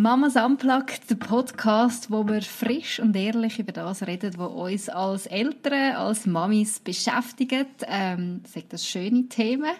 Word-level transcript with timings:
Mamas 0.00 0.36
Unplugged, 0.36 1.10
der 1.10 1.16
Podcast, 1.16 2.08
wo 2.12 2.24
wir 2.28 2.40
frisch 2.42 3.00
und 3.00 3.16
ehrlich 3.16 3.58
über 3.58 3.72
das 3.72 4.06
reden, 4.06 4.32
was 4.36 4.52
uns 4.52 4.88
als 4.88 5.26
Eltern, 5.26 5.96
als 5.96 6.24
Mamis 6.24 6.78
beschäftigt. 6.78 7.84
Ähm, 7.84 8.42
sagt 8.44 8.72
das 8.72 8.86
schöne 8.86 9.26
Themen, 9.26 9.72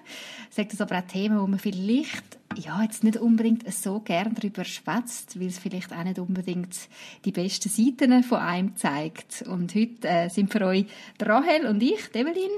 sagt 0.50 0.72
das 0.72 0.80
aber 0.80 0.98
auch 0.98 1.06
Themen, 1.06 1.38
wo 1.40 1.46
man 1.46 1.60
vielleicht 1.60 2.36
ja, 2.56 2.82
jetzt 2.82 3.04
nicht 3.04 3.16
unbedingt 3.16 3.72
so 3.72 4.00
gern 4.00 4.34
darüber 4.34 4.64
schwätzt, 4.64 5.38
weil 5.38 5.46
es 5.46 5.60
vielleicht 5.60 5.92
auch 5.92 6.02
nicht 6.02 6.18
unbedingt 6.18 6.76
die 7.24 7.30
besten 7.30 7.68
Seiten 7.68 8.24
von 8.24 8.38
einem 8.38 8.74
zeigt. 8.74 9.42
Und 9.42 9.72
heute 9.76 10.08
äh, 10.08 10.28
sind 10.30 10.52
für 10.52 10.62
euch 10.62 10.86
Rahel 11.22 11.64
und 11.64 11.80
ich, 11.80 12.12
Evelyn, 12.12 12.50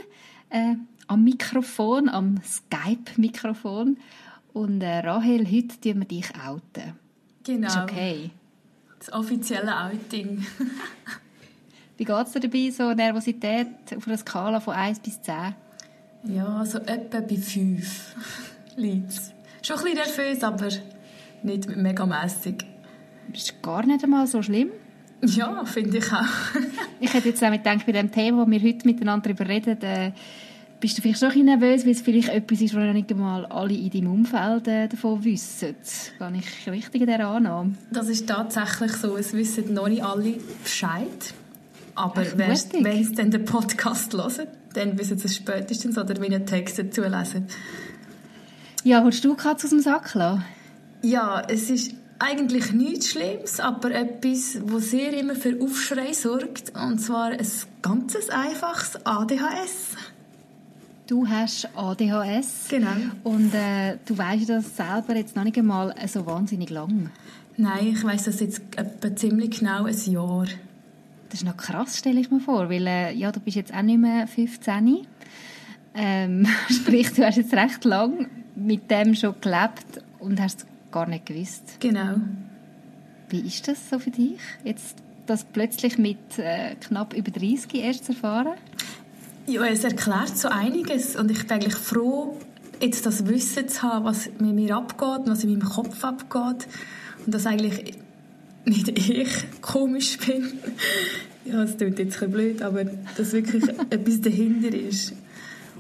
äh, 0.49 0.77
am 1.09 1.25
Mikrofon, 1.25 2.09
am 2.09 2.41
Skype-Mikrofon. 2.43 3.99
Und 4.55 4.81
äh, 4.81 5.01
Rahel, 5.01 5.47
heute 5.47 5.79
tun 5.79 5.99
wir 5.99 6.07
dich 6.07 6.33
outen. 6.43 7.00
Genau. 7.45 7.69
Ist 7.69 7.77
okay. 7.77 8.31
Das 8.99 9.13
offizielle 9.13 9.75
Outing. 9.77 10.47
Wie 11.97 12.05
geht 12.05 12.27
es 12.27 12.33
dir 12.33 12.41
dabei, 12.41 12.71
so 12.71 12.93
Nervosität 12.93 13.67
auf 13.97 14.07
einer 14.07 14.17
Skala 14.19 14.61
von 14.61 14.75
1 14.75 15.01
bis 15.01 15.21
10? 15.23 15.55
Ja, 16.25 16.65
so 16.65 16.79
etwa 16.79 17.21
bei 17.21 17.37
5 17.37 18.15
liegt 18.77 19.13
Schon 19.63 19.77
ein 19.77 19.85
bisschen 19.85 19.99
nervös, 19.99 20.43
aber 20.43 20.69
nicht 21.43 21.77
megamässig. 21.77 22.65
Das 23.29 23.43
ist 23.43 23.63
gar 23.63 23.85
nicht 23.85 24.03
einmal 24.03 24.27
so 24.27 24.43
schlimm. 24.43 24.71
Ja, 25.23 25.65
finde 25.65 25.99
ich 25.99 26.13
auch. 26.13 26.25
ich 27.01 27.13
hätte 27.13 27.29
jetzt 27.29 27.45
auch 27.45 27.51
gedacht, 27.51 27.85
bei 27.85 27.93
dem 27.93 28.11
Thema, 28.11 28.47
wo 28.47 28.51
wir 28.51 28.61
heute 28.63 28.87
miteinander 28.87 29.29
darüber 29.29 29.49
reden, 29.49 29.81
äh, 29.83 30.13
bist 30.81 30.97
du 30.97 31.03
vielleicht 31.03 31.21
schon 31.21 31.29
ein 31.29 31.35
bisschen 31.35 31.61
nervös, 31.61 31.85
weil 31.85 31.93
es 31.93 32.01
vielleicht 32.01 32.29
etwas 32.31 32.61
ist, 32.61 32.75
was 32.75 32.95
nicht 32.95 33.11
einmal 33.11 33.47
alle 33.47 33.75
in 33.75 33.91
deinem 33.91 34.13
Umfeld 34.13 34.67
äh, 34.67 34.89
davon 34.89 35.23
wissen? 35.25 35.77
Gehe 36.19 36.33
ich 36.39 36.71
richtig 36.71 37.03
in 37.03 37.07
dieser 37.07 37.27
Annahme? 37.29 37.75
Das 37.91 38.09
ist 38.09 38.27
tatsächlich 38.27 38.93
so. 38.93 39.17
Es 39.17 39.33
wissen 39.33 39.75
noch 39.75 39.89
nicht 39.89 40.03
alle 40.03 40.35
Bescheid. 40.63 41.35
Aber 41.95 42.25
wenn 42.37 42.57
sie 43.05 43.15
dann 43.15 43.31
den 43.31 43.45
Podcast 43.45 44.15
hören, 44.15 44.47
dann 44.73 44.99
wissen 44.99 45.19
sie 45.19 45.27
es 45.27 45.37
spätestens 45.37 45.99
oder 45.99 46.19
meine 46.19 46.45
Texte 46.45 46.89
zulesen. 46.89 47.47
Ja, 48.85 49.03
holst 49.03 49.25
du 49.25 49.35
Katze 49.35 49.67
aus 49.67 49.71
dem 49.71 49.81
Sack 49.81 50.15
lassen? 50.15 50.45
Ja, 51.03 51.43
es 51.47 51.69
ist 51.69 51.95
eigentlich 52.19 52.73
nichts 52.73 53.11
Schlimmes, 53.11 53.61
aber 53.61 53.93
etwas, 53.93 54.59
was 54.63 54.91
sehr 54.91 55.13
immer 55.19 55.35
für 55.35 55.61
Aufschrei 55.61 56.13
sorgt. 56.13 56.73
Und 56.77 56.99
zwar 57.01 57.31
ein 57.31 57.47
ganz 57.83 58.17
einfaches 58.31 59.05
ADHS. 59.05 59.97
Du 61.11 61.29
hast 61.29 61.69
ADHS. 61.75 62.69
Genau. 62.69 62.93
Und 63.25 63.53
äh, 63.53 63.97
du 64.07 64.17
weißt 64.17 64.49
das 64.49 64.77
selber 64.77 65.17
jetzt 65.17 65.35
noch 65.35 65.43
nicht 65.43 65.59
einmal 65.59 65.93
so 66.07 66.25
wahnsinnig 66.25 66.71
lang. 66.71 67.11
Nein, 67.57 67.89
ich 67.89 68.05
weiß 68.05 68.27
das 68.27 68.39
jetzt 68.39 68.63
etwa 68.77 69.17
ziemlich 69.17 69.59
genau 69.59 69.87
ein 69.87 69.97
Jahr. 70.07 70.47
Das 71.29 71.41
ist 71.41 71.45
noch 71.45 71.57
krass, 71.57 71.99
stelle 71.99 72.21
ich 72.21 72.31
mir 72.31 72.39
vor, 72.39 72.71
weil 72.71 72.87
äh, 72.87 73.13
ja, 73.13 73.33
du 73.33 73.41
bist 73.41 73.57
jetzt 73.57 73.75
auch 73.75 73.83
nicht 73.83 73.99
mehr 73.99 74.29
15. 74.29 74.99
Ähm, 75.97 76.47
sprich, 76.71 77.13
du 77.13 77.27
hast 77.27 77.39
jetzt 77.39 77.55
recht 77.55 77.85
lang 77.85 78.29
mit 78.55 78.89
dem 78.89 79.17
schon 79.17 79.35
gelebt 79.41 80.05
und 80.21 80.41
hast 80.41 80.61
es 80.61 80.67
gar 80.93 81.09
nicht 81.09 81.27
gewusst. 81.27 81.79
Genau. 81.81 82.21
Wie 83.31 83.41
ist 83.41 83.67
das 83.67 83.91
so 83.91 83.99
für 83.99 84.11
dich, 84.13 84.39
jetzt 84.63 84.99
das 85.27 85.43
plötzlich 85.43 85.99
mit 85.99 86.39
äh, 86.39 86.77
knapp 86.77 87.15
über 87.15 87.33
30 87.33 87.75
erst 87.75 88.05
zu 88.05 88.13
erfahren? 88.13 88.55
Ja, 89.51 89.67
es 89.67 89.83
erklärt 89.83 90.39
so 90.39 90.47
einiges 90.47 91.17
und 91.17 91.29
ich 91.29 91.41
bin 91.41 91.51
eigentlich 91.51 91.75
froh, 91.75 92.39
jetzt 92.81 93.05
das 93.05 93.27
Wissen 93.27 93.69
zu 93.69 93.83
haben, 93.83 94.05
was 94.05 94.27
mit 94.39 94.55
mir 94.55 94.77
abgeht, 94.77 95.23
was 95.27 95.43
in 95.43 95.51
meinem 95.51 95.69
Kopf 95.69 96.05
abgeht 96.05 96.69
und 97.27 97.35
dass 97.35 97.47
eigentlich 97.47 97.95
nicht 98.65 98.89
ich 99.11 99.29
komisch 99.61 100.19
bin. 100.19 100.53
ja, 101.45 101.65
es 101.65 101.77
klingt 101.77 101.99
jetzt 101.99 102.23
ein 102.23 102.31
blöd, 102.31 102.63
aber 102.63 102.85
dass 103.17 103.33
wirklich 103.33 103.65
etwas 103.91 104.21
dahinter 104.21 104.73
ist. 104.73 105.15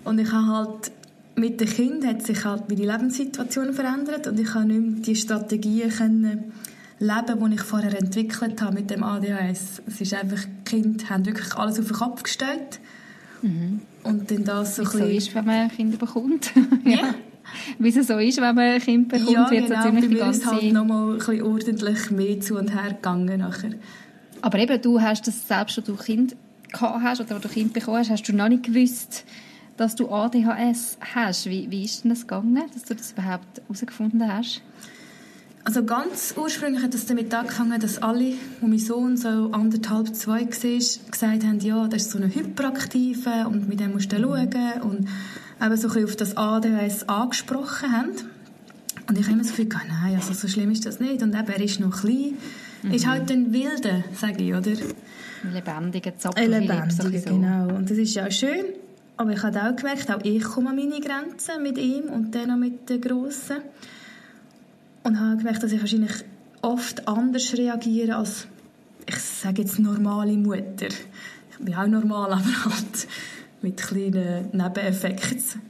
Und 0.02 0.18
ich 0.18 0.32
habe 0.32 0.46
halt 0.48 0.90
mit 1.36 1.60
dem 1.60 1.68
Kind 1.68 2.04
hat 2.04 2.26
sich 2.26 2.44
halt 2.44 2.68
meine 2.68 2.90
Lebenssituation 2.90 3.72
verändert 3.72 4.26
und 4.26 4.40
ich 4.40 4.48
kann 4.48 4.66
nicht 4.66 4.80
mehr 4.80 5.00
die 5.00 5.14
Strategien 5.14 5.90
können 5.90 6.52
leben, 6.98 7.50
die 7.50 7.54
ich 7.54 7.62
vorher 7.62 7.96
entwickelt 7.96 8.60
habe 8.60 8.74
mit 8.74 8.90
dem 8.90 9.04
ADHS. 9.04 9.80
Es 9.86 10.00
ist 10.00 10.12
einfach, 10.12 10.44
die 10.44 10.64
Kinder 10.64 11.08
haben 11.08 11.24
wirklich 11.24 11.54
alles 11.54 11.78
auf 11.78 11.86
den 11.86 11.96
Kopf 11.96 12.24
gestellt 12.24 12.80
Mhm. 13.42 13.80
Und 14.02 14.30
dann 14.30 14.44
das 14.44 14.76
so, 14.76 14.82
Wie 14.82 14.98
so 14.98 15.04
ist, 15.04 15.34
wenn 15.34 15.44
man 15.44 15.70
Kinder 15.70 15.96
bekommt. 15.96 16.52
ja. 16.84 17.14
Wie 17.78 17.88
es 17.88 18.06
so 18.06 18.18
ist, 18.18 18.40
wenn 18.40 18.54
man 18.54 18.58
ein 18.58 18.80
Kind 18.80 19.08
bekommt, 19.08 19.30
ja, 19.30 19.50
wird 19.50 19.66
genau. 19.66 19.82
ziemlich 19.82 20.08
die 20.08 20.14
ganze... 20.14 20.40
ist 20.40 20.46
halt 20.46 20.72
nochmal 20.72 21.12
ein 21.12 21.18
bisschen 21.18 21.42
ordentlich 21.42 22.10
mehr 22.10 22.40
zu 22.40 22.56
und 22.56 22.74
her 22.74 22.92
gegangen 22.92 23.40
nachher. 23.40 23.72
Aber 24.40 24.58
eben, 24.58 24.80
du 24.80 25.00
hast 25.00 25.26
das 25.26 25.48
selbst, 25.48 25.78
als 25.78 25.86
du 25.86 25.96
Kind 25.96 26.36
gehabt 26.70 27.02
hast 27.02 27.20
oder 27.20 27.34
als 27.34 27.42
du 27.42 27.48
Kind 27.48 27.72
bekommen 27.72 27.98
hast, 27.98 28.10
hast 28.10 28.22
du 28.22 28.32
noch 28.32 28.48
nicht 28.48 28.62
gewusst, 28.62 29.24
dass 29.76 29.94
du 29.96 30.10
ADHS 30.10 30.98
hast. 31.14 31.46
Wie, 31.46 31.70
wie 31.70 31.84
ist 31.84 32.04
denn 32.04 32.10
das 32.10 32.22
gegangen, 32.22 32.62
dass 32.72 32.84
du 32.84 32.94
das 32.94 33.12
überhaupt 33.12 33.60
herausgefunden 33.62 34.32
hast? 34.32 34.62
Also 35.62 35.84
ganz 35.84 36.34
ursprünglich 36.36 36.82
hat 36.82 36.94
es 36.94 37.06
damit 37.06 37.32
angefangen, 37.34 37.78
dass 37.80 38.02
alle, 38.02 38.32
wo 38.60 38.66
mein 38.66 38.78
Sohn 38.78 39.16
so 39.16 39.50
anderthalb, 39.52 40.14
zwei 40.14 40.40
war, 40.40 41.10
gesagt 41.10 41.44
haben, 41.44 41.60
ja, 41.60 41.86
das 41.86 42.02
ist 42.02 42.10
so 42.12 42.18
ein 42.18 42.34
Hyperaktive 42.34 43.46
und 43.46 43.68
mit 43.68 43.78
dem 43.78 43.92
musst 43.92 44.10
du 44.10 44.16
schauen 44.16 44.82
und 44.82 45.08
eben 45.62 45.76
so 45.76 45.88
ein 45.90 46.04
auf 46.04 46.16
das 46.16 46.36
ADHS 46.36 47.08
angesprochen 47.08 47.92
haben. 47.92 48.10
Und 49.06 49.18
ich 49.18 49.24
habe 49.24 49.32
immer 49.32 49.42
das 49.42 49.50
Gefühl, 49.50 49.68
nein, 49.68 50.14
also 50.14 50.32
so 50.32 50.48
schlimm 50.48 50.70
ist 50.70 50.86
das 50.86 50.98
nicht. 50.98 51.22
Und 51.22 51.34
eben, 51.34 51.48
er 51.48 51.60
ist 51.60 51.80
noch 51.80 52.00
klein, 52.00 52.38
mhm. 52.82 52.92
ist 52.92 53.06
halt 53.06 53.30
ein 53.30 53.52
Wilder, 53.52 54.04
sage 54.14 54.42
ich, 54.42 54.54
oder? 54.54 54.70
Ein 54.70 55.52
lebendiger 55.52 56.16
Zapfen. 56.16 56.42
Ein 56.42 56.50
lebendiger, 56.50 57.18
so. 57.18 57.34
genau. 57.34 57.74
Und 57.74 57.90
das 57.90 57.98
ist 57.98 58.14
ja 58.14 58.30
schön. 58.30 58.64
Aber 59.16 59.32
ich 59.32 59.42
habe 59.42 59.62
auch 59.62 59.76
gemerkt, 59.76 60.10
auch 60.10 60.24
ich 60.24 60.42
komme 60.42 60.70
an 60.70 60.76
meine 60.76 61.00
Grenzen 61.00 61.62
mit 61.62 61.76
ihm 61.76 62.04
und 62.04 62.34
dann 62.34 62.50
auch 62.50 62.56
mit 62.56 62.88
den 62.88 63.00
Grossen. 63.00 63.58
Und 65.02 65.18
habe 65.18 65.36
gemerkt, 65.38 65.62
dass 65.62 65.72
ich 65.72 65.80
wahrscheinlich 65.80 66.12
oft 66.62 67.08
anders 67.08 67.56
reagiere 67.56 68.16
als, 68.16 68.46
ich 69.06 69.16
sage 69.16 69.62
jetzt, 69.62 69.78
normale 69.78 70.32
Mutter. 70.32 70.88
Ich 71.50 71.58
bin 71.58 71.74
auch 71.74 71.86
normal, 71.86 72.32
aber 72.32 72.64
halt 72.64 73.08
mit 73.62 73.76
kleinen 73.76 74.48
Nebeneffekten. 74.52 75.62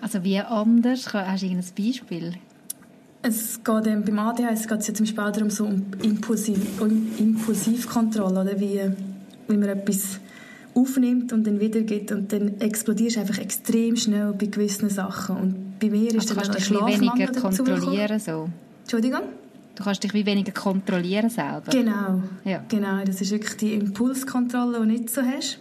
Also 0.00 0.22
wie 0.22 0.38
anders? 0.38 1.12
Hast 1.12 1.42
du 1.42 1.46
irgendein 1.46 1.74
Beispiel? 1.76 2.34
Es 3.20 3.62
geht 3.64 3.86
eben, 3.86 4.04
beim 4.04 4.18
ADHS 4.20 4.68
geht 4.68 4.78
es 4.78 4.88
ja 4.88 4.94
zum 4.94 5.04
Beispiel 5.04 5.32
darum, 5.32 5.50
so 5.50 5.64
um, 5.64 5.86
Impulsiv, 6.02 6.80
um 6.80 7.08
Impulsivkontrolle, 7.18 8.40
oder 8.40 8.60
wie, 8.60 8.80
wie 9.48 9.56
man 9.56 9.68
etwas 9.70 10.20
aufnimmt 10.74 11.32
und 11.32 11.44
dann 11.46 11.58
wiedergibt 11.58 12.12
und 12.12 12.32
dann 12.32 12.60
explodierst 12.60 13.16
du 13.16 13.20
einfach 13.20 13.38
extrem 13.38 13.96
schnell 13.96 14.32
bei 14.32 14.46
gewissen 14.46 14.88
Sachen. 14.88 15.36
Und 15.36 15.78
bei 15.80 15.90
mir 15.90 16.14
ist 16.14 16.30
also 16.30 16.34
dann 16.36 16.54
ein 16.54 16.60
Schlafmangel 16.60 17.00
weniger 17.00 17.40
kontrollieren 17.40 18.20
so. 18.20 18.48
Entschuldigung? 18.88 19.28
Du 19.74 19.84
kannst 19.84 20.02
dich 20.02 20.14
wie 20.14 20.24
weniger 20.24 20.52
kontrollieren 20.52 21.28
selber. 21.28 21.70
Genau. 21.70 22.22
Ja. 22.46 22.64
Genau, 22.70 23.04
das 23.04 23.20
ist 23.20 23.30
wirklich 23.30 23.54
die 23.58 23.74
Impulskontrolle, 23.74 24.78
die 24.80 24.86
du 24.86 24.86
nicht 24.86 25.10
so 25.10 25.20
hast. 25.20 25.58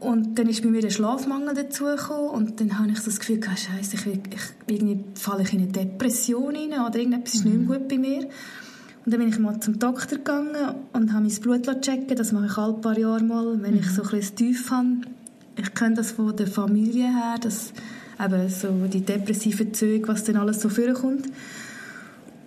Und 0.00 0.38
dann 0.38 0.48
ist 0.48 0.62
bei 0.62 0.70
mir 0.70 0.80
der 0.80 0.88
Schlafmangel 0.88 1.54
dazugekommen 1.54 2.30
und 2.30 2.60
dann 2.60 2.78
habe 2.78 2.90
ich 2.90 2.98
so 3.00 3.10
das 3.10 3.20
Gefühl, 3.20 3.40
gehabt, 3.40 3.58
Scheiße, 3.58 3.96
ich, 3.96 4.06
ich, 4.06 4.40
irgendwie 4.74 5.04
falle 5.16 5.42
ich 5.42 5.52
in 5.52 5.60
eine 5.60 5.68
Depression 5.70 6.56
rein 6.56 6.80
oder 6.80 6.98
irgendetwas 6.98 7.34
ist 7.34 7.44
mhm. 7.44 7.50
nicht 7.50 7.68
mehr 7.68 7.78
gut 7.78 7.88
bei 7.88 7.98
mir. 7.98 8.20
Und 8.20 9.12
dann 9.12 9.20
bin 9.20 9.28
ich 9.28 9.38
mal 9.38 9.60
zum 9.60 9.78
Doktor 9.78 10.16
gegangen 10.16 10.56
und 10.94 11.12
habe 11.12 11.26
mein 11.26 11.40
Blut 11.40 11.82
checken 11.82 12.16
Das 12.16 12.32
mache 12.32 12.46
ich 12.46 12.56
alle 12.56 12.72
paar 12.72 12.98
Jahre 12.98 13.22
mal, 13.22 13.60
wenn 13.60 13.74
mhm. 13.74 13.80
ich 13.80 13.90
so 13.90 14.02
ein 14.02 14.08
bisschen 14.08 14.34
Tief 14.34 14.70
habe. 14.70 15.02
Ich 15.56 15.74
kenne 15.74 15.96
das 15.96 16.12
von 16.12 16.34
der 16.34 16.46
Familie 16.46 17.12
her, 17.12 17.34
dass 17.38 17.74
eben 18.18 18.48
so 18.48 18.86
die 18.86 19.02
depressiven 19.02 19.74
Züge, 19.74 20.08
was 20.08 20.24
dann 20.24 20.36
alles 20.36 20.62
so 20.62 20.70
vorkommt. 20.70 21.26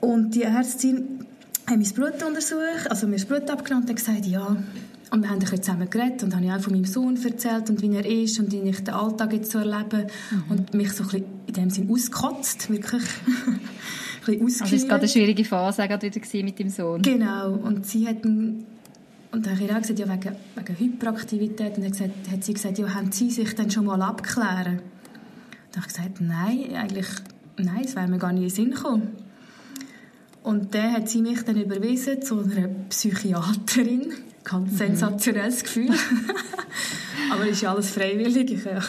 Und 0.01 0.35
die 0.35 0.43
Ärztin 0.43 1.19
hat 1.67 1.77
mein 1.77 1.89
Blut 1.89 2.23
untersucht, 2.23 2.89
also 2.89 3.07
mir 3.07 3.15
das 3.15 3.25
Blut 3.25 3.49
abgenommen 3.49 3.87
und 3.87 3.95
gesagt, 3.95 4.25
ja. 4.25 4.57
Und 5.11 5.23
wir 5.23 5.29
haben 5.29 5.39
dann 5.41 5.61
zusammen 5.61 5.89
geredet 5.89 6.23
und 6.23 6.33
habe 6.33 6.45
ich 6.45 6.51
auch 6.51 6.61
von 6.61 6.73
meinem 6.73 6.85
Sohn 6.85 7.21
erzählt 7.21 7.69
und 7.69 7.81
wie 7.81 7.93
er 7.93 8.05
ist 8.05 8.39
und 8.39 8.51
wie 8.51 8.61
ich 8.61 8.83
den 8.83 8.93
Alltag 8.93 9.33
jetzt 9.33 9.51
so 9.51 9.59
erlebe. 9.59 10.07
Mhm. 10.31 10.43
Und 10.49 10.73
mich 10.73 10.91
so 10.93 11.03
ein 11.03 11.09
bisschen 11.09 11.25
in 11.47 11.53
dem 11.53 11.69
Sinn 11.69 11.91
ausgekotzt, 11.91 12.69
wirklich. 12.69 13.03
ein 14.27 14.39
bisschen 14.39 14.61
Also 14.61 14.75
es 14.75 14.81
war 14.83 14.89
gerade 14.89 15.01
eine 15.01 15.09
schwierige 15.09 15.43
Phase 15.43 15.87
gerade 15.87 16.07
wieder 16.07 16.43
mit 16.43 16.59
dem 16.59 16.69
Sohn. 16.69 17.01
Genau. 17.01 17.51
Und 17.51 17.85
sie 17.85 18.07
hat 18.07 18.23
und 19.31 19.45
dann 19.45 19.55
habe 19.55 19.63
ich 19.63 19.71
auch 19.71 19.81
gesagt, 19.81 19.99
ja, 19.99 20.09
wegen, 20.09 20.35
wegen 20.55 20.79
Hyperaktivität. 20.79 21.77
Und 21.77 21.83
dann 21.83 21.91
gesagt, 21.91 22.11
hat 22.29 22.43
sie 22.43 22.53
gesagt, 22.53 22.77
ja, 22.77 22.93
haben 22.93 23.11
Sie 23.11 23.29
sich 23.29 23.55
dann 23.55 23.71
schon 23.71 23.85
mal 23.85 24.01
abklären? 24.01 24.81
Dann 25.71 25.83
habe 25.83 25.87
ich 25.87 25.95
gesagt, 25.95 26.19
nein, 26.19 26.75
eigentlich, 26.75 27.07
nein, 27.57 27.81
es 27.85 27.95
wäre 27.95 28.07
mir 28.09 28.17
gar 28.17 28.33
nicht 28.33 28.41
in 28.41 28.47
den 28.49 28.55
Sinn 28.55 28.71
gekommen. 28.71 29.11
Und 30.43 30.73
dann 30.73 30.93
hat 30.93 31.09
sie 31.09 31.21
mich 31.21 31.43
dann 31.43 31.55
überwiesen 31.55 32.21
zu 32.21 32.39
einer 32.39 32.67
Psychiaterin. 32.89 34.13
Ganz 34.43 34.71
mhm. 34.71 34.77
sensationelles 34.77 35.63
Gefühl. 35.63 35.91
Aber 37.31 37.43
es 37.43 37.51
ist 37.51 37.61
ja 37.61 37.71
alles 37.73 37.91
freiwillig. 37.91 38.51
Ich 38.51 38.65
ja 38.65 38.79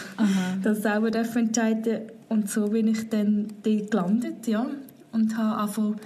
das 0.62 0.82
selber 0.82 1.14
entscheiden 1.14 2.02
Und 2.28 2.50
so 2.50 2.68
bin 2.68 2.88
ich 2.88 3.08
dann 3.10 3.48
dort 3.62 3.90
gelandet, 3.90 4.46
ja. 4.46 4.66
Und 5.12 5.36
habe 5.36 5.58
angefangen 5.58 6.00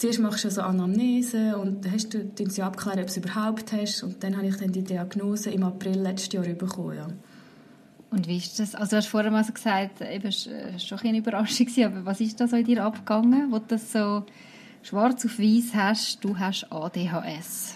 zuerst 0.00 0.18
machst 0.18 0.44
du 0.44 0.50
so 0.50 0.62
Anamnese 0.62 1.56
und 1.58 1.84
dann 1.84 1.92
hast 1.92 2.14
du, 2.14 2.30
sie 2.48 2.62
abklären, 2.62 3.00
ob 3.00 3.06
du 3.06 3.10
es 3.10 3.16
überhaupt 3.18 3.72
hast. 3.72 4.02
Und 4.02 4.22
dann 4.22 4.36
habe 4.36 4.46
ich 4.46 4.56
dann 4.56 4.72
die 4.72 4.82
Diagnose 4.82 5.50
im 5.50 5.62
April 5.62 6.00
letzten 6.00 6.36
Jahr 6.36 6.54
bekommen. 6.54 6.96
Ja. 6.96 7.08
Und 8.10 8.26
wie 8.26 8.38
ist 8.38 8.58
das? 8.58 8.74
Also 8.74 8.90
du 8.90 8.96
hast 8.96 9.06
vorher 9.06 9.30
mal 9.30 9.44
so 9.44 9.52
gesagt, 9.52 10.00
eben, 10.00 10.26
es 10.26 10.48
war 10.48 10.78
schon 10.78 10.98
eine 11.08 11.18
Überraschung, 11.18 11.68
aber 11.84 12.04
was 12.04 12.20
ist 12.20 12.40
da 12.40 12.48
so 12.48 12.56
in 12.56 12.64
dir 12.64 12.84
abgegangen, 12.84 13.52
wo 13.52 13.58
das 13.58 13.92
so 13.92 14.24
schwarz 14.82 15.24
auf 15.24 15.38
weiß 15.38 15.74
hast, 15.74 16.24
du 16.24 16.38
hast 16.38 16.70
ADHS? 16.70 17.74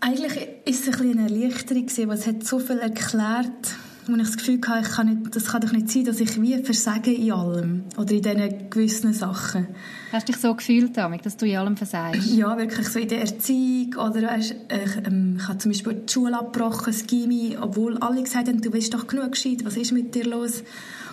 Eigentlich 0.00 0.36
war 0.36 0.46
es 0.64 0.88
ein 0.88 1.10
eine 1.10 1.22
Erleichterung, 1.22 1.86
weil 1.86 2.18
es 2.18 2.26
hat 2.26 2.44
so 2.44 2.58
viel 2.58 2.78
erklärt 2.78 3.76
wo 4.10 4.16
ich 4.16 4.22
das 4.22 4.36
Gefühl 4.36 4.60
hatte, 4.66 4.86
ich 4.86 4.94
kann 4.94 5.08
nicht, 5.08 5.36
das 5.36 5.46
kann 5.46 5.60
doch 5.60 5.72
nicht 5.72 5.90
sein, 5.90 6.04
dass 6.04 6.20
ich 6.20 6.40
wie 6.40 6.62
versage 6.62 7.12
in 7.12 7.32
allem 7.32 7.84
oder 7.96 8.12
in 8.12 8.22
diesen 8.22 8.70
gewissen 8.70 9.12
Sachen. 9.12 9.68
Hast 10.12 10.28
du 10.28 10.32
dich 10.32 10.40
so 10.40 10.54
gefühlt, 10.54 10.96
damit, 10.96 11.24
dass 11.26 11.36
du 11.36 11.46
in 11.46 11.56
allem 11.56 11.76
versagst? 11.76 12.26
Ja, 12.30 12.56
wirklich 12.56 12.88
so 12.88 12.98
in 12.98 13.08
der 13.08 13.20
Erziehung 13.20 13.94
oder 13.94 14.22
weißt, 14.22 14.50
ich, 14.50 15.06
ähm, 15.06 15.36
ich 15.38 15.48
habe 15.48 15.58
zum 15.58 15.70
Beispiel 15.70 15.94
die 15.94 16.12
Schule 16.12 16.38
abgebrochen, 16.38 16.86
das 16.86 17.06
Gymi, 17.06 17.56
obwohl 17.60 17.98
alle 17.98 18.22
gesagt 18.22 18.48
haben, 18.48 18.60
du 18.60 18.70
bist 18.70 18.92
doch 18.94 19.06
genug 19.06 19.32
gescheit, 19.32 19.64
was 19.64 19.76
ist 19.76 19.92
mit 19.92 20.14
dir 20.14 20.24
los? 20.24 20.62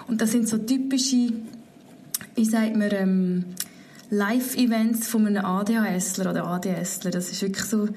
Und 0.08 0.22
das 0.22 0.32
sind 0.32 0.48
so 0.48 0.58
typische, 0.58 1.34
wie 2.36 2.46
sagt 2.46 2.76
man, 2.76 2.90
ähm, 2.92 3.46
Live-Events 4.10 5.08
von 5.08 5.28
einem 5.28 5.44
ADHSler 5.44 6.32
oder 6.32 6.48
ADSler. 6.48 7.12
Das 7.12 7.30
ist 7.30 7.42
wirklich 7.42 7.66
so, 7.66 7.88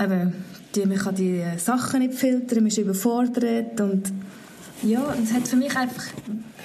eben, 0.00 0.34
die, 0.74 0.86
man 0.86 0.98
kann 0.98 1.14
die 1.14 1.42
Sachen 1.58 2.00
nicht 2.00 2.14
filtern, 2.14 2.58
man 2.58 2.66
ist 2.66 2.78
überfordert 2.78 3.80
und 3.80 4.12
ja, 4.82 5.14
es 5.22 5.32
hat 5.32 5.46
für 5.46 5.56
mich 5.56 5.76
einfach 5.76 6.04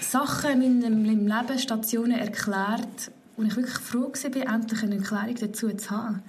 Sachen 0.02 0.62
in 0.62 0.80
meinem, 0.80 1.28
Leben, 1.28 1.60
Stationen 1.60 2.18
erklärt, 2.18 3.12
wo 3.36 3.44
ich 3.44 3.56
wirklich 3.56 3.78
froh 3.78 4.12
war, 4.12 4.56
endlich 4.56 4.84
eine 4.84 4.96
Erklärung 4.96 5.36
dazu 5.40 5.70
zu 5.70 5.92
haben. 5.92 6.24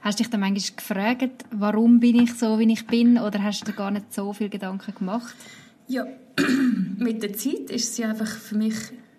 Hast 0.00 0.18
du 0.18 0.22
dich 0.22 0.30
dann 0.30 0.40
manchmal 0.40 0.76
gefragt, 0.76 1.44
warum 1.50 2.00
bin 2.00 2.22
ich 2.22 2.32
so, 2.34 2.58
wie 2.58 2.72
ich 2.72 2.86
bin, 2.86 3.18
oder 3.18 3.42
hast 3.42 3.60
du 3.60 3.66
dir 3.66 3.76
gar 3.76 3.90
nicht 3.90 4.14
so 4.14 4.32
viele 4.32 4.48
Gedanken 4.48 4.94
gemacht? 4.94 5.34
Ja, 5.88 6.06
mit 6.96 7.22
der 7.22 7.34
Zeit 7.34 7.68
ist 7.68 7.98
es 7.98 8.04
einfach 8.04 8.28
für 8.28 8.56
mich 8.56 8.76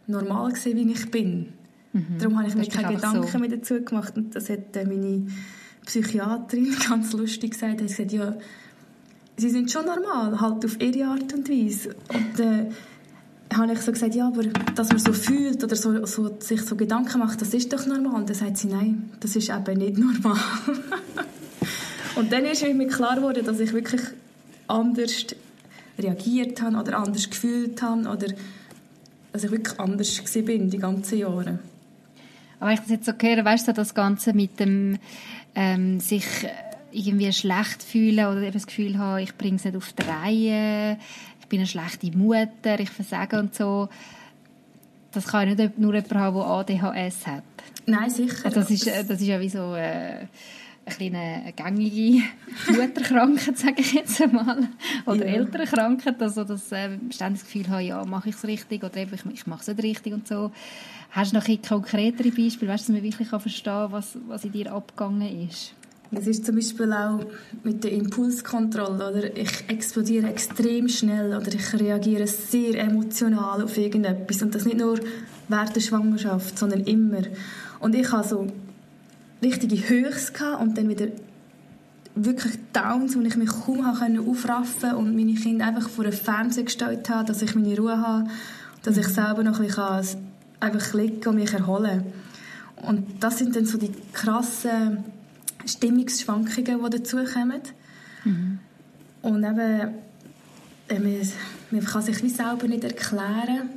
normal 0.07 0.51
gewesen, 0.51 0.75
wie 0.75 0.91
ich 0.91 1.11
bin. 1.11 1.53
Mhm. 1.93 2.17
Darum 2.19 2.37
habe 2.37 2.47
ich 2.47 2.55
mir 2.55 2.67
keine 2.67 2.95
Gedanken 2.95 3.27
so. 3.27 3.37
mehr 3.39 3.49
dazu 3.49 3.81
gemacht 3.81 4.15
und 4.15 4.35
das 4.35 4.49
hat 4.49 4.75
meine 4.75 5.27
Psychiaterin 5.85 6.75
ganz 6.89 7.13
lustig 7.13 7.51
gesagt, 7.51 7.81
hat 7.81 7.87
gesagt, 7.87 8.11
ja, 8.11 8.37
sie 9.37 9.49
sind 9.49 9.71
schon 9.71 9.85
normal, 9.85 10.39
halt 10.39 10.63
auf 10.65 10.79
ihre 10.79 11.05
Art 11.07 11.33
und 11.33 11.49
Weise. 11.49 11.95
Und 12.13 12.39
äh, 12.39 12.69
habe 13.53 13.73
ich 13.73 13.81
so 13.81 13.91
gesagt, 13.91 14.15
ja, 14.15 14.27
aber 14.27 14.43
dass 14.75 14.89
man 14.89 14.99
so 14.99 15.13
fühlt 15.13 15.63
oder 15.63 15.75
so, 15.75 16.05
so, 16.05 16.37
sich 16.39 16.61
so 16.61 16.75
Gedanken 16.75 17.19
macht, 17.19 17.41
das 17.41 17.53
ist 17.53 17.73
doch 17.73 17.85
normal. 17.85 18.21
Und 18.21 18.29
dann 18.29 18.35
sagt 18.35 18.57
sie, 18.57 18.67
nein, 18.67 19.09
das 19.19 19.35
ist 19.35 19.49
eben 19.49 19.77
nicht 19.77 19.97
normal. 19.97 20.39
und 22.15 22.31
dann 22.31 22.45
ist 22.45 22.63
mir 22.63 22.87
klar 22.87 23.15
geworden, 23.15 23.45
dass 23.45 23.59
ich 23.59 23.73
wirklich 23.73 24.01
anders 24.67 25.25
reagiert 25.97 26.61
habe 26.61 26.77
oder 26.77 26.97
anders 26.97 27.29
gefühlt 27.29 27.81
habe 27.81 28.07
oder 28.07 28.27
dass 29.33 29.43
ich 29.43 29.51
wirklich 29.51 29.79
anders 29.79 30.19
war 30.19 30.41
die 30.41 30.77
ganzen 30.77 31.17
Jahre. 31.17 31.59
Aber 32.61 32.71
ich 32.71 32.79
das 32.79 32.89
jetzt 32.89 33.05
so 33.05 33.11
höre, 33.11 33.43
weißt 33.43 33.67
du, 33.67 33.73
das 33.73 33.95
Ganze 33.95 34.33
mit 34.33 34.59
dem 34.59 34.99
ähm, 35.55 35.99
sich 35.99 36.25
irgendwie 36.91 37.33
schlecht 37.33 37.81
fühlen 37.81 38.25
oder 38.27 38.41
eben 38.41 38.53
das 38.53 38.67
Gefühl 38.67 38.97
haben, 38.99 39.23
ich 39.23 39.35
bringe 39.35 39.55
es 39.55 39.65
nicht 39.65 39.75
auf 39.75 39.91
die 39.93 40.03
Reihe, 40.03 40.97
ich 41.41 41.47
bin 41.47 41.59
eine 41.59 41.67
schlechte 41.67 42.15
Mutter, 42.15 42.79
ich 42.79 42.91
versage 42.91 43.39
und 43.39 43.55
so. 43.55 43.89
Das 45.11 45.27
kann 45.27 45.49
ja 45.49 45.55
nicht 45.55 45.79
nur 45.79 45.93
jemand 45.93 46.13
haben, 46.13 46.35
der 46.35 46.45
ADHS 46.45 47.27
hat. 47.27 47.43
Nein, 47.87 48.09
sicher. 48.11 48.45
Also 48.45 48.61
das, 48.61 48.69
ist, 48.69 48.87
das 48.87 49.09
ist 49.09 49.27
ja 49.27 49.39
wie 49.39 49.49
so 49.49 49.73
äh, 49.75 50.27
eine 50.99 51.53
kleine 51.53 51.53
gängige 51.55 52.23
Mutterkrankheit, 52.67 53.57
sage 53.57 53.75
ich 53.81 53.93
jetzt 53.93 54.21
einmal. 54.21 54.67
Oder 55.05 55.27
ja. 55.27 55.35
Elternkrankheit, 55.35 56.21
also 56.21 56.43
dass 56.43 56.71
äh, 56.71 56.97
ständig 57.09 57.41
das 57.41 57.51
Gefühl 57.51 57.69
haben, 57.69 57.85
ja, 57.85 58.03
mache 58.05 58.29
ich 58.29 58.35
es 58.35 58.45
richtig 58.45 58.83
oder 58.83 58.97
eben, 58.97 59.13
ich, 59.13 59.25
ich 59.33 59.47
mache 59.47 59.61
es 59.61 59.67
nicht 59.67 59.83
richtig 59.83 60.13
und 60.13 60.27
so. 60.27 60.51
Hast 61.11 61.33
du 61.33 61.37
noch 61.37 61.47
ein 61.47 61.61
konkretere 61.61 62.31
Beispiele, 62.31 62.71
weißt, 62.71 62.87
dass 62.87 62.93
man 62.93 63.03
wirklich 63.03 63.27
verstehen 63.27 63.63
kann, 63.63 63.91
was, 63.91 64.17
was 64.27 64.45
in 64.45 64.51
dir 64.51 64.71
abgegangen 64.71 65.47
ist? 65.47 65.73
Das 66.13 66.27
ist 66.27 66.45
zum 66.45 66.55
Beispiel 66.55 66.91
auch 66.91 67.21
mit 67.63 67.85
der 67.85 67.93
Impulskontrolle. 67.93 69.11
Oder? 69.11 69.37
Ich 69.37 69.63
explodiere 69.69 70.27
extrem 70.27 70.89
schnell 70.89 71.33
oder 71.33 71.53
ich 71.53 71.73
reagiere 71.73 72.27
sehr 72.27 72.77
emotional 72.83 73.63
auf 73.63 73.77
irgendetwas. 73.77 74.41
Und 74.41 74.53
das 74.53 74.65
nicht 74.65 74.77
nur 74.77 74.99
während 75.47 75.75
der 75.75 75.81
Schwangerschaft, 75.81 76.59
sondern 76.59 76.81
immer. 76.81 77.21
Und 77.79 77.95
ich 77.95 78.11
hatte 78.11 78.27
so 78.27 78.47
richtige 79.41 79.89
Höchst 79.89 80.33
und 80.59 80.77
dann 80.77 80.89
wieder 80.89 81.07
wirklich 82.15 82.53
Downs, 82.73 83.15
wo 83.15 83.21
ich 83.21 83.37
mich 83.37 83.49
kaum 83.49 83.85
aufraffen 83.85 84.81
konnte 84.81 84.97
und 84.97 85.15
meine 85.15 85.33
Kinder 85.33 85.65
einfach 85.65 85.89
vor 85.89 86.03
den 86.03 86.13
Fernseher 86.13 86.65
gestellt 86.65 87.09
habe, 87.09 87.25
dass 87.25 87.41
ich 87.41 87.55
meine 87.55 87.77
Ruhe 87.77 87.97
habe, 87.97 88.27
dass 88.83 88.97
ich 88.97 89.07
selber 89.07 89.43
noch 89.43 89.59
ein 89.59 89.67
bisschen 89.67 90.31
einfach 90.59 90.93
liegen 90.93 91.27
und 91.27 91.35
mich 91.35 91.53
erholen 91.53 92.03
Und 92.75 93.23
das 93.23 93.37
sind 93.37 93.55
dann 93.55 93.65
so 93.65 93.77
die 93.77 93.91
krassen 94.13 95.03
Stimmungsschwankungen, 95.65 96.83
die 96.83 96.97
dazukommen. 96.97 97.61
Mhm. 98.23 98.59
Und 99.21 99.43
eben, 99.43 99.93
äh, 100.87 100.99
man, 100.99 101.21
man 101.71 101.85
kann 101.85 102.01
sich 102.01 102.21
wie 102.23 102.29
selber 102.29 102.67
nicht 102.67 102.83
erklären, 102.83 103.69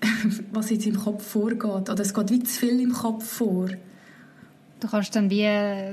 was 0.52 0.70
jetzt 0.70 0.86
im 0.86 0.98
Kopf 0.98 1.26
vorgeht. 1.26 1.88
Oder 1.90 2.00
es 2.00 2.14
geht 2.14 2.30
wie 2.30 2.42
zu 2.42 2.58
viel 2.58 2.80
im 2.80 2.92
Kopf 2.92 3.24
vor. 3.24 3.68
Du 4.80 4.88
kannst 4.88 5.14
dann 5.14 5.28
wie 5.28 5.46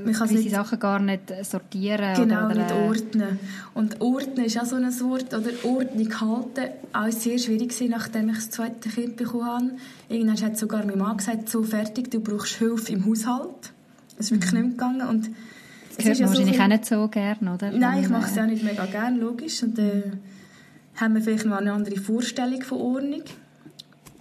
nicht, 0.06 0.50
Sachen 0.50 0.80
gar 0.80 1.00
nicht 1.00 1.22
sortieren. 1.44 2.16
Genau, 2.16 2.46
oder, 2.46 2.56
nicht 2.56 2.72
ordnen. 2.72 3.40
Und 3.74 4.00
ordnen 4.00 4.46
ist 4.46 4.58
auch 4.58 4.66
so 4.66 4.78
ein 4.78 5.00
Wort, 5.02 5.34
oder 5.34 5.52
Ordnung 5.64 6.22
halten, 6.22 6.72
auch 6.94 7.12
sehr 7.12 7.38
schwierig 7.38 7.70
gewesen, 7.70 7.90
nachdem 7.92 8.30
ich 8.30 8.36
das 8.36 8.50
zweite 8.50 8.90
Kind 8.90 9.18
bekommen 9.18 9.46
habe. 9.46 9.72
Irgendwann 10.08 10.42
hat 10.42 10.58
sogar 10.58 10.86
mein 10.86 10.98
Mann 10.98 11.18
gesagt, 11.18 11.50
so 11.50 11.64
fertig, 11.64 12.10
du 12.12 12.22
brauchst 12.22 12.56
Hilfe 12.56 12.94
im 12.94 13.06
Haushalt. 13.06 13.74
Das 14.16 14.28
ist 14.28 14.32
wirklich 14.32 14.54
mhm. 14.54 14.62
nicht 14.62 14.78
gegangen. 14.78 15.08
Und 15.08 15.30
das 15.98 16.06
hört 16.06 16.20
man 16.20 16.30
wahrscheinlich 16.30 16.58
so 16.58 16.64
auch 16.64 16.68
nicht 16.68 16.86
so 16.86 17.08
gerne, 17.10 17.54
oder? 17.54 17.72
Nein, 17.72 18.04
ich 18.04 18.10
mache 18.10 18.32
es 18.32 18.38
auch 18.38 18.46
nicht 18.46 18.64
mega 18.64 18.86
gerne, 18.86 19.20
logisch. 19.20 19.64
Und 19.64 19.78
dann 19.78 19.86
äh, 19.86 20.12
haben 20.96 21.14
wir 21.14 21.22
vielleicht 21.22 21.46
noch 21.46 21.58
eine 21.58 21.74
andere 21.74 21.98
Vorstellung 21.98 22.62
von 22.62 22.78
Ordnung. 22.80 23.24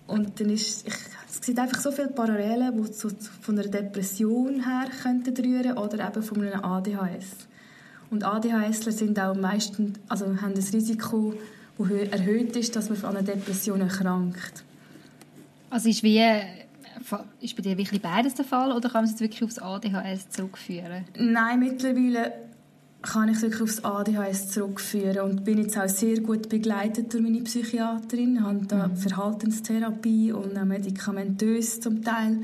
Und 0.06 0.40
dann 0.40 0.50
ist, 0.50 0.86
ich 0.86 0.94
es 1.40 1.46
sind 1.46 1.58
einfach 1.58 1.80
so 1.80 1.90
viele 1.90 2.08
Parallelen, 2.08 2.82
die 2.82 2.92
so 2.92 3.08
von 3.40 3.58
einer 3.58 3.68
Depression 3.68 4.64
her 4.64 4.88
könnten 5.02 5.36
rühren 5.44 5.76
oder 5.78 6.06
eben 6.06 6.22
von 6.22 6.40
einem 6.40 6.64
ADHS. 6.64 7.46
Und 8.10 8.24
ADHSler 8.24 8.92
sind 8.92 9.18
auch 9.18 9.34
meistens, 9.34 9.98
also 10.08 10.26
haben 10.40 10.54
das 10.54 10.72
Risiko, 10.72 11.34
das 11.78 11.90
erhöht 11.90 12.56
ist, 12.56 12.76
dass 12.76 12.88
man 12.88 13.04
an 13.04 13.16
einer 13.16 13.22
Depression 13.22 13.80
erkrankt. 13.80 14.64
Also 15.70 15.88
ist 15.88 16.02
wie 16.02 16.22
ist 17.40 17.56
bei 17.56 17.62
dir 17.62 17.76
wirklich 17.76 18.00
beides 18.00 18.34
der 18.34 18.44
Fall 18.44 18.72
oder 18.72 18.88
kann 18.88 19.02
man 19.02 19.04
es 19.04 19.10
jetzt 19.10 19.20
wirklich 19.20 19.44
aufs 19.44 19.58
ADHS 19.58 20.30
zurückführen? 20.30 21.04
Nein, 21.18 21.60
mittlerweile 21.60 22.32
kann 23.06 23.28
ich 23.28 23.40
wirklich 23.40 23.62
aufs 23.62 23.84
ADHS 23.84 24.50
zurückführen 24.50 25.20
und 25.20 25.44
bin 25.44 25.58
jetzt 25.58 25.78
auch 25.78 25.88
sehr 25.88 26.20
gut 26.20 26.48
begleitet 26.48 27.12
durch 27.12 27.22
meine 27.22 27.40
Psychiaterin, 27.40 28.42
habe 28.42 28.66
da 28.66 28.88
mhm. 28.88 28.96
Verhaltenstherapie 28.96 30.32
und 30.32 30.58
auch 30.58 30.64
medikamentös 30.64 31.80
zum 31.80 32.02
Teil. 32.02 32.38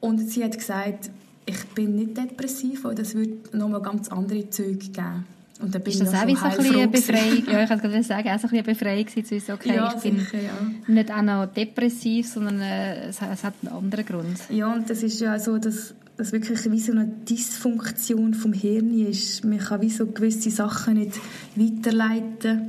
Und 0.00 0.18
sie 0.18 0.44
hat 0.44 0.56
gesagt, 0.56 1.10
ich 1.46 1.64
bin 1.74 1.96
nicht 1.96 2.16
depressiv, 2.16 2.84
weil 2.84 2.94
das 2.94 3.14
würde 3.14 3.34
nochmal 3.52 3.82
ganz 3.82 4.08
andere 4.08 4.48
Züge 4.48 4.76
geben. 4.76 5.26
Und 5.60 5.74
dann 5.74 5.82
bin 5.82 5.92
ist 5.92 6.02
das 6.02 6.14
auch 6.14 6.26
wie 6.26 6.34
so 6.34 6.44
ein 6.44 6.50
bisschen 6.56 6.76
eine 6.76 6.88
Befreiung? 6.88 7.46
ja, 7.52 7.62
ich 7.62 7.68
kann 7.68 7.80
gerade 7.80 8.02
sagen, 8.02 8.28
auch 8.28 8.38
so 8.38 8.48
ein 8.48 8.50
bisschen 8.50 8.58
eine 8.58 8.62
Befreiung 8.74 9.08
zu 9.08 9.30
wissen, 9.30 9.52
okay, 9.52 9.76
ja, 9.76 9.94
ich 9.94 10.02
bin 10.02 10.18
sicher, 10.18 10.42
ja. 10.42 10.92
nicht 10.92 11.10
auch 11.12 11.22
noch 11.22 11.46
depressiv, 11.46 12.28
sondern 12.28 12.60
äh, 12.60 13.08
es, 13.08 13.20
es, 13.20 13.44
hat 13.44 13.54
einen 13.62 13.72
anderen 13.72 14.04
Grund. 14.04 14.38
Ja, 14.48 14.72
und 14.72 14.90
das 14.90 15.02
ist 15.02 15.20
ja 15.20 15.38
so, 15.38 15.58
dass 15.58 15.94
das 16.16 16.32
wirklich 16.32 16.70
wie 16.70 16.78
so 16.78 16.92
eine 16.92 17.06
Dysfunktion 17.06 18.34
vom 18.34 18.52
Hirn 18.52 18.96
ist. 19.06 19.44
Man 19.44 19.58
kann 19.58 19.80
wie 19.80 19.90
so 19.90 20.06
gewisse 20.06 20.50
Sachen 20.50 20.94
nicht 20.94 21.20
weiterleiten. 21.56 22.68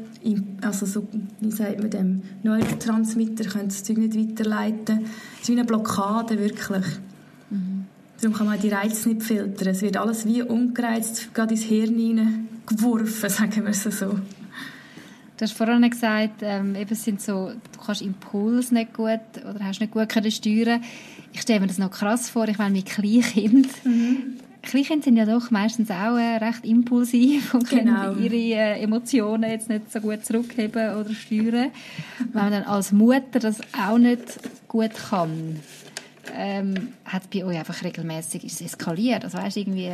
Also 0.61 0.85
so, 0.87 1.07
wie 1.39 1.51
sagt 1.51 1.79
man 1.79 1.89
dem, 1.91 2.21
Neurotransmitter 2.41 3.45
können 3.45 3.67
das 3.67 3.83
Zeug 3.83 3.97
nicht 3.97 4.17
weiterleiten. 4.17 5.05
Es 5.35 5.41
ist 5.41 5.49
wie 5.49 5.53
eine 5.53 5.65
Blockade, 5.65 6.39
wirklich. 6.39 6.85
Mhm. 7.51 7.85
Darum 8.19 8.35
kann 8.35 8.47
man 8.47 8.59
die 8.59 8.69
Reize 8.69 9.09
nicht 9.09 9.21
filtern. 9.21 9.67
Es 9.67 9.83
wird 9.83 9.97
alles 9.97 10.25
wie 10.25 10.41
ungereizt 10.41 11.33
gerade 11.35 11.53
ins 11.53 11.63
Hirn 11.63 12.47
geworfen, 12.65 13.29
sagen 13.29 13.63
wir 13.63 13.69
es 13.69 13.83
so. 13.83 14.19
Du 15.37 15.41
hast 15.41 15.51
vorhin 15.51 15.87
gesagt, 15.89 16.41
ähm, 16.41 16.75
eben 16.75 16.95
sind 16.95 17.21
so, 17.21 17.49
du 17.49 17.79
kannst 17.85 18.01
Impuls 18.01 18.71
nicht 18.71 18.93
gut 18.93 19.19
oder 19.43 19.59
hast 19.65 19.81
nicht 19.81 19.91
gut 19.91 20.07
können 20.07 20.31
steuern. 20.31 20.81
Ich 21.35 21.41
stelle 21.41 21.59
mir 21.59 21.67
das 21.67 21.77
noch 21.77 21.91
krass 21.91 22.29
vor, 22.29 22.47
ich 22.47 22.57
meine 22.57 22.77
mit 22.77 22.85
Kleinkind. 22.85 23.67
Mhm. 23.83 24.37
Kleinkinder 24.61 25.03
sind 25.03 25.17
ja 25.17 25.25
doch 25.25 25.51
meistens 25.51 25.91
auch 25.91 26.15
äh, 26.15 26.37
recht 26.37 26.63
impulsiv 26.63 27.53
und 27.53 27.69
genau. 27.69 28.13
können 28.13 28.23
ihre 28.23 28.35
äh, 28.35 28.81
Emotionen 28.81 29.51
jetzt 29.51 29.67
nicht 29.67 29.91
so 29.91 29.99
gut 29.99 30.25
zurückheben 30.25 30.95
oder 30.95 31.13
steuern. 31.13 31.71
Wenn 32.31 32.41
man 32.41 32.51
dann 32.53 32.63
als 32.63 32.93
Mutter 32.93 33.39
das 33.39 33.59
auch 33.77 33.97
nicht 33.97 34.39
gut 34.69 34.91
kann, 35.09 35.59
ähm, 36.33 36.93
hat 37.03 37.29
bei 37.31 37.43
euch 37.43 37.57
einfach 37.57 37.83
regelmäßig 37.83 38.45
ist 38.45 38.61
eskaliert? 38.61 39.25
Also 39.25 39.37
weißt 39.37 39.57
irgendwie... 39.57 39.91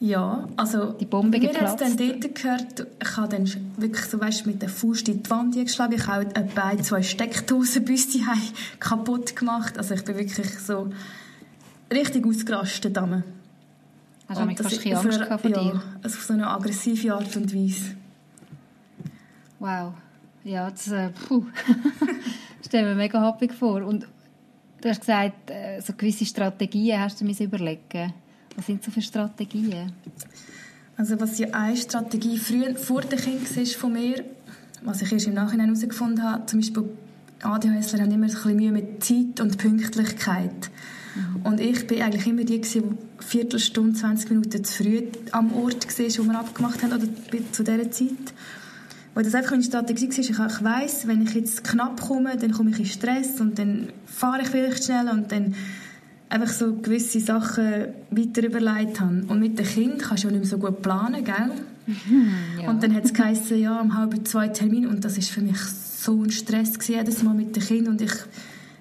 Ja, 0.00 0.48
also 0.56 0.92
die 0.92 1.04
Bombe 1.04 1.38
mir 1.38 1.52
hat 1.60 1.78
dann 1.78 1.94
dort 1.94 2.34
gehört, 2.34 2.86
ich 3.02 3.16
habe 3.18 3.28
dann 3.28 3.46
wirklich 3.76 4.06
so, 4.06 4.18
weißt, 4.18 4.46
mit 4.46 4.62
der 4.62 4.70
Faust 4.70 5.08
in 5.10 5.22
die 5.22 5.28
Wand 5.28 5.54
geschlagen. 5.54 5.92
Ich 5.92 6.06
habe 6.06 6.26
auch 6.26 6.54
bei 6.54 6.76
zwei 6.76 7.02
Steckdosenbüste 7.02 8.20
kaputt 8.80 9.36
gemacht. 9.36 9.76
Also 9.76 9.94
ich 9.94 10.04
bin 10.04 10.16
wirklich 10.16 10.58
so 10.58 10.90
richtig 11.92 12.26
ausgerastet. 12.26 12.98
Hast 12.98 14.40
du 14.40 14.46
mich 14.46 14.58
fast 14.58 14.86
ein 14.86 14.94
Angst 14.94 15.22
vor 15.22 15.50
ja, 15.50 15.62
dir? 15.62 15.82
Also 16.02 16.16
auf 16.16 16.24
so 16.24 16.32
eine 16.32 16.48
aggressive 16.48 17.14
Art 17.14 17.36
und 17.36 17.54
Weise. 17.54 17.94
Wow. 19.58 19.92
Ja, 20.44 20.70
das 20.70 20.88
äh, 20.88 21.10
puh. 21.10 21.44
stelle 22.64 22.88
mir 22.88 22.94
mega 22.94 23.20
happig 23.20 23.52
vor. 23.52 23.82
Und 23.82 24.06
du 24.80 24.88
hast 24.88 25.00
gesagt, 25.00 25.50
äh, 25.50 25.80
so 25.80 25.92
gewisse 25.92 26.24
Strategien 26.24 27.00
hast 27.00 27.20
du 27.20 27.26
mir 27.26 27.38
überlegen 27.38 28.14
was 28.56 28.66
sind 28.66 28.82
so 28.82 28.90
für 28.90 29.02
Strategien? 29.02 29.92
Also 30.96 31.18
was 31.20 31.38
ja 31.38 31.48
eine 31.52 31.76
Strategie 31.76 32.38
früher, 32.38 32.74
vor 32.76 33.02
dem 33.02 33.18
Kind 33.18 33.56
war 33.56 33.64
von 33.66 33.92
mir, 33.92 34.24
was 34.82 35.02
ich 35.02 35.12
erst 35.12 35.26
im 35.26 35.34
Nachhinein 35.34 35.66
herausgefunden 35.66 36.22
habe, 36.22 36.46
zum 36.46 36.60
Beispiel 36.60 36.84
ADHSler 37.42 38.00
haben 38.00 38.12
immer 38.12 38.26
ein 38.26 38.32
bisschen 38.32 38.56
Mühe 38.56 38.72
mit 38.72 39.02
Zeit 39.02 39.40
und 39.40 39.56
Pünktlichkeit. 39.56 40.70
Mhm. 41.14 41.46
Und 41.46 41.60
ich 41.60 41.86
bin 41.86 42.02
eigentlich 42.02 42.26
immer 42.26 42.44
die, 42.44 42.60
die 42.60 42.78
eine 42.78 42.98
Viertelstunde, 43.18 43.98
20 43.98 44.30
Minuten 44.30 44.64
zu 44.64 44.82
früh 44.82 45.02
am 45.32 45.54
Ort 45.54 45.86
war, 45.86 46.04
wo 46.06 46.30
wir 46.30 46.38
abgemacht 46.38 46.82
haben, 46.82 46.92
oder 46.92 47.06
zu 47.52 47.64
dieser 47.64 47.90
Zeit. 47.90 48.34
Weil 49.14 49.24
das 49.24 49.34
einfach 49.34 49.52
meine 49.52 49.62
Strategie 49.62 50.08
war, 50.08 50.18
ich, 50.18 50.30
ich 50.30 50.64
weiss, 50.64 51.06
wenn 51.06 51.22
ich 51.22 51.34
jetzt 51.34 51.64
knapp 51.64 52.00
komme, 52.00 52.36
dann 52.36 52.52
komme 52.52 52.70
ich 52.70 52.78
in 52.78 52.86
Stress 52.86 53.40
und 53.40 53.58
dann 53.58 53.88
fahre 54.06 54.42
ich 54.42 54.48
vielleicht 54.48 54.84
schnell 54.84 55.08
und 55.08 55.32
dann 55.32 55.54
einfach 56.30 56.52
so 56.52 56.74
gewisse 56.74 57.20
Sachen 57.20 57.88
weiter 58.10 58.44
überlegt 58.44 59.00
habe. 59.00 59.24
Und 59.28 59.40
mit 59.40 59.58
dem 59.58 59.66
Kind 59.66 59.98
kannst 59.98 60.24
du 60.24 60.28
ja 60.28 60.32
nicht 60.32 60.42
mehr 60.42 60.50
so 60.50 60.58
gut 60.58 60.80
planen, 60.80 61.24
gell? 61.24 61.50
Mhm, 61.86 62.32
ja. 62.62 62.70
Und 62.70 62.82
dann 62.82 62.94
hat 62.94 63.04
es 63.04 63.12
geheißen, 63.12 63.60
ja, 63.60 63.80
um 63.80 63.96
halb 63.96 64.26
zwei 64.26 64.48
Termin 64.48 64.86
und 64.86 65.04
das 65.04 65.18
ist 65.18 65.30
für 65.30 65.40
mich 65.40 65.58
so 65.58 66.22
ein 66.22 66.30
Stress 66.30 66.74
gewesen, 66.74 66.94
jedes 66.94 67.22
Mal 67.22 67.34
mit 67.34 67.54
dem 67.56 67.62
Kind 67.62 67.88
und 67.88 68.00
ich 68.00 68.12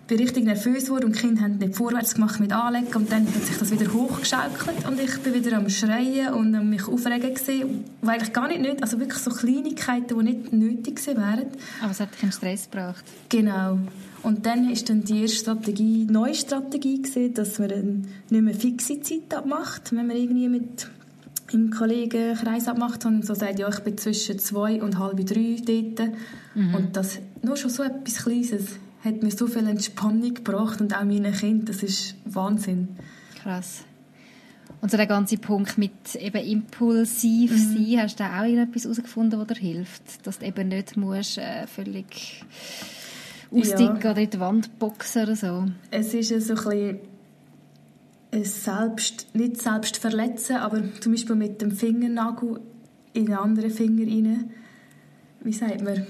bin 0.09 0.19
richtig 0.19 0.43
nervös 0.43 0.85
geworden 0.85 1.05
und 1.05 1.15
die 1.15 1.19
Kinder 1.19 1.43
haben 1.43 1.57
nicht 1.59 1.75
vorwärts 1.75 2.15
gemacht 2.15 2.39
mit 2.39 2.51
Anlegen 2.51 2.93
und 2.95 3.11
dann 3.11 3.27
hat 3.27 3.43
sich 3.45 3.57
das 3.57 3.71
wieder 3.71 3.93
hochgeschaukelt 3.93 4.87
und 4.87 4.99
ich 4.99 5.19
bin 5.19 5.35
wieder 5.35 5.55
am 5.55 5.69
Schreien 5.69 6.33
und 6.33 6.55
am 6.55 6.69
mich 6.69 6.87
aufregen 6.87 7.33
gesehen, 7.33 7.85
weil 8.01 8.15
eigentlich 8.15 8.33
gar 8.33 8.47
nicht 8.47 8.59
nötig, 8.59 8.81
also 8.81 8.99
wirklich 8.99 9.19
so 9.19 9.29
Kleinigkeiten, 9.29 10.17
die 10.17 10.23
nicht 10.23 10.51
nötig 10.51 10.95
gewesen 10.95 11.17
wären. 11.17 11.45
Aber 11.81 11.91
es 11.91 11.99
hat 11.99 12.13
dich 12.13 12.23
in 12.23 12.31
Stress 12.31 12.69
gebracht. 12.69 13.05
Genau. 13.29 13.77
Und 14.23 14.47
dann 14.47 14.69
ist 14.69 14.89
dann 14.89 15.03
die 15.03 15.21
erste 15.21 15.37
Strategie, 15.37 16.05
neue 16.09 16.33
Strategie 16.33 17.01
gewesen, 17.01 17.35
dass 17.35 17.59
man 17.59 17.69
dann 17.69 18.07
nicht 18.31 18.43
mehr 18.43 18.55
fixe 18.55 18.99
Zeit 19.01 19.33
abmacht, 19.33 19.95
wenn 19.95 20.07
man 20.07 20.17
irgendwie 20.17 20.49
mit 20.49 20.89
im 21.51 21.69
Kollegenkreis 21.69 22.67
abmacht 22.67 23.05
und 23.05 23.25
so 23.25 23.35
sagt, 23.35 23.59
ja, 23.59 23.69
ich 23.69 23.79
bin 23.79 23.97
zwischen 23.97 24.39
zwei 24.39 24.81
und 24.81 24.97
halb 24.97 25.23
drei 25.25 25.55
dort. 25.63 26.11
Mhm. 26.55 26.75
Und 26.75 26.95
das, 26.95 27.19
nur 27.43 27.57
schon 27.57 27.69
so 27.69 27.83
etwas 27.83 28.23
Kleines 28.23 28.79
hat 29.03 29.23
mir 29.23 29.31
so 29.31 29.47
viel 29.47 29.67
Entspannung 29.67 30.33
gebracht 30.33 30.81
und 30.81 30.95
auch 30.95 31.03
meinen 31.03 31.33
Kindern, 31.33 31.65
das 31.65 31.83
ist 31.83 32.15
Wahnsinn. 32.25 32.89
Krass. 33.41 33.83
Und 34.81 34.91
so 34.91 34.97
der 34.97 35.07
ganze 35.07 35.37
Punkt 35.37 35.77
mit 35.77 36.15
eben 36.15 36.45
impulsiv 36.45 37.51
mhm. 37.51 37.57
sein, 37.57 38.01
hast 38.01 38.19
du 38.19 38.23
auch 38.23 38.43
irgendetwas 38.43 38.83
herausgefunden, 38.83 39.39
was 39.39 39.47
dir 39.47 39.55
hilft? 39.55 40.25
Dass 40.25 40.39
du 40.39 40.45
eben 40.45 40.69
nicht 40.69 40.95
musst, 40.95 41.37
äh, 41.37 41.67
völlig 41.67 42.43
ausdicken 43.51 43.99
ja. 44.03 44.11
oder 44.11 44.21
in 44.21 44.29
die 44.29 44.39
Wand 44.39 44.79
boxen 44.79 45.23
oder 45.23 45.35
so? 45.35 45.65
Es 45.91 46.13
ist 46.13 46.29
so 46.29 46.53
ein 46.53 46.63
bisschen 46.63 46.99
ein 48.31 48.43
selbst, 48.45 49.27
nicht 49.33 49.61
selbst 49.61 49.97
verletzen, 49.97 50.57
aber 50.57 50.81
zum 50.99 51.13
Beispiel 51.13 51.35
mit 51.35 51.61
dem 51.61 51.71
Fingernagel 51.71 52.59
in 53.13 53.27
einen 53.27 53.37
anderen 53.37 53.71
Finger 53.71 54.05
rein. 54.05 54.51
Wie 55.41 55.53
sagt 55.53 55.81
man? 55.81 56.05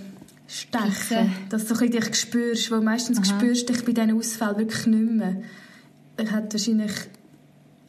Stechen. 0.50 1.32
Dass 1.50 1.66
du 1.68 1.76
dich 1.76 2.16
spürst, 2.16 2.72
weil 2.72 2.82
meistens 2.82 3.20
Aha. 3.20 3.26
spürst 3.26 3.70
du 3.70 3.74
dich 3.74 3.86
bei 3.86 3.92
diesen 3.92 4.18
Ausfällen 4.18 4.58
wirklich 4.58 4.88
nicht 4.88 5.12
mehr. 5.12 5.36
Ich 6.18 6.32
hätte 6.32 6.54
wahrscheinlich 6.54 6.92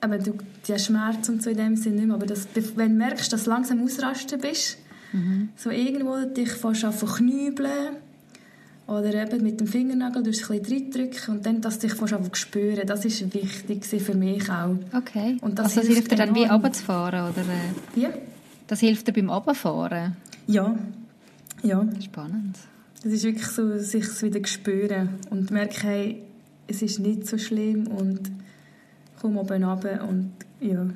aber 0.00 0.18
du, 0.18 0.34
der 0.66 0.78
Schmerz 0.78 1.28
und 1.28 1.42
so 1.42 1.50
in 1.50 1.56
dem 1.56 1.76
Sinne 1.76 1.96
nicht 1.96 2.06
mehr, 2.06 2.16
aber 2.16 2.26
das, 2.26 2.48
wenn 2.54 2.92
du 2.92 2.98
merkst, 2.98 3.32
dass 3.32 3.44
du 3.44 3.50
langsam 3.50 3.82
ausrasten 3.82 4.40
bist, 4.40 4.78
mhm. 5.12 5.50
so 5.56 5.70
irgendwo 5.70 6.24
dich 6.24 6.50
fast 6.52 6.84
an 6.84 6.94
knübeln 6.94 7.96
oder 8.86 9.14
eben 9.14 9.42
mit 9.42 9.60
dem 9.60 9.66
Fingernagel 9.66 10.22
durch 10.22 10.50
ein 10.50 10.62
bisschen 10.62 10.82
reindrücken 10.82 11.34
und 11.34 11.46
dann, 11.46 11.60
dass 11.60 11.78
du 11.78 11.86
dich 11.86 11.96
fast 11.96 12.12
einfach 12.12 12.34
spüren, 12.34 12.86
das 12.86 13.04
ist 13.04 13.34
wichtig 13.34 13.84
für 13.84 14.14
mich 14.14 14.48
auch. 14.50 14.76
Okay. 14.94 15.36
Und 15.42 15.58
das 15.58 15.66
also 15.66 15.80
das 15.80 15.88
hilft 15.88 16.12
dir 16.12 16.16
dann 16.16 16.34
wie 16.34 16.44
runterzufahren, 16.44 17.30
oder? 17.30 17.44
Ja. 17.94 18.10
Das 18.66 18.80
hilft 18.80 19.06
dir 19.06 19.12
beim 19.12 19.30
Runterfahren? 19.30 20.16
Ja. 20.46 20.76
Ja. 21.62 21.86
Spannend. 22.02 22.56
Das 23.02 23.12
ist 23.12 23.24
wirklich 23.24 23.46
so, 23.46 23.78
sich 23.78 24.22
wieder 24.22 24.46
spüren 24.46 25.10
und 25.30 25.50
merken, 25.50 25.88
hey, 25.88 26.22
es 26.66 26.82
ist 26.82 26.98
nicht 26.98 27.26
so 27.26 27.38
schlimm 27.38 27.86
und 27.86 28.30
komm 29.20 29.36
oben 29.36 29.64
runter 29.64 30.06
und 30.08 30.32
ja, 30.60 30.86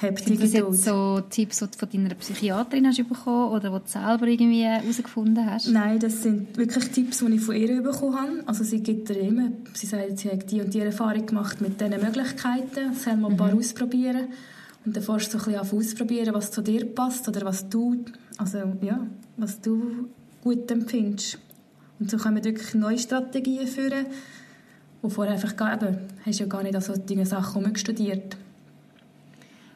hab 0.00 0.16
die 0.16 0.24
Sind 0.24 0.42
das 0.42 0.52
jetzt 0.52 0.84
so 0.84 1.20
Tipps, 1.30 1.60
die 1.60 1.66
du 1.66 1.78
von 1.78 1.88
deiner 1.88 2.14
Psychiaterin 2.14 2.86
hast 2.86 3.08
bekommen 3.08 3.52
oder 3.52 3.70
die 3.70 3.84
du 3.84 3.90
selber 3.90 4.26
irgendwie 4.26 4.64
herausgefunden 4.64 5.46
hast? 5.46 5.68
Nein, 5.68 6.00
das 6.00 6.22
sind 6.22 6.56
wirklich 6.56 6.88
Tipps, 6.90 7.18
die 7.18 7.34
ich 7.34 7.40
von 7.40 7.54
ihr 7.54 7.80
bekommen 7.80 8.18
habe. 8.18 8.42
Also 8.46 8.64
sie 8.64 8.80
gibt 8.80 9.08
dir 9.08 9.20
immer, 9.20 9.50
sie 9.72 9.86
sagt, 9.86 10.18
sie 10.18 10.30
hat 10.30 10.50
die 10.50 10.60
und 10.60 10.74
die 10.74 10.80
Erfahrung 10.80 11.24
gemacht 11.24 11.60
mit 11.60 11.80
diesen 11.80 12.00
Möglichkeiten, 12.00 12.94
soll 12.94 13.16
mal 13.16 13.30
ein 13.30 13.36
paar 13.36 13.52
mhm. 13.52 13.58
ausprobieren. 13.58 14.28
Und 14.84 14.96
dann 14.96 15.02
fährst 15.02 15.32
du 15.32 15.38
so 15.38 15.50
ein 15.50 15.60
bisschen 15.60 15.78
ausprobieren, 15.78 16.34
was 16.34 16.50
zu 16.50 16.60
dir 16.60 16.84
passt 16.86 17.28
oder 17.28 17.44
was 17.44 17.68
du, 17.68 18.04
also 18.38 18.58
ja, 18.80 19.06
was 19.36 19.60
du 19.60 20.08
gut 20.42 20.70
empfindest. 20.70 21.38
Und 21.98 22.10
so 22.10 22.16
können 22.16 22.36
wir 22.36 22.44
wirklich 22.44 22.74
neue 22.74 22.98
Strategien 22.98 23.66
führen, 23.66 24.06
die 25.02 25.10
vorher 25.10 25.34
einfach 25.34 25.56
gar, 25.56 25.74
eben, 25.74 25.98
hast 26.24 26.40
ja 26.40 26.46
gar 26.46 26.62
nicht 26.62 26.74
an 26.74 26.80
solche 26.80 27.26
Sachen 27.26 27.76
studiert. 27.76 28.36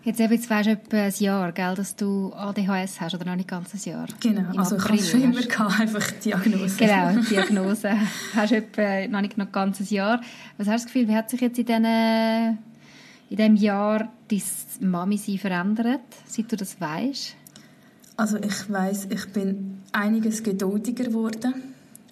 Jetzt 0.05 0.21
eben, 0.21 0.33
jetzt 0.33 0.49
weisst 0.49 0.67
du 0.67 0.71
etwa 0.73 0.97
ein 0.97 1.13
Jahr, 1.19 1.53
gell, 1.53 1.75
dass 1.75 1.95
du 1.97 2.33
ADHS 2.33 3.01
hast, 3.01 3.15
oder 3.15 3.27
noch 3.27 3.37
nicht 3.37 3.49
ganz 3.49 3.75
ein 3.75 3.91
Jahr? 3.91 4.07
Genau, 4.21 4.53
Im 4.53 4.59
also 4.59 4.77
ich 4.77 4.85
habe 4.85 4.95
es 4.95 5.11
schon 5.11 5.23
immer 5.23 5.43
gehabt, 5.43 5.81
einfach 5.81 6.11
Diagnose. 6.13 6.77
Genau, 6.79 7.21
Diagnose. 7.31 7.91
hast 8.35 8.51
du 8.51 8.57
etwa 8.57 9.07
noch 9.09 9.21
nicht 9.21 9.37
noch 9.37 9.53
ganz 9.53 9.81
ein 9.81 9.87
Jahr. 9.87 10.21
Was 10.57 10.67
hast 10.67 10.85
du 10.85 10.87
das 10.87 10.87
Gefühl, 10.87 11.09
wie 11.09 11.15
hat 11.15 11.29
sich 11.29 11.41
jetzt 11.41 11.59
in 11.59 11.67
diesen 11.67 12.59
in 13.31 13.37
diesem 13.37 13.57
Jahr 13.57 14.09
dein 14.29 14.43
Mami-Sein 14.81 15.39
verändert, 15.39 16.01
seit 16.27 16.51
du 16.51 16.57
das 16.57 16.81
weißt? 16.81 17.37
Also 18.19 18.37
ich 18.37 18.69
weiß, 18.69 19.07
ich 19.11 19.27
bin 19.29 19.79
einiges 19.93 20.43
geduldiger 20.43 21.05
geworden 21.05 21.55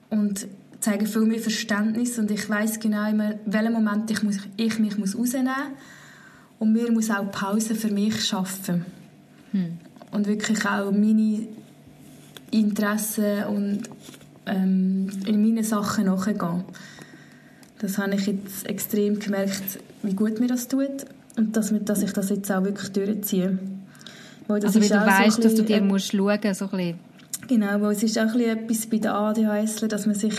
und 0.08 0.46
zeige 0.78 1.04
viel 1.04 1.22
mehr 1.22 1.40
Verständnis 1.40 2.16
und 2.16 2.30
ich 2.30 2.48
weiß 2.48 2.78
genau 2.78 3.10
immer, 3.10 3.32
in 3.32 3.52
welchem 3.52 3.72
Moment 3.72 4.08
ich, 4.12 4.22
muss, 4.22 4.36
ich 4.56 4.78
mich 4.78 4.96
muss 4.98 5.18
rausnehmen 5.18 5.46
muss 5.48 6.60
und 6.60 6.72
mir 6.72 6.92
muss 6.92 7.10
auch 7.10 7.28
Pause 7.32 7.75
für 7.75 7.90
mich 7.90 8.25
schaffen 8.25 8.86
hm. 9.50 9.78
und 10.12 10.28
wirklich 10.28 10.64
auch 10.64 10.92
meine 10.92 11.48
Interessen 12.52 13.42
und 13.46 13.80
ähm, 14.46 15.10
in 15.26 15.42
meine 15.42 15.64
Sachen 15.64 16.04
nachgehen. 16.04 16.62
Das 17.80 17.98
habe 17.98 18.14
ich 18.14 18.26
jetzt 18.28 18.64
extrem 18.64 19.18
gemerkt, 19.18 19.80
wie 20.04 20.14
gut 20.14 20.38
mir 20.38 20.46
das 20.46 20.68
tut 20.68 21.04
und 21.36 21.56
dass, 21.56 21.75
dass 21.80 22.02
ich 22.04 22.12
das 22.12 22.28
jetzt 22.28 22.52
auch 22.52 22.62
wirklich 22.62 22.92
durchziehe. 22.92 23.58
Weil 24.48 24.60
das 24.60 24.76
also 24.76 24.80
weil 24.80 25.00
du 25.00 25.06
weißt, 25.06 25.36
so 25.36 25.42
dass 25.42 25.54
du 25.54 25.62
dir 25.62 25.80
musst 25.80 26.12
schauen 26.12 26.40
musst, 26.42 26.58
so 26.58 26.70
ein 26.70 26.98
Genau, 27.48 27.80
weil 27.80 27.92
es 27.92 28.02
ist 28.02 28.18
auch 28.18 28.34
ein 28.34 28.40
etwas 28.40 28.86
bei 28.86 28.98
den 28.98 29.10
ADHS, 29.10 29.76
dass 29.88 30.06
man 30.06 30.14
sich 30.14 30.34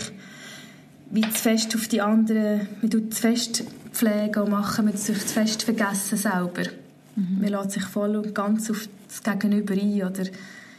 wie 1.10 1.22
zu 1.22 1.30
fest 1.30 1.74
auf 1.74 1.88
die 1.88 2.00
anderen, 2.00 2.68
man 2.82 2.90
tut 2.90 3.14
zu 3.14 3.20
fest 3.22 3.64
Pflege 3.92 4.44
machen, 4.44 4.84
man 4.84 4.96
sich 4.96 5.18
zu 5.18 5.34
fest 5.34 5.62
vergessen 5.62 6.18
selber. 6.18 6.70
Mhm. 7.16 7.38
Man 7.40 7.48
lässt 7.48 7.72
sich 7.72 7.84
voll 7.84 8.16
und 8.16 8.34
ganz 8.34 8.70
auf 8.70 8.88
das 9.08 9.22
Gegenüber 9.22 9.74
ein 9.74 10.02
oder 10.02 10.24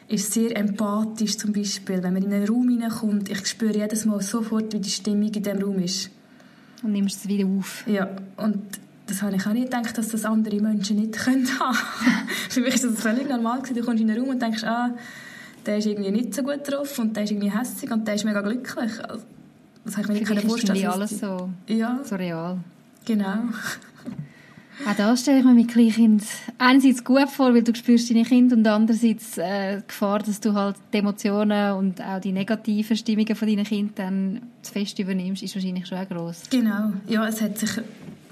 ist 0.08 0.34
sehr 0.34 0.56
empathisch 0.56 1.38
zum 1.38 1.54
Beispiel. 1.54 2.02
Wenn 2.02 2.14
man 2.14 2.24
in 2.24 2.34
einen 2.34 2.48
Raum 2.48 2.70
hineinkommt, 2.70 3.30
ich 3.30 3.46
spüre 3.48 3.78
jedes 3.78 4.06
Mal 4.06 4.22
sofort, 4.22 4.74
wie 4.74 4.80
die 4.80 4.90
Stimmung 4.90 5.32
in 5.34 5.44
diesem 5.44 5.62
Raum 5.62 5.80
ist. 5.80 6.10
Und 6.82 6.94
nimmst 6.94 7.26
es 7.26 7.28
wieder 7.28 7.48
auf. 7.48 7.84
Ja, 7.88 8.10
und 8.38 8.80
das 9.10 9.22
habe 9.22 9.36
ich 9.36 9.46
auch 9.46 9.54
nicht 9.54 9.72
gedacht, 9.72 9.98
dass 9.98 10.10
das 10.10 10.26
andere 10.26 10.60
Menschen 10.62 10.98
nicht 10.98 11.14
können 11.14 11.48
haben. 11.60 11.78
Für 12.50 12.62
mich 12.62 12.76
ist 12.76 12.86
das 12.86 13.00
völlig 13.00 13.28
normal 13.28 13.62
Du 13.62 13.82
kommst 13.82 14.02
in 14.02 14.10
einen 14.10 14.20
Raum 14.20 14.30
und 14.30 14.42
denkst, 14.42 14.64
ah, 14.64 14.92
der 15.66 15.78
ist 15.78 15.88
irgendwie 15.88 16.12
nicht 16.12 16.34
so 16.34 16.44
gut 16.44 16.60
drauf 16.64 16.98
und 17.00 17.16
der 17.16 17.24
ist 17.24 17.32
irgendwie 17.32 17.52
hässlich 17.52 17.92
und 17.92 18.08
der 18.08 18.16
ist 18.16 18.26
mega 18.26 18.42
glücklich. 18.42 18.92
Das 19.86 19.98
habe 19.98 20.14
ich 20.14 20.28
mir 20.28 20.36
nicht 20.36 20.48
vorstellen. 20.48 20.78
Ist 20.78 20.86
alles 20.86 21.20
so, 21.20 21.50
ja. 21.68 22.00
so 22.04 22.16
real. 22.16 22.60
Genau. 23.06 23.40
Auch 24.88 24.96
das 24.96 25.22
stelle 25.22 25.40
ich 25.40 25.46
mir 25.46 25.54
mit 25.54 25.68
Kleinkind 25.68 26.24
einerseits 26.58 27.04
gut 27.04 27.30
vor, 27.30 27.54
weil 27.54 27.64
du 27.64 27.76
spürst 27.76 28.10
deine 28.10 28.24
Kinder 28.24 28.56
und 28.56 28.66
andererseits 28.66 29.38
äh, 29.38 29.78
die 29.78 29.88
Gefahr, 29.88 30.20
dass 30.20 30.40
du 30.40 30.54
halt 30.54 30.78
die 30.94 30.98
Emotionen 30.98 31.74
und 31.74 32.02
auch 32.02 32.22
die 32.22 32.32
negativen 32.32 32.96
Stimmungen 32.96 33.36
von 33.36 33.48
deinen 33.48 33.66
Kindern 33.66 33.94
dann 33.96 34.42
zu 34.62 34.72
fest 34.72 34.98
übernimmst, 35.00 35.44
ist 35.44 35.56
wahrscheinlich 35.56 35.86
schon 35.86 35.98
auch 35.98 36.08
gross. 36.08 36.44
Genau, 36.50 36.94
ja, 37.08 37.28
es 37.28 37.42
hat 37.42 37.58
sich 37.58 37.72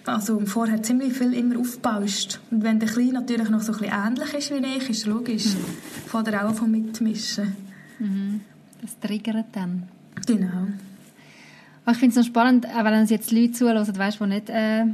also 0.07 0.39
vorher 0.45 0.81
ziemlich 0.81 1.13
viel 1.13 1.33
immer 1.33 1.59
aufgebauscht. 1.59 2.39
Und 2.51 2.63
wenn 2.63 2.79
der 2.79 2.89
Kleine 2.89 3.13
natürlich 3.13 3.49
noch 3.49 3.61
so 3.61 3.73
ein 3.73 3.79
bisschen 3.79 3.93
ähnlich 3.93 4.33
ist 4.33 4.51
wie 4.51 4.77
ich, 4.77 4.89
ist 4.89 5.05
logisch, 5.05 5.45
mhm. 5.45 6.07
fängt 6.07 6.27
er 6.27 6.47
auch 6.47 6.53
von 6.53 6.71
mitmischen. 6.71 7.55
Mhm. 7.99 8.41
Das 8.81 8.99
triggert 8.99 9.47
dann. 9.53 9.83
Genau. 10.25 10.67
Aber 11.83 11.91
ich 11.91 11.97
finde 11.97 12.11
es 12.11 12.25
noch 12.25 12.25
spannend, 12.25 12.65
auch 12.67 12.83
wenn 12.83 12.93
uns 12.99 13.09
jetzt 13.09 13.31
Leute 13.31 13.53
zuhören, 13.53 13.97
weißt, 13.97 14.19
die 14.19 14.25
nicht 14.25 14.49
äh, 14.49 14.85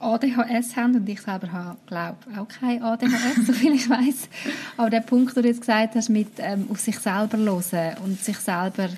ADHS 0.00 0.76
haben, 0.76 0.96
und 0.96 1.08
ich 1.08 1.20
selber 1.20 1.52
habe, 1.52 1.76
glaube 1.86 2.16
auch 2.36 2.48
kein 2.48 2.82
ADHS, 2.82 3.36
so 3.46 3.52
viel 3.52 3.74
ich 3.74 3.88
weiß. 3.88 4.28
Aber 4.76 4.90
der 4.90 5.00
Punkt, 5.00 5.36
den 5.36 5.42
du 5.42 5.48
jetzt 5.48 5.60
gesagt 5.60 5.94
hast, 5.94 6.08
mit 6.08 6.28
ähm, 6.38 6.66
auf 6.70 6.80
sich 6.80 6.98
selber 6.98 7.36
hören 7.36 7.96
und 8.04 8.18
sich 8.18 8.38
selber 8.38 8.88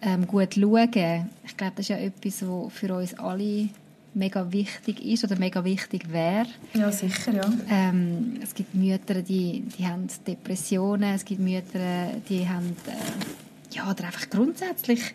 ähm, 0.00 0.26
gut 0.26 0.54
schauen, 0.54 1.30
ich 1.44 1.56
glaube, 1.56 1.72
das 1.76 1.84
ist 1.84 1.88
ja 1.88 1.96
etwas, 1.96 2.42
was 2.42 2.72
für 2.72 2.94
uns 2.94 3.14
alle 3.14 3.68
mega 4.14 4.52
wichtig 4.52 5.04
ist 5.04 5.24
oder 5.24 5.38
mega 5.38 5.64
wichtig 5.64 6.12
wäre. 6.12 6.46
Ja, 6.74 6.92
sicher, 6.92 7.32
ja. 7.32 7.52
Ähm, 7.70 8.38
es 8.42 8.54
gibt 8.54 8.74
Mütter, 8.74 9.22
die, 9.22 9.64
die 9.78 9.86
haben 9.86 10.06
Depressionen, 10.26 11.14
es 11.14 11.24
gibt 11.24 11.40
Mütter, 11.40 12.10
die 12.28 12.48
haben, 12.48 12.76
äh, 12.86 13.74
ja, 13.74 13.90
oder 13.90 14.04
einfach 14.04 14.28
grundsätzlich 14.28 15.14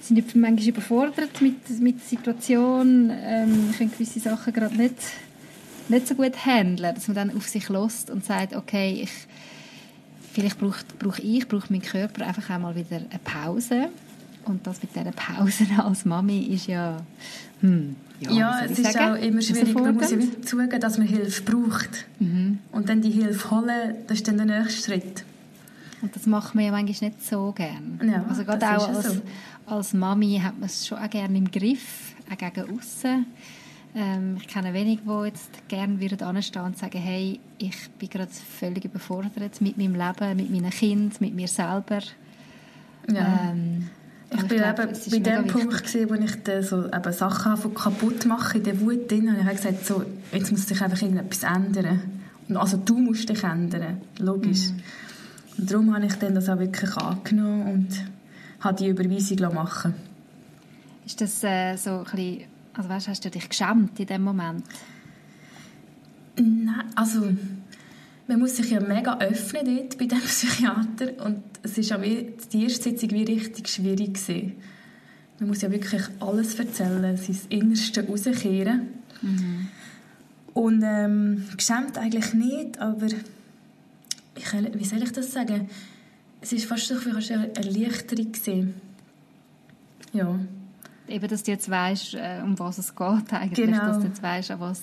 sind 0.00 0.36
manchmal 0.36 0.68
überfordert 0.68 1.40
mit, 1.40 1.68
mit 1.80 1.96
der 1.96 2.06
Situation, 2.06 3.10
ähm, 3.10 3.74
können 3.76 3.90
gewisse 3.90 4.20
Sachen 4.20 4.52
gerade 4.52 4.76
nicht, 4.76 4.96
nicht 5.88 6.06
so 6.06 6.14
gut 6.14 6.44
handeln, 6.44 6.94
dass 6.94 7.08
man 7.08 7.14
dann 7.14 7.36
auf 7.36 7.48
sich 7.48 7.68
lässt 7.68 8.10
und 8.10 8.24
sagt, 8.24 8.54
okay, 8.54 9.00
ich, 9.02 9.10
vielleicht 10.32 10.58
brauche 10.58 10.84
brauch 10.98 11.18
ich, 11.18 11.48
brauche 11.48 11.72
mein 11.72 11.82
Körper 11.82 12.26
einfach 12.26 12.50
einmal 12.50 12.74
wieder 12.76 12.96
eine 12.96 13.20
Pause. 13.24 13.88
Und 14.44 14.66
das 14.66 14.82
mit 14.82 14.94
dieser 14.94 15.12
Pause 15.12 15.64
als 15.82 16.04
Mami 16.04 16.40
ist 16.40 16.66
ja 16.66 16.98
hm, 17.60 17.96
ja, 18.30 18.60
ja 18.60 18.64
es 18.64 18.78
ist 18.78 18.92
sagen? 18.92 19.12
auch 19.12 19.22
immer 19.22 19.42
schwierig. 19.42 19.74
Man 19.74 19.94
muss 19.94 20.10
ja 20.10 20.18
zugeben, 20.44 20.80
dass 20.80 20.98
man 20.98 21.06
Hilfe 21.06 21.42
braucht. 21.42 22.06
Mhm. 22.18 22.58
Und 22.72 22.88
dann 22.88 23.00
die 23.02 23.10
Hilfe 23.10 23.50
holen, 23.50 23.94
das 24.06 24.18
ist 24.18 24.28
dann 24.28 24.36
der 24.36 24.46
nächste 24.46 24.92
Schritt. 24.92 25.24
Und 26.02 26.14
das 26.14 26.26
macht 26.26 26.54
man 26.54 26.64
ja 26.64 26.70
manchmal 26.70 27.10
nicht 27.10 27.24
so 27.24 27.52
gern. 27.52 28.00
Ja, 28.04 28.24
also 28.28 28.44
gerade 28.44 28.76
auch 28.76 28.88
als, 28.88 29.14
so. 29.14 29.22
als 29.66 29.94
Mami 29.94 30.38
hat 30.42 30.58
man 30.58 30.68
es 30.68 30.86
schon 30.86 30.98
auch 30.98 31.08
gerne 31.08 31.38
im 31.38 31.50
Griff, 31.50 32.14
auch 32.30 32.36
gegen 32.36 32.78
außen. 32.78 33.26
Ähm, 33.96 34.36
ich 34.40 34.48
kenne 34.48 34.74
wenige, 34.74 35.02
die 35.02 35.26
jetzt 35.26 35.68
gerne 35.68 36.00
würden 36.00 36.22
anstehen 36.22 36.62
und 36.62 36.76
sagen, 36.76 36.98
hey, 36.98 37.38
ich 37.58 37.88
bin 37.98 38.08
gerade 38.08 38.30
völlig 38.30 38.84
überfordert 38.84 39.60
mit 39.60 39.78
meinem 39.78 39.94
Leben, 39.94 40.36
mit 40.36 40.50
meinen 40.50 40.70
Kindern, 40.70 41.12
mit 41.20 41.34
mir 41.34 41.48
selber. 41.48 42.00
Ja. 43.08 43.50
Ähm, 43.50 43.88
ich 44.34 44.48
bin 44.48 44.58
glaub, 44.58 44.78
eben 44.78 44.92
bei 45.10 45.18
dem 45.18 45.46
Punkt 45.46 45.84
gewesen, 45.84 46.10
wo 46.10 46.14
ich 46.14 46.42
dann 46.42 46.62
so 46.62 46.86
eben 46.86 47.12
Sachen 47.12 47.74
kaputt 47.74 48.26
mache 48.26 48.58
in 48.58 48.64
der 48.64 48.80
Wut 48.80 49.10
drin 49.10 49.28
und 49.28 49.38
ich 49.38 49.44
habe 49.44 49.54
gesagt, 49.54 49.86
so, 49.86 50.04
jetzt 50.32 50.50
muss 50.50 50.66
sich 50.66 50.80
einfach 50.80 51.00
irgendetwas 51.00 51.42
ändern. 51.42 52.00
Und 52.48 52.56
also 52.56 52.76
du 52.76 52.98
musst 52.98 53.28
dich 53.28 53.42
ändern, 53.42 54.00
logisch. 54.18 54.70
Mhm. 54.70 54.82
Und 55.58 55.70
darum 55.70 55.94
habe 55.94 56.06
ich 56.06 56.14
dann 56.14 56.34
das 56.34 56.48
auch 56.48 56.58
wirklich 56.58 56.96
angenommen 56.96 57.62
und 57.62 57.88
habe 58.60 58.76
die 58.76 58.88
Überweisung 58.88 59.54
machen 59.54 59.94
Ist 61.06 61.20
das 61.20 61.44
äh, 61.44 61.76
so 61.76 61.90
ein 61.90 62.04
bisschen, 62.04 62.44
also 62.74 62.88
weißt, 62.88 63.08
hast 63.08 63.24
du 63.24 63.30
dich 63.30 63.48
geschämt 63.48 63.98
in 64.00 64.06
dem 64.06 64.22
Moment? 64.22 64.64
Nein, 66.36 66.84
also 66.96 67.28
man 68.26 68.38
muss 68.38 68.56
sich 68.56 68.70
ja 68.70 68.80
mega 68.80 69.18
öffnen 69.18 69.64
dort 69.64 69.98
bei 69.98 70.06
dem 70.06 70.20
Psychiater 70.24 71.24
und 71.24 71.42
es 71.62 71.78
ist 71.78 71.90
ja 71.90 72.00
wie, 72.00 72.34
die 72.52 72.64
erste 72.64 72.90
Sitzung 72.90 73.10
wie 73.10 73.24
richtig 73.24 73.68
schwierig 73.68 74.14
gewesen. 74.14 74.52
Man 75.38 75.48
muss 75.48 75.62
ja 75.62 75.70
wirklich 75.70 76.02
alles 76.20 76.58
erzählen, 76.58 77.16
sein 77.16 77.38
Innerste 77.48 78.06
rauskehren. 78.06 78.88
Mhm. 79.20 79.68
Und 80.54 80.82
ähm, 80.84 81.44
geschämt 81.56 81.98
eigentlich 81.98 82.32
nicht, 82.34 82.78
aber 82.78 83.06
ich, 84.36 84.52
wie 84.52 84.84
soll 84.84 85.02
ich 85.02 85.12
das 85.12 85.32
sagen? 85.32 85.68
Es 86.40 86.52
ist 86.52 86.66
fast 86.66 86.86
so 86.86 86.94
eine 86.94 87.54
Erleichterung 87.56 88.30
gewesen. 88.30 88.74
Ja. 90.12 90.38
Eben, 91.08 91.28
dass 91.28 91.42
du 91.42 91.50
jetzt 91.50 91.68
weißt, 91.68 92.14
äh, 92.14 92.40
um 92.42 92.58
was 92.58 92.78
es 92.78 92.94
geht 92.94 93.32
eigentlich, 93.32 93.66
genau. 93.66 93.86
dass 93.86 93.98
du 93.98 94.06
jetzt 94.06 94.22
weißt, 94.22 94.52
an 94.52 94.60
was 94.60 94.80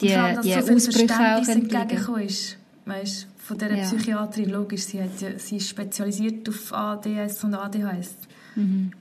die, 0.00 0.14
allem, 0.14 0.42
die 0.42 0.52
so 0.52 0.72
Ausbrüche 0.72 1.14
auch 1.14 1.48
entgegengekommen 1.48 2.22
ist. 2.22 2.56
Weißt, 2.84 3.26
von 3.38 3.58
dieser 3.58 3.74
ja. 3.74 3.84
Psychiaterin, 3.84 4.50
logisch, 4.50 4.84
sie, 4.84 5.02
hat, 5.02 5.10
sie 5.38 5.56
ist 5.56 5.68
spezialisiert 5.68 6.48
auf 6.48 6.72
ADS 6.72 7.44
und 7.44 7.54
ADHS. 7.54 8.14
Mhm. 8.54 8.92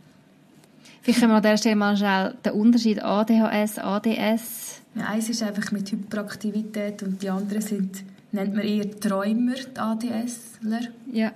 Vielleicht 1.01 1.19
können 1.19 1.33
wir 1.33 1.37
an 1.37 1.43
dieser 1.43 1.57
Stelle 1.57 1.75
mal 1.75 1.95
schnell 1.95 2.35
den 2.43 2.53
Unterschied 2.53 3.03
ADHS, 3.03 3.77
ADS... 3.77 4.81
Ja, 4.95 5.07
eins 5.07 5.29
ist 5.29 5.43
einfach 5.43 5.71
mit 5.71 5.91
Hyperaktivität 5.91 7.03
und 7.03 7.21
die 7.21 7.29
anderen 7.29 7.61
sind, 7.61 8.03
nennt 8.31 8.55
man 8.55 8.63
eher 8.63 8.89
Träumer, 8.99 9.53
die 9.53 9.79
ADSler. 9.79 10.79
Ja. 11.11 11.31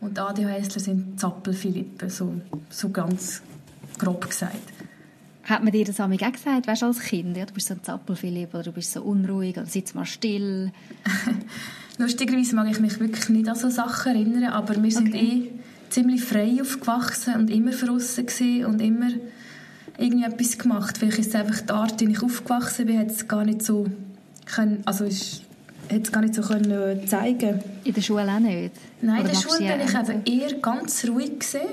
Und 0.00 0.16
die 0.16 0.20
ADHSler 0.20 0.80
sind 0.80 1.20
Zappelphilippen, 1.20 2.08
so, 2.08 2.34
so 2.70 2.88
ganz 2.88 3.42
grob 3.98 4.28
gesagt. 4.28 4.73
Hat 5.44 5.62
man 5.62 5.72
dir 5.72 5.84
das 5.84 6.00
auch 6.00 6.08
gesagt, 6.08 6.66
weißt, 6.66 6.82
als 6.84 7.00
Kind? 7.00 7.36
Ja, 7.36 7.44
du 7.44 7.52
bist 7.52 7.68
so 7.68 7.74
ein 7.74 7.82
Zappelphilipp 7.82 8.54
oder 8.54 8.64
du 8.64 8.72
bist 8.72 8.92
so 8.92 9.02
unruhig 9.02 9.56
oder 9.56 9.66
sitzt 9.66 9.94
mal 9.94 10.06
still. 10.06 10.72
Lustigerweise 11.98 12.56
mag 12.56 12.70
ich 12.70 12.80
mich 12.80 12.98
wirklich 12.98 13.28
nicht 13.28 13.48
an 13.48 13.54
so 13.54 13.68
Sachen 13.68 14.14
erinnern, 14.14 14.52
aber 14.52 14.82
wir 14.82 14.90
sind 14.90 15.08
okay. 15.08 15.50
eh 15.52 15.90
ziemlich 15.90 16.24
frei 16.24 16.56
aufgewachsen 16.60 17.34
und 17.34 17.50
immer 17.50 17.72
draussen 17.72 18.64
und 18.64 18.80
immer 18.80 19.10
irgendwie 19.98 20.24
etwas 20.24 20.58
gemacht. 20.58 20.98
Vielleicht 20.98 21.18
ist 21.18 21.28
es 21.28 21.34
einfach 21.34 21.60
die 21.60 21.72
Art, 21.72 22.00
wie 22.00 22.10
ich 22.10 22.22
aufgewachsen 22.22 22.86
bin, 22.86 22.98
hat 22.98 23.10
es 23.10 23.28
gar 23.28 23.44
nicht 23.44 23.62
so 23.62 23.86
können, 24.46 24.82
also 24.86 25.04
ist, 25.04 25.42
hat 25.92 26.02
es 26.04 26.10
gar 26.10 26.22
nicht 26.22 26.34
so 26.34 26.42
können 26.42 26.70
äh, 26.70 27.06
zeigen. 27.06 27.60
In 27.84 27.94
der 27.94 28.00
Schule 28.00 28.26
auch 28.28 28.40
nicht? 28.40 28.72
Nein, 29.02 29.20
in 29.20 29.26
der 29.26 29.34
Schule 29.34 29.58
bin 29.58 29.80
ich 29.80 29.94
eben 29.94 30.40
eher 30.40 30.54
ganz 30.58 31.06
ruhig 31.06 31.38
gesehen. 31.38 31.68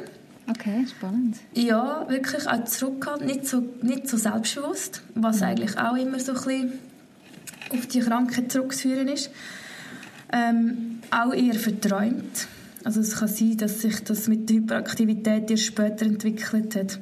Okay, 0.49 0.85
spannend. 0.87 1.37
Ja, 1.53 2.05
wirklich 2.09 2.47
auch 2.47 2.63
zurückgehalten, 2.65 3.27
nicht 3.27 3.47
so, 3.47 3.63
nicht 3.81 4.07
so 4.07 4.17
selbstbewusst, 4.17 5.01
was 5.15 5.37
mhm. 5.37 5.43
eigentlich 5.43 5.77
auch 5.77 5.95
immer 5.95 6.19
so 6.19 6.33
ein 6.33 6.37
bisschen 6.37 6.73
auf 7.71 7.87
die 7.87 7.99
Krankheit 7.99 8.51
zurückzuführen 8.51 9.07
ist. 9.07 9.29
Ähm, 10.33 10.99
auch 11.11 11.33
eher 11.33 11.55
verträumt. 11.55 12.47
Also 12.83 13.01
es 13.01 13.17
kann 13.17 13.27
sein, 13.27 13.57
dass 13.57 13.81
sich 13.81 14.03
das 14.03 14.27
mit 14.27 14.49
der 14.49 14.57
Hyperaktivität 14.57 15.51
erst 15.51 15.65
später 15.65 16.05
entwickelt 16.05 16.75
hat. 16.75 16.99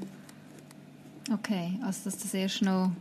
Okay, 1.31 1.79
also 1.83 2.01
dass 2.05 2.17
das 2.17 2.33
erst 2.33 2.61
noch 2.61 2.91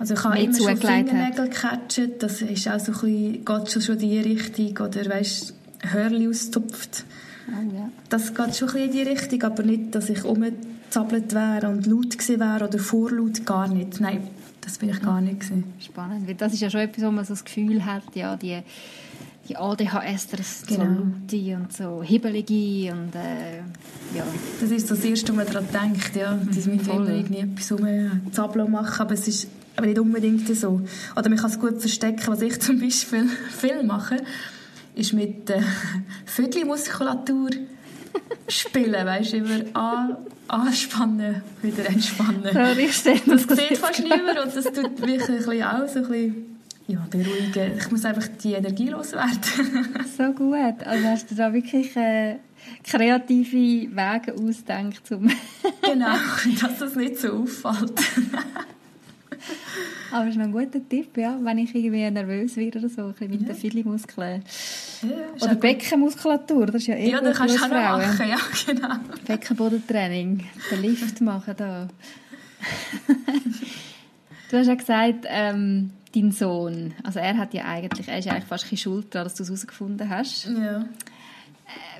also 0.00 0.14
ich 0.14 0.24
habe 0.24 0.38
immer 0.38 0.56
schon 0.56 0.76
Fingernägel 0.78 1.50
gecatcht, 1.50 2.22
das 2.22 2.40
ist 2.40 2.66
auch 2.68 2.80
so 2.80 2.92
ein 2.92 3.42
bisschen, 3.42 3.44
geht 3.44 3.70
schon 3.70 3.94
in 3.96 3.98
die 3.98 4.18
Richtung, 4.18 4.86
oder 4.86 5.04
weißt, 5.04 5.52
Hörli 5.82 6.26
austupft. 6.26 7.04
Ja. 7.74 7.90
Das 8.08 8.34
geht 8.34 8.56
schon 8.56 8.68
ein 8.68 8.74
bisschen 8.74 8.82
in 8.82 8.92
die 8.92 9.02
Richtung, 9.02 9.42
aber 9.42 9.62
nicht, 9.62 9.94
dass 9.94 10.08
ich 10.08 10.24
umgezappelt 10.24 11.34
wäre 11.34 11.68
und 11.68 11.86
laut 11.86 12.10
gewesen 12.10 12.40
wäre 12.40 12.66
oder 12.66 12.78
vorlaut, 12.78 13.44
gar 13.44 13.68
nicht. 13.68 14.00
Nein, 14.00 14.28
das 14.60 14.78
bin 14.78 14.90
ich 14.90 15.00
gar 15.00 15.20
nicht 15.20 15.40
gewesen. 15.40 15.64
Spannend, 15.78 16.28
weil 16.28 16.34
das 16.34 16.52
ist 16.52 16.60
ja 16.60 16.70
schon 16.70 16.80
etwas, 16.80 17.04
wo 17.04 17.10
man 17.10 17.24
so 17.24 17.32
das 17.32 17.44
Gefühl 17.44 17.84
hat, 17.84 18.04
ja, 18.14 18.36
die, 18.36 18.60
die 19.48 19.56
ADHS, 19.56 20.28
das 20.28 20.62
genau. 20.66 20.84
so 20.84 20.90
laute 20.90 21.56
und 21.56 21.72
so 21.72 22.02
hibbelige 22.02 22.92
und 22.92 23.14
äh, 23.14 23.58
ja. 24.16 24.24
Das 24.60 24.70
ist 24.70 24.88
so 24.88 24.94
das 24.94 25.04
Erste, 25.04 25.36
was 25.36 25.44
man 25.44 25.46
daran 25.46 25.68
denkt, 25.72 26.16
ja. 26.16 26.34
Die 26.34 26.56
müssen 26.56 26.90
immer 26.90 27.08
irgendwie 27.08 27.40
etwas 27.40 27.72
rumzappeln 27.72 28.70
machen, 28.70 29.00
aber 29.00 29.14
es 29.14 29.28
ist 29.28 29.48
aber 29.76 29.86
nicht 29.86 29.98
unbedingt 29.98 30.46
so. 30.56 30.80
Oder 31.16 31.28
man 31.28 31.38
kann 31.38 31.50
es 31.50 31.58
gut 31.58 31.80
verstecken, 31.80 32.26
was 32.26 32.42
ich 32.42 32.60
zum 32.60 32.80
Beispiel 32.80 33.26
viel 33.50 33.82
mache 33.82 34.16
ist 34.94 35.12
mit 35.12 35.48
der 35.48 35.62
Viertelmuskulatur 36.26 37.50
spielen, 38.48 39.06
weißt 39.06 39.32
du, 39.32 39.36
immer 39.38 39.76
an, 39.76 40.16
anspannen, 40.48 41.42
wieder 41.62 41.86
entspannen. 41.86 42.42
So, 42.42 42.58
das 42.58 43.58
sieht 43.58 43.78
fast 43.78 44.00
niemand 44.00 44.38
und 44.44 44.56
das 44.56 44.64
tut 44.64 44.98
mich 45.00 45.22
ein 45.22 45.36
bisschen 45.36 45.62
auch 45.62 45.88
so 45.88 46.00
ein 46.00 46.08
bisschen 46.08 46.50
ja, 46.88 47.06
beruhigen. 47.08 47.78
Ich 47.78 47.90
muss 47.90 48.04
einfach 48.04 48.26
die 48.42 48.54
Energie 48.54 48.88
loswerden. 48.88 49.40
so 50.16 50.32
gut. 50.32 50.84
Also 50.84 51.06
hast 51.06 51.30
du 51.30 51.34
da 51.36 51.52
wirklich 51.52 51.96
äh, 51.96 52.36
kreative 52.82 53.90
Wege 53.94 54.34
ausgedacht, 54.34 55.10
um... 55.12 55.30
genau, 55.82 56.16
dass 56.60 56.78
das 56.78 56.96
nicht 56.96 57.18
so 57.18 57.42
auffällt. 57.42 58.00
Aber 60.10 60.24
das 60.24 60.34
ist 60.34 60.38
noch 60.38 60.46
ein 60.46 60.52
guter 60.52 60.86
Tipp, 60.88 61.16
ja, 61.16 61.38
wenn 61.40 61.58
ich 61.58 61.74
irgendwie 61.74 62.10
nervös 62.10 62.56
werde 62.56 62.80
oder 62.80 62.88
so, 62.88 63.02
ein 63.02 63.12
bisschen 63.12 63.30
mit 63.30 63.42
ja. 63.42 63.46
den 63.48 63.56
Filetmuskeln. 63.56 64.42
Ja, 65.02 65.44
oder 65.46 65.54
Beckenmuskulatur, 65.54 66.66
das 66.66 66.76
ist 66.76 66.86
ja 66.88 66.94
eh 66.94 67.10
Ja, 67.10 67.20
das 67.20 67.36
kannst 67.36 67.58
du 67.58 67.64
auch 67.64 67.68
noch 67.68 68.06
machen, 68.06 68.28
ja, 68.28 68.38
genau. 68.66 68.94
Beckenbodentraining, 69.26 70.44
den 70.70 70.82
Lift 70.82 71.20
machen 71.20 71.54
da. 71.56 71.88
du 74.50 74.58
hast 74.58 74.66
ja 74.66 74.74
gesagt, 74.74 75.24
ähm, 75.28 75.90
dein 76.14 76.32
Sohn, 76.32 76.94
also 77.02 77.18
er 77.18 77.36
hat 77.38 77.54
ja 77.54 77.64
eigentlich, 77.64 78.08
er 78.08 78.18
ist 78.18 78.28
eigentlich 78.28 78.44
fast 78.44 78.78
schuld 78.78 79.14
daran, 79.14 79.26
dass 79.26 79.34
du 79.34 79.42
es 79.42 79.48
herausgefunden 79.48 80.08
hast. 80.08 80.46
Ja. 80.46 80.84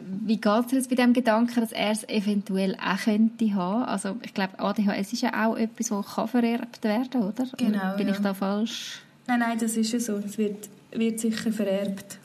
Wie 0.03 0.37
geht 0.37 0.67
es 0.67 0.73
jetzt 0.73 0.91
bei 0.91 0.97
dem 0.97 1.13
Gedanken, 1.13 1.61
dass 1.61 1.73
er 1.73 1.91
es 1.91 2.09
eventuell 2.09 2.77
auch 2.77 2.99
könnte 2.99 3.55
haben? 3.55 3.85
Also 3.85 4.17
ich 4.23 4.35
glaube, 4.35 4.59
ADHS 4.59 5.13
ist 5.13 5.23
ja 5.23 5.47
auch 5.47 5.57
etwas, 5.57 5.89
das 5.89 6.15
kann 6.15 6.29
vererbt 6.29 6.83
werden, 6.83 7.23
oder? 7.23 7.47
Genau, 7.57 7.97
Bin 7.97 8.09
ja. 8.09 8.15
ich 8.15 8.21
da 8.21 8.35
falsch? 8.35 9.01
Nein, 9.27 9.41
nein, 9.41 9.59
das 9.59 9.77
ist 9.77 9.93
ja 9.93 10.01
so. 10.01 10.17
Es 10.17 10.39
wird, 10.39 10.69
wird 10.91 11.21
sicher 11.21 11.53
vererbt. 11.53 12.19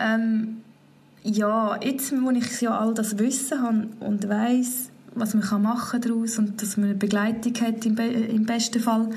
Ähm, 0.00 0.62
ja, 1.22 1.78
jetzt, 1.82 2.12
wo 2.12 2.30
ich 2.30 2.60
ja 2.62 2.78
all 2.78 2.94
das 2.94 3.18
Wissen 3.18 3.62
habe 3.62 3.88
und 4.00 4.26
weiß, 4.28 4.88
was 5.14 5.34
man 5.34 5.42
kann 5.42 5.62
machen 5.62 6.00
daraus 6.00 6.38
und 6.38 6.62
dass 6.62 6.76
man 6.76 6.86
eine 6.86 6.94
Begleitung 6.98 7.54
hat 7.60 7.84
im, 7.84 7.94
Be 7.94 8.04
im 8.04 8.46
besten 8.46 8.80
Fall, 8.80 9.10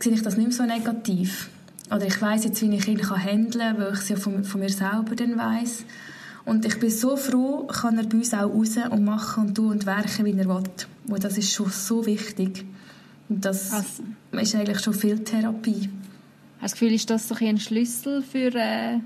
sehe 0.00 0.12
ich 0.12 0.22
das 0.22 0.36
nicht 0.36 0.48
mehr 0.48 0.56
so 0.56 0.64
negativ. 0.64 1.50
Oder 1.90 2.06
ich 2.06 2.20
weiß 2.20 2.44
jetzt, 2.44 2.60
wie 2.60 2.74
ich 2.74 2.88
ihn 2.88 2.98
kann 2.98 3.22
handeln 3.22 3.76
kann, 3.76 3.78
weil 3.78 3.92
ich 3.94 4.00
es 4.00 4.08
ja 4.08 4.16
von, 4.16 4.44
von 4.44 4.60
mir 4.60 4.68
selber 4.68 5.14
dann 5.16 5.38
weiss. 5.38 5.84
Und 6.44 6.64
ich 6.64 6.78
bin 6.80 6.90
so 6.90 7.16
froh, 7.16 7.66
kann 7.66 7.98
er 7.98 8.04
bei 8.04 8.16
uns 8.16 8.34
auch 8.34 8.50
raus 8.50 8.76
und 8.90 9.04
machen 9.04 9.48
und 9.48 9.54
tun 9.54 9.70
und 9.70 9.86
werken, 9.86 10.24
wie 10.24 10.32
er 10.32 10.48
will. 10.48 10.62
Und 11.06 11.24
das 11.24 11.38
ist 11.38 11.52
schon 11.52 11.70
so 11.70 12.04
wichtig. 12.06 12.64
Und 13.28 13.44
das 13.44 13.72
Also- 13.72 14.02
ist 14.32 14.54
eigentlich 14.54 14.80
schon 14.80 14.94
viel 14.94 15.18
Therapie. 15.22 15.90
Hast 16.60 16.62
du 16.62 16.62
das 16.62 16.72
Gefühl, 16.72 16.92
ist 16.94 17.10
das 17.10 17.28
so 17.28 17.34
ein 17.38 17.58
Schlüssel 17.58 18.22
für 18.22 18.54
äh, 18.54 18.98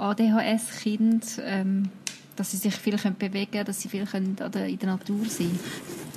ADHS-Kind, 0.00 1.40
ähm, 1.44 1.90
dass 2.36 2.52
sie 2.52 2.56
sich 2.56 2.74
viel 2.74 2.96
können 2.96 3.16
bewegen 3.18 3.50
können, 3.50 3.64
dass 3.66 3.80
sie 3.80 3.88
viel 3.88 4.06
können 4.06 4.36
in 4.38 4.78
der 4.78 4.88
Natur 4.88 5.20
sein 5.28 5.58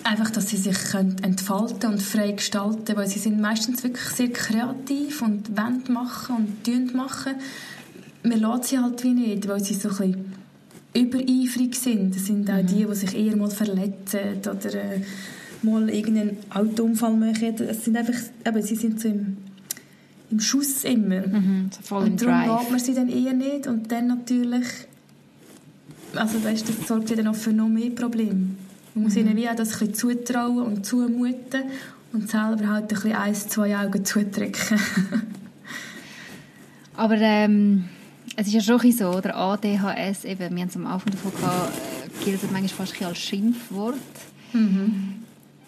Einfach, 0.05 0.31
dass 0.31 0.49
sie 0.49 0.57
sich 0.57 0.77
können 0.91 1.17
entfalten 1.23 1.91
und 1.91 2.01
frei 2.01 2.31
gestalten 2.31 2.95
weil 2.95 3.07
sie 3.07 3.19
sind 3.19 3.39
meistens 3.39 3.83
wirklich 3.83 4.07
sehr 4.09 4.29
kreativ 4.31 5.21
und 5.21 5.55
wollen 5.57 5.83
machen 5.89 6.35
und 6.35 6.63
tun 6.63 6.91
machen. 6.93 7.35
Man 8.23 8.39
lässt 8.39 8.65
sie 8.65 8.79
halt 8.79 9.01
wie 9.03 9.13
nicht, 9.13 9.47
weil 9.47 9.63
sie 9.63 9.75
so 9.75 9.89
ein 9.89 9.95
bisschen 9.95 10.33
übereifrig 10.93 11.75
sind. 11.75 12.15
Das 12.15 12.25
sind 12.25 12.49
auch 12.49 12.65
die, 12.65 12.85
die 12.85 12.95
sich 12.95 13.15
eher 13.15 13.35
mal 13.35 13.49
verletzen 13.49 14.39
oder 14.41 14.75
äh, 14.75 15.01
mal 15.61 15.89
irgendeinen 15.89 16.37
Autounfall 16.49 17.15
machen. 17.15 17.55
Das 17.57 17.85
sind 17.85 17.97
einfach, 17.97 18.19
eben, 18.45 18.61
sie 18.61 18.75
sind 18.75 18.99
so 18.99 19.07
im, 19.07 19.37
im 20.33 20.39
Schuss 20.39 20.83
immer. 20.83 21.25
Mhm, 21.27 21.69
so 21.71 21.81
voll 21.81 22.05
im 22.07 22.13
Und 22.13 22.21
darum 22.21 22.35
Drive. 22.35 22.59
lässt 22.59 22.71
man 22.71 22.79
sie 22.79 22.93
dann 22.93 23.09
eher 23.09 23.33
nicht 23.33 23.67
und 23.67 23.91
dann 23.91 24.07
natürlich 24.07 24.67
also 26.15 26.43
weißt, 26.43 26.69
das 26.69 26.87
sorgt 26.87 27.09
ja 27.09 27.15
dann 27.15 27.27
auch 27.27 27.35
für 27.35 27.53
noch 27.53 27.69
mehr 27.69 27.89
Probleme. 27.89 28.49
Man 28.93 29.03
muss 29.03 29.15
ihnen 29.15 29.35
wie 29.35 29.49
auch 29.49 29.55
das 29.55 29.73
ein 29.81 29.87
bisschen 29.89 29.95
zutrauen 29.95 30.59
und 30.61 30.85
zumuten 30.85 31.63
und 32.11 32.29
selber 32.29 32.67
halt 32.67 32.83
ein 32.83 32.87
bisschen 32.87 33.13
eins, 33.13 33.47
zwei 33.47 33.75
Augen 33.75 34.05
zudrücken. 34.05 34.79
Aber 36.95 37.17
ähm, 37.17 37.85
es 38.35 38.47
ist 38.47 38.53
ja 38.53 38.61
schon 38.61 38.91
so, 38.91 39.09
oder 39.09 39.35
ADHS, 39.35 40.25
eben, 40.25 40.55
wir 40.55 40.61
haben 40.61 40.69
es 40.69 40.75
am 40.75 40.85
Anfang 40.85 41.11
davon 41.11 41.31
gehabt, 41.31 41.73
äh, 41.73 42.25
gilt 42.25 42.43
manchmal 42.51 42.85
fast 42.87 43.01
als 43.01 43.17
Schimpfwort. 43.17 43.95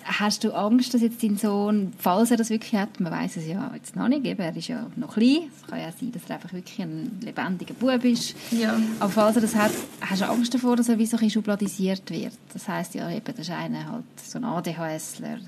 Hast 0.07 0.43
du 0.43 0.51
Angst, 0.51 0.93
dass 0.93 1.01
jetzt 1.01 1.23
dein 1.23 1.35
Sohn, 1.35 1.91
falls 1.97 2.29
er 2.29 2.37
das 2.37 2.51
wirklich 2.51 2.79
hat, 2.79 2.99
man 2.99 3.11
weiß 3.11 3.37
es 3.37 3.47
ja 3.47 3.71
jetzt 3.73 3.95
noch 3.95 4.07
nicht, 4.07 4.23
eben, 4.23 4.39
er 4.39 4.55
ist 4.55 4.67
ja 4.67 4.85
noch 4.95 5.15
klein, 5.15 5.49
es 5.59 5.67
kann 5.67 5.79
ja 5.79 5.91
sein, 5.91 6.11
dass 6.11 6.21
er 6.27 6.35
einfach 6.35 6.53
wirklich 6.53 6.79
ein 6.79 7.19
lebendiger 7.21 7.73
Bub 7.73 8.05
ist, 8.05 8.35
ja. 8.51 8.77
aber 8.99 9.11
falls 9.11 9.35
er 9.35 9.41
das 9.41 9.55
hat, 9.55 9.71
hast 10.01 10.21
du 10.21 10.29
Angst 10.29 10.53
davor, 10.53 10.75
dass 10.75 10.89
er 10.89 10.99
wie 10.99 11.07
so 11.07 11.17
ein 11.17 11.29
schubladisiert 11.31 12.07
wird? 12.11 12.33
Das 12.53 12.67
heisst 12.67 12.93
ja 12.93 13.09
eben, 13.09 13.25
das 13.25 13.39
ist 13.39 13.49
einer 13.49 13.91
halt 13.91 14.03
so 14.23 14.37
ein 14.37 14.45
ADHSler. 14.45 15.39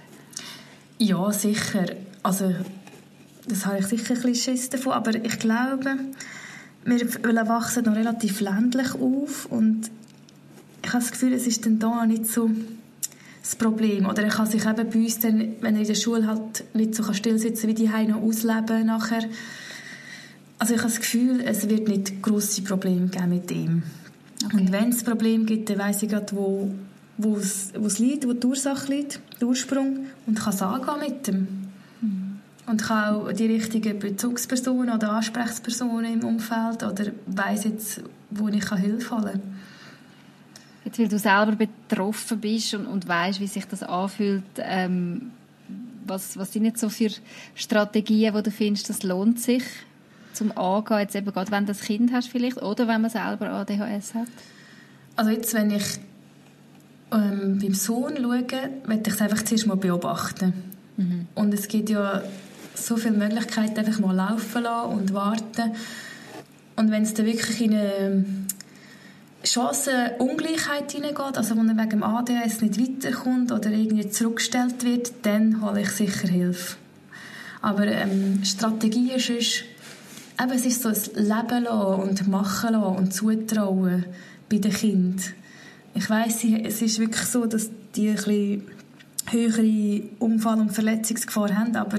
ja, 0.98 1.32
sicher. 1.32 1.86
Also, 2.24 2.56
das 3.48 3.68
habe 3.68 3.78
ich 3.78 3.86
sicher 3.86 4.16
ein 4.16 4.22
bisschen 4.24 4.56
Schiss 4.56 4.70
davon, 4.72 4.94
aber 4.94 5.14
ich 5.14 5.38
glaube, 5.38 5.98
wir 6.84 7.48
wachsen 7.48 7.86
noch 7.86 7.96
relativ 7.96 8.42
ländlich 8.42 8.96
auf 8.96 9.46
und 9.46 9.92
ich 10.84 10.94
habe 10.94 11.04
das 11.04 11.12
Gefühl, 11.12 11.34
es 11.34 11.46
ist 11.46 11.66
dann 11.66 11.80
da 11.80 12.06
nicht 12.06 12.28
so 12.28 12.50
das 13.48 13.56
Problem. 13.56 14.06
Oder 14.06 14.24
er 14.24 14.30
kann 14.30 14.46
sich 14.46 14.66
eben 14.66 14.90
bei 14.90 15.00
uns 15.00 15.20
dann, 15.20 15.56
wenn 15.62 15.76
er 15.76 15.82
in 15.82 15.88
der 15.88 15.96
Schule 15.96 16.28
halt 16.28 16.64
nicht 16.74 16.96
so 16.96 17.14
still 17.14 17.40
sitzen 17.40 17.68
wie 17.68 17.74
die 17.74 17.88
noch 17.88 18.22
ausleben 18.22 18.86
nachher. 18.86 19.24
Also 20.60 20.74
ich 20.74 20.80
habe 20.80 20.92
das 20.92 21.00
Gefühl, 21.00 21.42
es 21.46 21.70
wird 21.70 21.88
nicht 21.88 22.22
grosse 22.22 22.62
Probleme 22.62 23.08
geben 23.08 23.30
mit 23.30 23.50
ihm. 23.52 23.84
Und 24.54 24.72
wenn 24.72 24.90
es 24.90 25.04
Probleme 25.04 25.46
gibt, 25.46 25.70
dann 25.70 25.80
weiss 25.80 26.04
ich 26.04 26.10
gerade, 26.10 26.36
wo, 26.36 26.72
wo, 27.18 27.38
es, 27.38 27.72
wo 27.78 27.88
es 27.88 28.00
liegt, 28.00 28.28
wo 28.28 28.34
die 28.34 28.46
Ursache 28.46 28.92
liegt, 28.92 29.20
der 29.40 29.48
Ursprung, 29.48 30.08
und 30.26 30.40
kann 30.40 30.54
es 30.54 30.62
angehen 30.62 31.00
mit 31.00 31.28
dem. 31.28 31.48
Und 32.66 32.84
kann 32.84 33.16
auch 33.16 33.32
die 33.32 33.46
richtigen 33.46 33.98
Bezugspersonen 33.98 34.94
oder 34.94 35.12
Ansprechpersonen 35.12 36.20
im 36.22 36.28
Umfeld 36.28 36.84
oder 36.84 37.12
weiss 37.28 37.64
jetzt, 37.64 38.02
wo 38.30 38.50
ich 38.50 38.60
kann 38.60 38.80
Hilfe 38.80 39.16
holen 39.16 39.26
kann. 39.26 39.42
Jetzt, 40.88 41.00
weil 41.00 41.10
du 41.10 41.20
selber 41.20 41.52
betroffen 41.52 42.40
bist 42.40 42.74
und, 42.74 42.86
und 42.86 43.10
weißt, 43.10 43.42
wie 43.42 43.48
sich 43.48 43.66
das 43.66 43.84
anfühlt, 43.84 44.46
ähm, 44.60 45.32
was, 46.06 46.38
was 46.38 46.54
sind 46.54 46.64
jetzt 46.64 46.80
so 46.80 46.88
für 46.88 47.10
Strategien, 47.56 48.34
wo 48.34 48.40
du 48.40 48.52
findest, 48.52 48.90
das 48.90 49.04
lohnt 49.04 49.38
sich 49.38 49.64
zum 50.32 50.58
Angehen, 50.58 51.00
jetzt 51.00 51.14
eben 51.14 51.30
gerade, 51.34 51.52
wenn 51.52 51.66
du 51.66 51.74
ein 51.74 51.78
Kind 51.78 52.14
hast 52.14 52.30
vielleicht, 52.30 52.62
oder 52.62 52.88
wenn 52.88 53.02
man 53.02 53.12
selber 53.12 53.50
ADHS 53.50 54.14
hat? 54.14 54.30
Also 55.18 55.32
jetzt, 55.32 55.54
wenn 55.54 55.72
ich 55.72 55.84
ähm, 57.12 57.60
beim 57.62 57.74
Sohn 57.74 58.16
schaue, 58.16 58.46
möchte 58.86 59.10
ich 59.10 59.16
es 59.16 59.22
einfach 59.22 59.44
zuerst 59.44 59.68
mal 59.68 59.76
beobachten. 59.76 60.54
Und 61.36 61.54
es 61.54 61.68
gibt 61.68 61.90
ja 61.90 62.24
so 62.76 62.96
viele 62.96 63.18
Möglichkeiten, 63.18 63.78
einfach 63.78 64.00
mal 64.00 64.16
laufen 64.16 64.64
lassen 64.64 64.92
und 64.94 65.14
warten. 65.14 65.74
Und 66.78 66.92
wenn 66.92 67.04
es 67.04 67.14
dann 67.14 67.26
wirklich 67.26 67.62
in 67.62 67.74
eine 67.74 68.26
Chancenungleichheit 69.44 70.92
hineingeht, 70.92 71.38
also 71.38 71.56
wo 71.56 71.62
er 71.62 71.78
wegen 71.78 71.90
dem 71.90 72.04
ADHS 72.04 72.62
nicht 72.62 72.80
weiterkommt 72.80 73.52
oder 73.52 73.70
irgendwie 73.70 74.10
zurückgestellt 74.10 74.84
wird, 74.84 75.14
dann 75.24 75.62
hole 75.62 75.82
ich 75.82 75.90
sicher 75.90 76.28
Hilfe. 76.28 76.78
Aber 77.62 77.88
ähm, 77.88 78.44
Strategie 78.44 79.14
ist, 79.14 79.30
ist 79.30 79.64
eben, 80.42 80.52
es 80.52 80.66
ist 80.66 80.82
so 80.82 80.90
ein 80.90 81.24
Leben 81.24 81.64
lassen 81.64 82.02
und 82.02 82.28
machen 82.28 82.74
lassen 82.74 82.98
und 82.98 83.14
zutrauen 83.14 84.06
bei 84.50 84.58
den 84.58 84.72
Kindern. 84.72 85.34
Ich 85.94 86.10
weiss, 86.10 86.44
es 86.44 86.82
ist 86.82 87.00
wirklich 87.00 87.26
so, 87.26 87.46
dass 87.46 87.70
die 87.96 88.10
ein 88.10 88.16
bisschen 88.16 88.64
höhere 89.30 90.04
Unfall- 90.20 90.60
und 90.60 90.72
Verletzungsgefahr 90.72 91.56
haben, 91.56 91.76
aber 91.76 91.98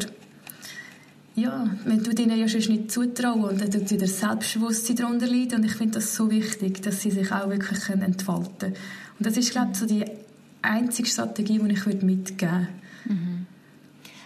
ja, 1.39 1.71
man 1.85 2.03
tut 2.03 2.19
ihnen 2.19 2.39
ja 2.39 2.49
sonst 2.49 2.69
nicht 2.69 2.91
zutrauen 2.91 3.45
und 3.45 3.61
dann 3.61 3.71
tut 3.71 3.91
wieder 3.91 4.07
Selbstbewusstsein 4.07 4.97
darunter 4.97 5.27
leiden 5.27 5.61
und 5.61 5.65
ich 5.65 5.75
finde 5.75 5.95
das 5.95 6.15
so 6.15 6.31
wichtig, 6.31 6.83
dass 6.83 7.01
sie 7.01 7.11
sich 7.11 7.33
auch 7.33 7.49
wirklich 7.49 7.81
können 7.81 8.03
entfalten 8.03 8.59
können. 8.59 8.75
Und 9.19 9.27
das 9.27 9.37
ist, 9.37 9.51
glaube 9.51 9.71
ich, 9.73 9.79
so 9.79 9.87
die 9.87 10.05
einzige 10.63 11.09
Strategie, 11.09 11.59
die 11.59 11.73
ich 11.73 11.87
würde 11.87 12.05
mitgeben 12.05 12.69
würde. 13.07 13.47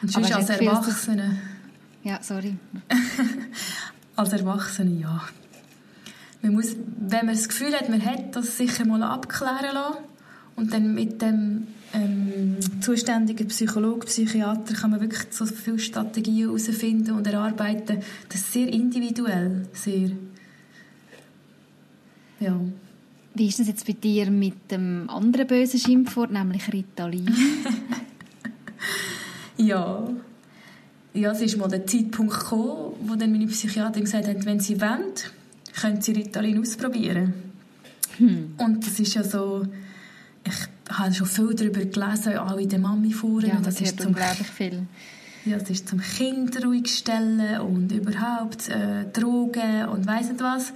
Und 0.03 0.17
Aber 0.17 0.27
sonst 0.27 0.33
als 0.33 0.47
du 0.47 0.65
Erwachsene, 0.65 1.39
Ja, 2.03 2.19
sorry. 2.23 2.57
als 4.17 4.33
Erwachsene, 4.33 5.01
ja. 5.01 5.23
Man 6.43 6.55
muss, 6.55 6.75
wenn 6.99 7.27
man 7.27 7.37
das 7.37 7.49
Gefühl 7.49 7.73
hat, 7.73 7.89
man 7.89 8.05
hat 8.05 8.35
das 8.35 8.57
sicher 8.57 8.85
mal 8.85 9.03
abklären 9.03 9.75
lassen 9.75 9.99
und 10.57 10.73
dann 10.73 10.95
mit 10.95 11.23
dem 11.23 11.69
ähm, 11.95 12.57
zuständigen 12.81 13.49
Psychologen, 13.49 14.07
Psychiater 14.07 14.75
kann 14.75 14.91
man 14.91 15.01
wirklich 15.01 15.23
so 15.31 15.47
viele 15.47 15.79
Strategien 15.79 16.47
herausfinden 16.47 17.13
und 17.13 17.27
erarbeiten. 17.27 17.99
Das 18.29 18.41
ist 18.41 18.53
sehr 18.53 18.69
individuell, 18.69 19.67
sehr. 19.73 20.11
Ja. 22.41 22.61
Wie 23.35 23.47
ist 23.47 23.61
das 23.61 23.69
jetzt 23.69 23.87
bei 23.87 23.95
dir 23.95 24.31
mit 24.31 24.71
dem 24.71 25.09
anderen 25.09 25.47
bösen 25.47 25.81
Schimpfwort, 25.81 26.31
nämlich 26.31 26.73
Ritalin? 26.73 27.35
Ja. 29.57 30.09
Ja, 31.15 31.33
es 31.33 31.43
ist 31.43 31.59
mal 31.59 31.69
der 31.69 31.87
Zeitpunkt 31.87 32.33
gekommen, 32.33 32.95
wo 33.03 33.15
dann 33.15 33.33
meine 33.33 33.47
Psychiaterin 33.47 34.05
gesagt 34.05 34.27
hat, 34.27 34.47
wenn 34.47 34.61
sie 34.61 34.81
wollen, 34.81 35.13
können 35.79 36.01
sie 36.01 36.13
Ritalin 36.13 36.59
ausprobieren. 36.59 37.35
Und 38.19 38.87
das 38.87 38.99
ist 38.99 39.15
ja 39.15 39.23
so, 39.23 39.67
ich 40.45 40.55
habe 40.91 41.15
schon 41.15 41.27
viel 41.27 41.55
darüber 41.55 41.85
gelesen, 41.85 42.37
auch 42.39 42.57
in 42.57 42.69
den 42.69 42.83
Mami-Foren. 42.83 43.49
ja, 43.49 43.57
und 43.57 43.67
das 43.67 43.81
ist 43.81 44.05
unglaublich 44.05 44.49
viel. 44.49 44.87
ja, 45.45 45.59
das 45.59 45.71
ist 45.71 45.89
zum 45.89 46.01
Kind 46.01 46.65
ruhig 46.65 46.89
stellen 46.89 47.61
und 47.61 47.93
überhaupt 47.93 48.69
äh, 48.69 49.05
Drogen 49.13 49.87
und 49.87 50.07
weiss 50.07 50.29
nicht 50.29 50.41
was. 50.41 50.73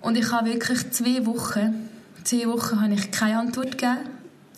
Und 0.00 0.16
ich 0.16 0.30
habe 0.30 0.50
wirklich 0.50 0.90
zwei 0.90 1.26
Wochen, 1.26 1.88
zwei 2.24 2.46
Wochen 2.46 2.80
habe 2.80 2.94
ich 2.94 3.10
keine 3.10 3.38
Antwort 3.38 3.78
gegeben 3.78 3.98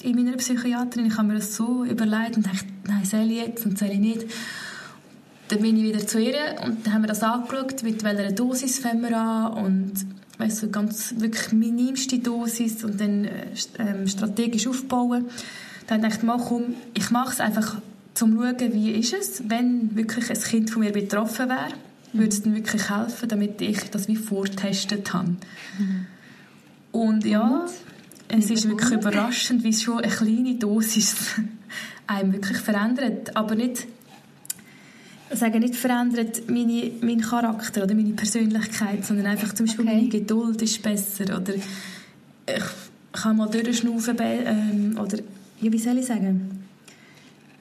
in 0.02 0.16
meiner 0.16 0.36
Psychiaterin. 0.36 1.06
Ich 1.06 1.16
habe 1.16 1.28
mir 1.28 1.34
das 1.34 1.56
so 1.56 1.84
überlegt 1.84 2.36
und 2.36 2.46
dachte, 2.46 2.66
nein, 2.86 3.04
soll 3.04 3.30
ich 3.30 3.38
jetzt 3.38 3.66
und 3.66 3.78
soll 3.78 3.90
ich 3.90 3.98
nicht. 3.98 4.26
Dann 5.48 5.60
bin 5.60 5.76
ich 5.76 5.82
wieder 5.82 6.06
zu 6.06 6.20
ihr 6.20 6.56
und 6.64 6.86
dann 6.86 6.94
haben 6.94 7.02
wir 7.02 7.08
das 7.08 7.22
angeschaut, 7.22 7.82
mit 7.82 8.04
welcher 8.04 8.32
Dosis 8.32 8.78
fangen 8.78 9.02
wir 9.02 9.16
an 9.18 9.52
und 9.52 10.06
weißt 10.40 10.62
du, 10.64 10.70
ganz 10.70 11.14
wirklich 11.18 11.52
minimste 11.52 12.18
Dosis 12.18 12.82
und 12.84 13.00
dann 13.00 13.24
äh, 13.24 13.46
ähm, 13.78 14.08
strategisch 14.08 14.66
aufbauen. 14.66 15.26
Dann 15.86 16.02
dachte 16.02 16.26
ich, 16.26 16.44
komm, 16.48 16.74
ich 16.94 17.10
mache 17.10 17.32
es 17.32 17.40
einfach 17.40 17.76
zum 18.14 18.36
schauen, 18.36 18.72
wie 18.72 18.90
ist 18.92 19.12
es, 19.12 19.48
wenn 19.48 19.94
wirklich 19.96 20.30
ein 20.30 20.40
Kind 20.40 20.70
von 20.70 20.82
mir 20.82 20.92
betroffen 20.92 21.48
wäre, 21.48 21.68
würde 22.12 22.28
es 22.28 22.42
dann 22.42 22.54
wirklich 22.54 22.90
helfen, 22.90 23.28
damit 23.28 23.60
ich 23.60 23.90
das 23.90 24.08
wie 24.08 24.16
vortestet 24.16 25.12
habe. 25.12 25.36
Mhm. 25.78 26.06
Und 26.92 27.24
ja, 27.24 27.66
Und? 27.66 27.70
es 28.28 28.50
ist 28.50 28.68
wirklich 28.68 28.92
überraschend, 28.92 29.62
wie 29.62 29.72
schon 29.72 29.98
eine 29.98 30.12
kleine 30.12 30.54
Dosis 30.56 31.14
einem 32.06 32.32
wirklich 32.32 32.58
verändert, 32.58 33.36
aber 33.36 33.54
nicht 33.54 33.86
sagen 35.32 35.60
nicht 35.60 35.76
verändert 35.76 36.48
meine, 36.48 36.90
meinen 37.00 37.20
Charakter 37.20 37.84
oder 37.84 37.94
meine 37.94 38.12
Persönlichkeit, 38.12 39.04
sondern 39.04 39.26
einfach 39.26 39.54
zum 39.54 39.66
Beispiel 39.66 39.86
okay. 39.86 39.94
meine 39.96 40.08
Geduld 40.08 40.62
ist 40.62 40.82
besser 40.82 41.36
oder 41.36 41.54
ich 41.54 41.62
kann 43.12 43.36
mal 43.36 43.48
durchschnaufen 43.48 44.16
ähm, 44.20 44.98
oder 44.98 45.18
ja, 45.60 45.72
wie 45.72 45.78
soll 45.78 45.98
ich 45.98 46.06
sagen 46.06 46.64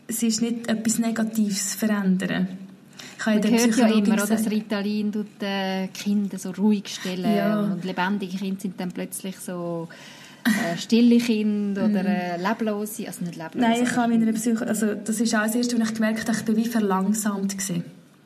es 0.07 0.23
ist 0.23 0.41
nicht 0.41 0.67
etwas 0.67 0.97
Negatives 0.97 1.75
verändern 1.75 2.47
man 3.25 3.43
hört 3.43 3.77
ja 3.77 3.87
immer, 3.87 4.13
oder, 4.13 4.27
dass 4.27 4.49
Ritalin 4.49 5.11
tut, 5.11 5.41
äh, 5.41 5.87
Kinder 5.89 6.37
so 6.37 6.51
ruhig 6.51 6.87
stellen 6.87 7.35
ja. 7.35 7.59
und 7.59 7.83
lebendige 7.83 8.37
Kinder 8.37 8.61
sind 8.61 8.79
dann 8.79 8.91
plötzlich 8.91 9.37
so 9.39 9.89
äh, 10.45 10.77
stille 10.77 11.17
Kinder 11.17 11.85
oder 11.85 12.05
äh, 12.05 12.41
leblose, 12.41 13.07
also 13.07 13.25
nicht 13.25 13.37
leblose. 13.37 13.57
Nein, 13.57 13.83
ich 13.83 13.95
habe 13.95 14.17
meiner 14.17 14.31
Psycho 14.33 14.65
also 14.65 14.95
das 14.95 15.19
ist 15.19 15.35
auch 15.35 15.43
das 15.43 15.55
erste, 15.55 15.75
als 15.77 15.89
ich 15.89 15.95
gemerkt 15.95 16.27
habe, 16.27 16.37
ich 16.37 16.45
bin 16.45 16.55
wie 16.55 16.65
verlangsamt 16.65 17.55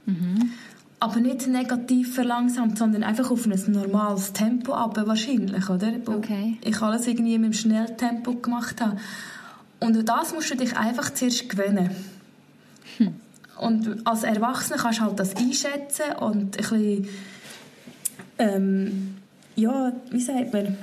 Mhm. 0.05 0.51
Aber 0.99 1.19
nicht 1.19 1.47
negativ 1.47 2.13
verlangsamt, 2.15 2.77
sondern 2.77 3.03
einfach 3.03 3.31
auf 3.31 3.45
ein 3.45 3.71
normales 3.71 4.33
Tempo 4.33 4.73
aber 4.73 5.07
wahrscheinlich, 5.07 5.69
oder? 5.69 5.93
Wo 6.05 6.13
okay. 6.13 6.57
ich 6.63 6.81
alles 6.81 7.07
irgendwie 7.07 7.37
mit 7.37 7.51
dem 7.51 7.53
Schnelltempo 7.53 8.33
gemacht 8.35 8.81
habe. 8.81 8.97
Und 9.79 10.07
das 10.07 10.33
musst 10.33 10.51
du 10.51 10.55
dich 10.55 10.77
einfach 10.77 11.13
zuerst 11.13 11.49
gewöhnen. 11.49 11.89
Hm. 12.97 13.15
Und 13.59 14.07
als 14.07 14.23
Erwachsener 14.23 14.77
kannst 14.77 14.99
du 14.99 15.03
halt 15.03 15.19
das 15.19 15.35
einschätzen 15.35 16.15
und 16.19 16.35
ein 16.35 16.49
bisschen, 16.51 17.07
ähm, 18.39 19.15
ja, 19.55 19.93
wie 20.09 20.21
sagt 20.21 20.53
man, 20.53 20.77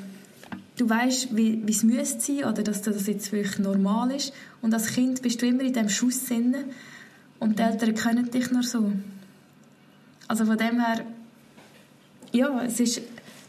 du 0.81 0.89
weißt, 0.89 1.37
wie, 1.37 1.67
wie 1.67 1.73
es 1.73 1.83
müsste 1.83 2.21
sein 2.21 2.45
oder 2.45 2.63
dass 2.63 2.83
das 2.83 3.07
jetzt 3.07 3.33
wirklich 3.33 3.59
normal 3.59 4.11
ist. 4.13 4.33
Und 4.63 4.73
als 4.73 4.89
Kind 4.95 5.21
bist 5.23 5.43
du 5.43 5.47
immer 5.47 5.63
in 5.63 5.73
diesem 5.73 5.89
Schuss 5.89 6.27
drin 6.27 6.57
und 7.39 7.59
die 7.59 7.63
Eltern 7.63 7.95
können 7.95 8.31
dich 8.31 8.51
nur 8.51 8.63
so. 8.63 8.93
Also 10.27 10.47
von 10.47 10.57
dem 10.57 10.81
her, 10.81 11.05
ja, 12.33 12.63
es 12.63 12.81
ist 12.81 13.03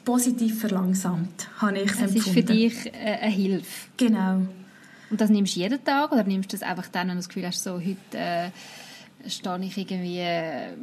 positiv 0.04 0.60
verlangsamt, 0.60 1.48
habe 1.58 1.80
ich 1.80 1.92
es 1.92 2.02
Es 2.02 2.16
ist 2.16 2.30
für 2.30 2.44
dich 2.44 2.88
äh, 2.88 3.20
eine 3.22 3.32
Hilfe. 3.32 3.90
Genau. 3.98 4.42
Und 5.10 5.22
das 5.22 5.30
nimmst 5.30 5.56
du 5.56 5.60
jeden 5.60 5.84
Tag 5.84 6.12
oder 6.12 6.24
nimmst 6.24 6.52
du 6.52 6.58
das 6.58 6.68
einfach 6.68 6.88
dann, 6.88 7.08
wenn 7.08 7.16
du 7.16 7.20
das 7.20 7.30
Gefühl 7.30 7.46
hast, 7.46 7.64
so 7.64 7.80
heute 7.80 8.18
äh, 8.18 8.50
stehe 9.28 9.60
ich 9.62 9.78
irgendwie, 9.78 10.20
äh, 10.20 10.74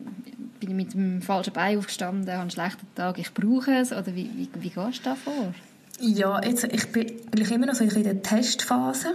bin 0.61 0.71
ich 0.71 0.77
mit 0.77 0.95
dem 0.95 1.21
falschen 1.23 1.53
Bein 1.53 1.79
aufgestanden, 1.79 2.31
habe 2.31 2.43
einen 2.43 2.51
schlechten 2.51 2.87
Tag, 2.95 3.19
ich 3.19 3.33
brauche 3.35 3.73
es 3.73 3.91
oder 3.91 4.15
wie, 4.15 4.31
wie, 4.37 4.49
wie 4.61 4.71
gehst 4.71 5.01
du 5.01 5.05
da 5.05 5.15
vor? 5.15 5.55
Ja, 6.01 6.41
jetzt, 6.45 6.65
ich 6.65 6.87
bin 6.93 7.07
ich 7.35 7.51
immer 7.51 7.67
noch 7.67 7.75
so 7.75 7.85
in 7.85 8.05
der 8.05 8.23
Testphase. 8.23 9.09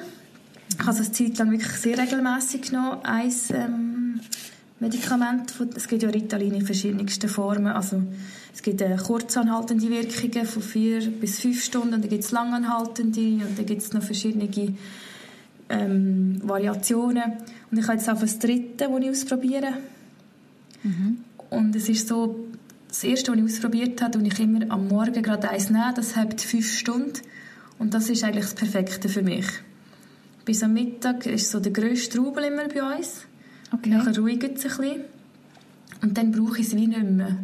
Ich 0.70 0.80
habe 0.80 0.92
es 0.92 1.00
eine 1.00 1.12
Zeit 1.12 1.38
lang 1.38 1.52
wirklich 1.52 1.72
sehr 1.72 1.98
regelmäßig 1.98 2.64
genommen. 2.64 3.00
Ein 3.04 3.32
ähm, 3.52 4.20
Medikament, 4.80 5.54
es 5.76 5.88
gibt 5.88 6.04
ja 6.04 6.10
Ritalin 6.10 6.56
in 6.56 6.66
verschiedensten 6.66 7.30
Formen. 7.30 7.68
Also, 7.68 8.02
es 8.54 8.62
gibt 8.62 8.82
äh, 8.82 8.98
kurzanhaltende 8.98 9.90
Wirkungen 9.90 10.46
von 10.46 10.62
vier 10.62 11.10
bis 11.10 11.40
fünf 11.40 11.64
Stunden, 11.64 11.92
dann 11.92 12.10
gibt 12.10 12.24
es 12.24 12.32
langanhaltende 12.32 13.46
und 13.46 13.58
dann 13.58 13.66
gibt 13.66 13.82
es 13.82 13.94
noch 13.94 14.04
verschiedene 14.04 14.50
ähm, 15.70 16.42
Variationen. 16.44 17.34
Und 17.72 17.78
ich 17.78 17.88
habe 17.88 17.98
jetzt 17.98 18.10
auch 18.10 18.20
das 18.20 18.40
dritte, 18.40 18.90
das 18.90 19.00
ich 19.00 19.10
ausprobiere. 19.10 19.74
Mhm. 20.84 21.20
Und 21.50 21.76
es 21.76 21.88
ist 21.88 22.08
so, 22.08 22.48
das 22.94 23.04
erste, 23.04 23.32
was 23.32 23.40
ich 23.40 23.44
ausprobiert 23.46 24.02
habe, 24.04 24.20
und 24.20 24.26
ich 24.26 24.40
immer 24.40 24.70
am 24.70 24.88
Morgen 24.88 25.24
gerade 25.24 25.50
eins 25.50 25.72
nehmen, 25.72 25.96
das 25.96 26.16
hat 26.16 26.40
fünf 26.40 26.72
Stunden. 26.72 27.22
Und 27.80 27.96
das 27.96 28.08
ist 28.10 28.24
eigentlich 28.24 28.46
das 28.46 28.54
Perfekte 28.54 29.10
für 29.10 29.24
mich. 29.24 29.48
Bis 30.46 30.62
am 30.62 30.74
Mittag 30.74 31.26
ist 31.26 31.50
so 31.50 31.60
der 31.60 31.72
grösste 31.72 32.18
Trubel 32.18 32.44
immer 32.44 32.68
bei 32.68 32.98
uns. 32.98 33.26
Okay. 33.74 33.90
Nachher 33.90 34.16
ruhigt 34.16 34.44
es 34.44 34.66
ein 34.66 34.78
bisschen. 34.78 35.02
Und 36.04 36.18
dann 36.18 36.32
brauche 36.32 36.60
ich 36.60 36.68
es 36.68 36.76
wie 36.76 36.86
nicht 36.86 37.04
mehr. 37.04 37.36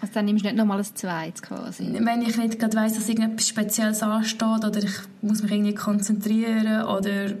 Also 0.00 0.14
dann 0.14 0.24
nimmst 0.24 0.44
du 0.44 0.48
nicht 0.48 0.56
nochmal 0.56 0.78
ein 0.78 0.84
zweites 0.84 1.42
quasi? 1.42 1.84
Wenn 1.92 2.22
ich 2.22 2.36
nicht 2.36 2.58
gerade 2.58 2.76
weiss, 2.76 2.94
dass 2.94 3.08
irgendetwas 3.08 3.48
Spezielles 3.48 4.02
ansteht 4.02 4.64
oder 4.64 4.82
ich 4.82 4.94
muss 5.22 5.42
mich 5.42 5.52
irgendwie 5.52 5.74
konzentrieren 5.74 6.82
oder 6.82 7.34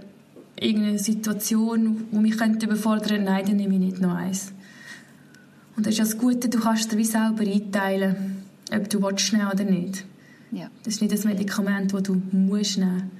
irgendeine 0.60 0.98
Situation, 0.98 2.06
die 2.12 2.18
mich 2.18 2.38
könnte 2.38 2.66
überfordern 2.66 3.08
könnte, 3.08 3.24
nein, 3.24 3.44
dann 3.46 3.56
nehme 3.56 3.74
ich 3.74 3.80
nicht 3.80 4.00
noch 4.00 4.14
eins. 4.14 4.52
Und 5.78 5.86
das 5.86 5.92
ist 5.92 5.98
ja 5.98 6.04
das 6.04 6.18
Gute, 6.18 6.48
du 6.48 6.58
kannst 6.58 6.90
dir 6.90 6.98
wie 6.98 7.04
selber 7.04 7.42
einteilen, 7.42 8.42
ob 8.74 8.90
du 8.90 9.00
willst 9.00 9.32
nehmen 9.32 9.46
oder 9.46 9.62
nicht. 9.62 10.04
Ja. 10.50 10.68
Das 10.82 10.94
ist 10.94 11.00
nicht 11.00 11.14
das 11.14 11.24
Medikament, 11.24 11.94
das 11.94 12.02
du 12.02 12.20
musst 12.32 12.78
nehmen 12.78 13.10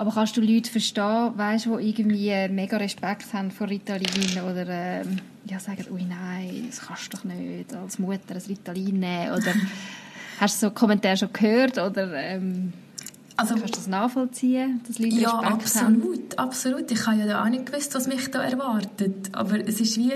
aber 0.00 0.12
kannst 0.12 0.34
du 0.34 0.40
Leute 0.40 0.70
verstehen, 0.70 1.32
weißt, 1.36 1.66
die 1.66 1.88
irgendwie 1.90 2.48
mega 2.48 2.78
Respekt 2.78 3.34
haben 3.34 3.50
vor 3.50 3.68
Ritalin 3.68 4.40
oder 4.50 4.66
ähm, 4.66 5.18
ja, 5.44 5.60
sagen, 5.60 5.84
ui 5.90 6.02
nein, 6.04 6.68
das 6.70 6.80
kannst 6.80 7.12
du 7.12 7.18
doch 7.18 7.24
nicht 7.24 7.74
als 7.74 7.98
Mutter 7.98 8.34
ein 8.34 8.40
Ritalin 8.48 8.98
nehmen 8.98 9.32
oder 9.32 9.52
hast 10.40 10.62
du 10.62 10.68
so 10.68 10.72
Kommentare 10.72 11.18
schon 11.18 11.30
gehört 11.34 11.76
oder 11.76 12.14
ähm, 12.14 12.72
also, 13.36 13.56
kannst 13.56 13.74
du 13.74 13.78
das 13.78 13.88
nachvollziehen, 13.88 14.80
dass 14.88 14.98
Leute 14.98 15.16
ja, 15.16 15.38
Respekt 15.38 15.52
absolut, 15.52 15.84
haben? 15.84 15.96
absolut, 15.96 16.38
absolut. 16.38 16.90
Ich 16.90 17.06
habe 17.06 17.18
ja 17.18 17.44
auch 17.44 17.48
nicht 17.50 17.66
gewusst, 17.66 17.94
was 17.94 18.06
mich 18.06 18.30
da 18.30 18.42
erwartet, 18.42 19.28
aber 19.32 19.60
es 19.68 19.82
ist 19.82 19.98
wie 19.98 20.12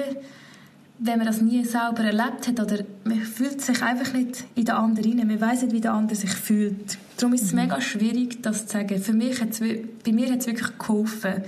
wenn 0.98 1.18
man 1.18 1.26
das 1.26 1.40
nie 1.40 1.64
selber 1.64 2.04
erlebt 2.04 2.46
hat 2.46 2.60
oder 2.60 2.84
man 3.04 3.20
fühlt 3.20 3.60
sich 3.60 3.82
einfach 3.82 4.12
nicht 4.12 4.44
in 4.54 4.64
den 4.64 4.74
anderen 4.74 5.18
rein, 5.18 5.26
man 5.26 5.40
weiß 5.40 5.62
nicht, 5.62 5.72
wie 5.72 5.80
der 5.80 5.92
andere 5.92 6.16
sich 6.16 6.30
fühlt. 6.30 6.98
Darum 7.16 7.34
ist 7.34 7.42
es 7.42 7.52
mhm. 7.52 7.62
mega 7.62 7.80
schwierig, 7.80 8.42
das 8.42 8.66
zu 8.66 8.74
sagen. 8.74 9.00
Für 9.00 9.12
mich 9.12 9.40
hat's, 9.40 9.60
bei 9.60 10.12
mir 10.12 10.30
hat 10.30 10.40
es 10.40 10.46
wirklich 10.46 10.78
geholfen. 10.78 11.42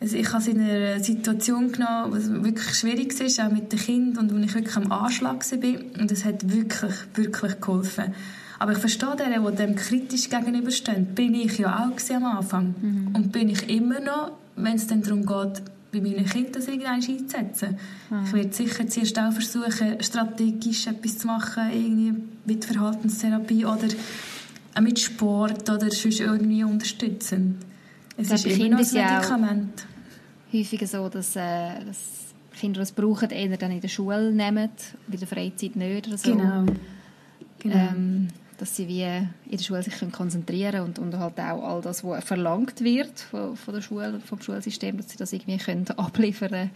Also 0.00 0.16
ich 0.16 0.28
habe 0.28 0.38
es 0.38 0.48
in 0.48 0.60
einer 0.60 1.00
Situation 1.00 1.70
genommen, 1.70 2.12
was 2.12 2.30
wirklich 2.30 2.74
schwierig 2.74 3.18
war, 3.18 3.46
auch 3.46 3.52
mit 3.52 3.72
den 3.72 3.78
Kindern 3.78 4.24
und 4.24 4.34
wo 4.34 4.44
ich 4.44 4.54
wirklich 4.54 4.76
am 4.76 4.90
Anschlag 4.90 5.48
war. 5.50 6.00
Und 6.00 6.10
es 6.10 6.24
hat 6.24 6.52
wirklich, 6.52 6.94
wirklich 7.14 7.60
geholfen. 7.60 8.14
Aber 8.58 8.72
ich 8.72 8.78
verstehe 8.78 9.16
denen, 9.16 9.44
die 9.44 9.56
dem 9.56 9.76
kritisch 9.76 10.28
gegenüberstehen. 10.30 11.14
Bin 11.14 11.34
ich 11.34 11.58
ja 11.58 11.84
auch 11.88 12.14
am 12.14 12.24
Anfang. 12.24 12.74
Mhm. 12.80 13.08
Und 13.14 13.32
bin 13.32 13.48
ich 13.48 13.68
immer 13.68 14.00
noch, 14.00 14.32
wenn 14.56 14.76
es 14.76 14.86
dann 14.86 15.02
darum 15.02 15.26
geht, 15.26 15.62
bei 15.92 16.00
meinen 16.00 16.24
Kindern 16.24 16.52
das 16.52 16.68
irgendwann 16.68 16.94
einzusetzen. 16.94 17.78
Mhm. 18.10 18.24
Ich 18.24 18.32
werde 18.32 18.52
sicher 18.52 18.88
zuerst 18.88 19.18
auch 19.18 19.32
versuchen, 19.32 20.02
strategisch 20.02 20.86
etwas 20.86 21.18
zu 21.18 21.26
machen, 21.26 21.70
irgendwie 21.70 22.14
mit 22.46 22.64
Verhaltenstherapie 22.64 23.64
oder 23.66 23.88
auch 24.74 24.80
mit 24.80 24.98
Sport 24.98 25.68
oder 25.68 25.90
sonst 25.90 26.20
irgendwie 26.20 26.64
unterstützen. 26.64 27.58
Es 28.16 28.30
ist 28.30 28.46
immer 28.46 28.68
noch 28.70 28.78
ein 28.78 29.14
Medikament. 29.14 29.86
häufiger 30.52 30.86
so, 30.86 31.08
dass, 31.08 31.36
äh, 31.36 31.84
dass 31.84 31.98
Kinder 32.58 32.80
es 32.80 32.92
brauchen, 32.92 33.30
eher 33.30 33.56
dann 33.56 33.72
in 33.72 33.80
der 33.80 33.88
Schule 33.88 34.32
nehmen, 34.32 34.70
bei 35.08 35.16
der 35.16 35.28
Freizeit 35.28 35.76
nicht 35.76 36.06
oder 36.06 36.18
so. 36.18 36.30
Genau. 36.32 36.66
genau. 37.58 37.76
Ähm, 37.76 38.28
dass 38.58 38.76
sie 38.76 38.88
wie 38.88 39.02
in 39.02 39.28
der 39.50 39.58
Schule 39.58 39.82
sich 39.82 39.94
konzentrieren 40.12 40.72
können 40.72 40.84
und, 40.84 40.98
und 40.98 41.18
halt 41.18 41.38
auch 41.38 41.62
all 41.62 41.80
das, 41.80 42.04
was 42.04 42.24
verlangt 42.24 42.82
wird 42.82 43.20
von, 43.20 43.56
von 43.56 43.74
der 43.74 43.80
Schule, 43.80 44.20
vom 44.24 44.40
Schulsystem, 44.40 44.96
dass 44.96 45.10
sie 45.10 45.16
das 45.16 45.32
irgendwie 45.32 45.58
können 45.58 45.86
abliefern 45.96 46.50
können, 46.50 46.70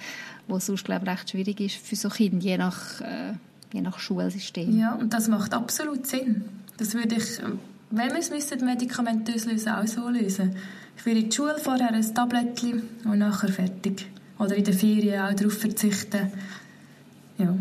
was 0.48 0.66
sonst, 0.66 0.84
glaube 0.84 1.04
ich, 1.04 1.12
recht 1.12 1.30
schwierig 1.30 1.60
ist 1.60 1.76
für 1.76 1.96
so 1.96 2.08
Kinder, 2.08 2.44
je 2.44 2.58
nach, 2.58 3.00
äh, 3.00 3.34
je 3.72 3.80
nach 3.80 3.98
Schulsystem. 3.98 4.78
Ja, 4.78 4.94
und 4.94 5.12
das 5.12 5.28
macht 5.28 5.54
absolut 5.54 6.06
Sinn. 6.06 6.44
Das 6.78 6.94
würde 6.94 7.16
ich, 7.16 7.40
wenn 7.90 8.10
wir 8.10 8.18
es 8.18 8.30
müssen, 8.30 8.64
medikamentös 8.64 9.46
lösen, 9.46 9.70
auch 9.70 9.86
so 9.86 10.08
lösen. 10.08 10.56
Ich 10.96 11.04
würde 11.04 11.20
in 11.20 11.30
die 11.30 11.36
Schule 11.36 11.56
vorher 11.58 11.92
ein 11.92 12.14
Tablettchen 12.14 12.82
und 13.04 13.18
nachher 13.18 13.48
fertig. 13.48 14.06
Oder 14.38 14.56
in 14.56 14.64
den 14.64 14.74
Ferien 14.74 15.22
auch 15.22 15.34
darauf 15.34 15.58
verzichten. 15.58 16.32
Ja. 17.38 17.54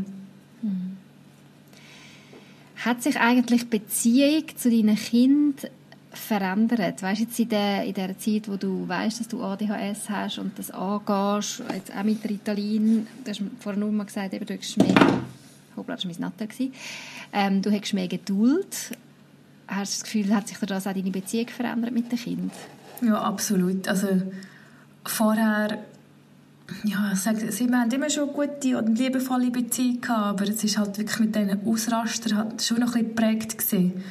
Hat 2.86 3.02
sich 3.02 3.20
eigentlich 3.20 3.64
die 3.64 3.80
Beziehung 3.80 4.44
zu 4.56 4.70
deinen 4.70 4.96
Kindern 4.96 5.72
verändert? 6.12 7.02
Weißt 7.02 7.22
jetzt 7.22 7.40
in 7.40 7.50
der, 7.50 7.84
in 7.84 7.96
der 7.96 8.16
Zeit, 8.20 8.48
wo 8.48 8.58
du 8.58 8.88
weißt, 8.88 9.22
dass 9.22 9.28
du 9.28 9.42
ADHS 9.42 10.08
hast 10.08 10.38
und 10.38 10.58
das 10.60 10.70
angehst, 10.70 11.64
jetzt 11.74 11.92
auch 11.96 12.04
mit 12.04 12.24
Ritalin, 12.24 13.08
du 13.24 13.32
hast 13.32 13.42
vorhin 13.60 13.80
nur 13.80 13.92
mal 13.92 14.04
gesagt, 14.04 14.36
eben, 14.36 14.46
du 14.46 14.56
hast 14.56 14.78
mehr, 14.78 14.94
hoppla, 15.76 15.96
das 15.96 16.06
war 16.06 16.12
mein 16.12 16.22
Nattel, 16.22 16.72
ähm, 17.34 17.62
du 17.64 17.72
hast 17.72 17.94
mehr 17.94 18.08
Geduld. 18.08 18.68
Hast 19.68 19.94
du 19.94 19.96
das 19.96 20.04
Gefühl, 20.04 20.36
hat 20.36 20.48
sich 20.48 20.60
das 20.60 20.86
auch 20.86 20.94
deine 20.94 21.10
Beziehung 21.10 21.48
verändert 21.48 21.92
mit 21.92 22.12
den 22.12 22.20
Kindern? 22.20 22.52
Ja, 23.02 23.20
absolut. 23.20 23.88
Also 23.88 24.10
vorher 25.04 25.80
ja, 26.84 27.12
ich 27.14 27.20
sage, 27.20 27.52
sie 27.52 27.72
haben 27.72 27.92
immer 27.92 28.10
schon 28.10 28.34
gute 28.34 28.78
und 28.78 28.98
liebevolle 28.98 29.52
Beziehungen 29.52 30.02
gehabt, 30.02 30.42
aber 30.42 30.52
es 30.52 30.64
ist 30.64 30.78
halt 30.78 30.98
wirklich 30.98 31.20
mit 31.20 31.36
diesen 31.36 31.68
Ausrastern 31.68 32.38
halt 32.38 32.62
schon 32.62 32.80
noch 32.80 32.96
ein 32.96 33.06
bisschen 33.06 33.16
geprägt 33.16 33.58
gewesen. 33.58 34.04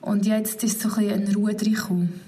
Und 0.00 0.26
jetzt 0.26 0.62
ist 0.64 0.80
so 0.80 0.88
ein 0.90 0.94
bisschen 0.96 1.22
eine 1.22 1.34
Ruhe 1.34 1.52
reingekommen. 1.52 2.20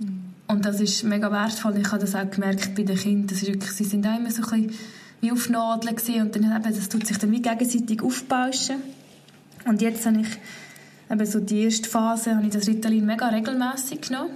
Mhm. 0.00 0.20
Und 0.48 0.64
das 0.64 0.80
ist 0.80 1.04
mega 1.04 1.30
wertvoll. 1.30 1.76
Ich 1.78 1.90
habe 1.90 2.00
das 2.00 2.14
auch 2.14 2.28
gemerkt 2.28 2.74
bei 2.74 2.82
den 2.82 2.96
Kindern. 2.96 3.26
Das 3.28 3.42
ist 3.42 3.48
wirklich, 3.48 3.70
sie 3.72 3.84
sind 3.84 4.06
auch 4.06 4.16
immer 4.16 4.30
so 4.30 4.42
ein 4.42 4.68
bisschen 4.68 4.78
wie 5.20 5.32
auf 5.32 5.48
Nadeln 5.48 5.94
gewesen. 5.94 6.22
und 6.22 6.34
dann 6.34 6.44
eben, 6.44 6.74
das 6.74 6.88
tut 6.88 7.06
sich 7.06 7.18
dann 7.18 7.30
wie 7.30 7.42
gegenseitig 7.42 8.02
aufbauschen. 8.02 8.76
Und 9.66 9.82
jetzt 9.82 10.04
habe 10.04 10.20
ich 10.20 10.28
eben 11.10 11.26
so 11.26 11.40
die 11.40 11.64
erste 11.64 11.88
Phase, 11.88 12.36
habe 12.36 12.46
ich 12.46 12.52
das 12.52 12.66
Ritalin 12.66 13.06
mega 13.06 13.28
regelmäßig 13.28 14.00
genommen. 14.02 14.30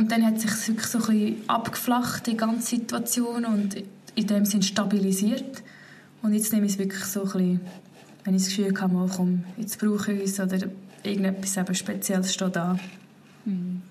Und 0.00 0.10
dann 0.10 0.24
hat 0.24 0.40
sich 0.40 0.50
wirklich 0.66 0.86
so 0.86 0.96
ein 0.96 1.06
bisschen 1.06 1.36
abgeflacht, 1.46 2.26
die 2.26 2.34
ganze 2.34 2.68
Situation, 2.68 3.44
und 3.44 3.76
in 4.14 4.26
dem 4.26 4.46
Sinn 4.46 4.62
stabilisiert. 4.62 5.62
Und 6.22 6.32
jetzt 6.32 6.54
nehme 6.54 6.64
ich 6.64 6.72
es 6.72 6.78
wirklich 6.78 7.04
so 7.04 7.20
ein 7.20 7.26
bisschen, 7.26 7.60
wenn 8.24 8.34
ich 8.34 8.44
das 8.44 8.56
Gefühl 8.56 8.80
habe, 8.80 8.94
mal, 8.94 9.10
komm, 9.14 9.44
jetzt 9.58 9.78
brauche 9.78 10.10
ich 10.10 10.30
es 10.30 10.40
oder 10.40 10.56
irgendetwas 11.02 11.58
eben 11.58 11.74
Spezielles 11.74 12.32
steht 12.32 12.56
da. 12.56 12.78
Mhm. 13.44 13.82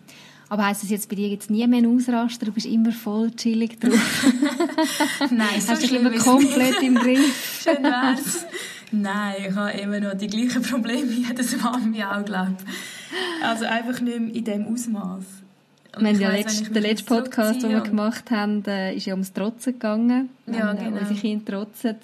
Aber 0.50 0.65
heisst 0.65 0.82
das 0.82 0.89
jetzt 0.89 1.10
bei 1.10 1.15
dir 1.15 1.28
jetzt 1.28 1.52
nie 1.52 1.67
mehr 1.67 1.78
ein 1.78 1.86
Ausraster? 1.86 2.48
Du 2.48 2.54
bist 2.54 2.65
immer 2.65 2.91
voll 2.91 3.30
chillig 3.36 3.80
drauf? 3.80 3.93
Nein, 5.30 5.62
so 5.62 5.74
Hast 5.74 5.91
du 5.91 5.95
immer 5.95 6.10
komplett 6.17 6.82
im 6.82 6.95
Griff? 6.95 7.62
Schön 7.63 7.84
wär's. 7.84 8.48
Nein, 8.91 9.36
ich 9.48 9.56
habe 9.56 9.78
immer 9.78 10.00
noch 10.00 10.15
die 10.15 10.26
gleichen 10.26 10.63
Probleme 10.63 11.12
jedes 11.28 11.56
Mami 11.62 12.04
auch, 12.04 12.26
glaube 12.26 12.58
Also 13.43 13.65
einfach 13.65 14.02
nicht 14.02 14.19
mehr 14.19 14.34
in 14.34 14.43
diesem 14.43 14.74
Ausmaß. 14.74 15.24
Und 16.00 16.20
wir 16.20 16.28
ja 16.28 16.32
letzt, 16.32 16.74
der 16.74 16.82
letzte 16.82 17.06
Podcast, 17.06 17.64
den 17.64 17.72
wir 17.72 17.82
gemacht 17.82 18.32
haben, 18.32 18.64
äh, 18.66 18.96
ist 18.96 19.06
ja 19.06 19.14
ums 19.14 19.34
Trotzen 19.34 19.74
gegangen. 19.74 20.30
Ja, 20.48 20.74
wenn, 20.74 20.86
genau. 20.86 21.00
unsere 21.00 21.20
Kinder 21.20 21.46
trotzen. 21.46 21.96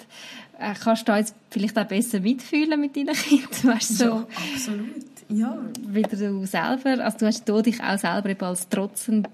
Äh, 0.58 0.74
kannst 0.82 1.02
du 1.02 1.12
da 1.12 1.18
jetzt 1.18 1.34
vielleicht 1.50 1.78
auch 1.78 1.84
besser 1.84 2.20
mitfühlen 2.20 2.80
mit 2.80 2.96
deinen 2.96 3.14
Kindern? 3.14 3.48
Weißt, 3.62 3.98
so, 3.98 4.04
ja, 4.04 4.26
absolut. 4.54 4.88
Ja. 5.28 5.58
Wieder 5.88 6.16
du 6.16 6.46
selber, 6.46 7.04
also 7.04 7.18
du 7.18 7.26
hast 7.26 7.48
du 7.48 7.60
dich 7.60 7.82
auch 7.82 7.98
selber 7.98 8.30
eben 8.30 8.44
als 8.44 8.68
trotzend 8.68 9.28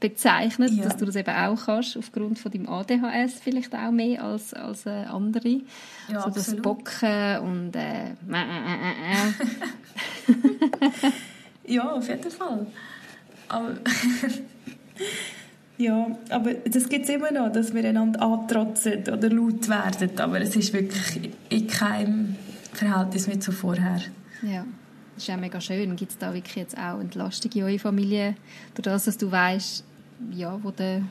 bezeichnet, 0.00 0.72
ja. 0.72 0.84
dass 0.84 0.96
du 0.96 1.04
das 1.04 1.16
eben 1.16 1.34
auch 1.34 1.64
kannst, 1.64 1.96
aufgrund 1.96 2.38
von 2.38 2.52
deinem 2.52 2.68
ADHS 2.68 3.40
vielleicht 3.42 3.74
auch 3.74 3.90
mehr 3.90 4.22
als, 4.22 4.52
als 4.52 4.86
äh, 4.86 4.90
andere. 4.90 5.60
Ja, 6.08 6.22
so 6.22 6.30
das 6.30 6.56
Bocken 6.56 7.38
und 7.38 7.76
äh, 7.76 8.10
äh, 8.10 8.12
äh, 10.80 11.10
Ja, 11.66 11.92
auf 11.92 12.08
jeden 12.08 12.30
Fall. 12.30 12.66
Aber 13.54 13.74
ja, 15.78 16.08
aber 16.30 16.54
das 16.54 16.88
gibt 16.88 17.04
es 17.04 17.10
immer 17.10 17.30
noch, 17.30 17.52
dass 17.52 17.72
wir 17.72 17.84
einander 17.84 18.20
antrotzen 18.20 19.02
oder 19.02 19.30
laut 19.30 19.68
werden, 19.68 20.18
aber 20.18 20.40
es 20.40 20.56
ist 20.56 20.72
wirklich 20.72 21.30
in 21.50 21.68
keinem 21.68 22.34
Verhältnis 22.72 23.28
mit 23.28 23.44
so 23.44 23.52
vorher. 23.52 24.00
Ja. 24.42 24.64
Das 25.14 25.22
ist 25.22 25.30
auch 25.30 25.36
mega 25.36 25.60
schön. 25.60 25.94
Gibt 25.94 26.10
es 26.10 26.18
da 26.18 26.34
wirklich 26.34 26.56
jetzt 26.56 26.76
auch 26.76 26.98
Entlastung 26.98 27.52
in 27.52 27.62
eurer 27.62 27.78
Familie? 27.78 28.34
Durch 28.74 28.82
das, 28.82 29.04
dass 29.04 29.16
du 29.16 29.30
weißt, 29.30 29.84
ja, 30.32 30.58
wo 30.60 30.72
der, 30.72 31.02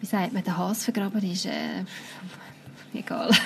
wie 0.00 0.06
sagt 0.06 0.32
man, 0.32 0.44
der 0.44 0.56
Hase 0.56 0.84
vergraben 0.84 1.28
ist, 1.28 1.46
äh, 1.46 1.82
egal. 2.92 3.30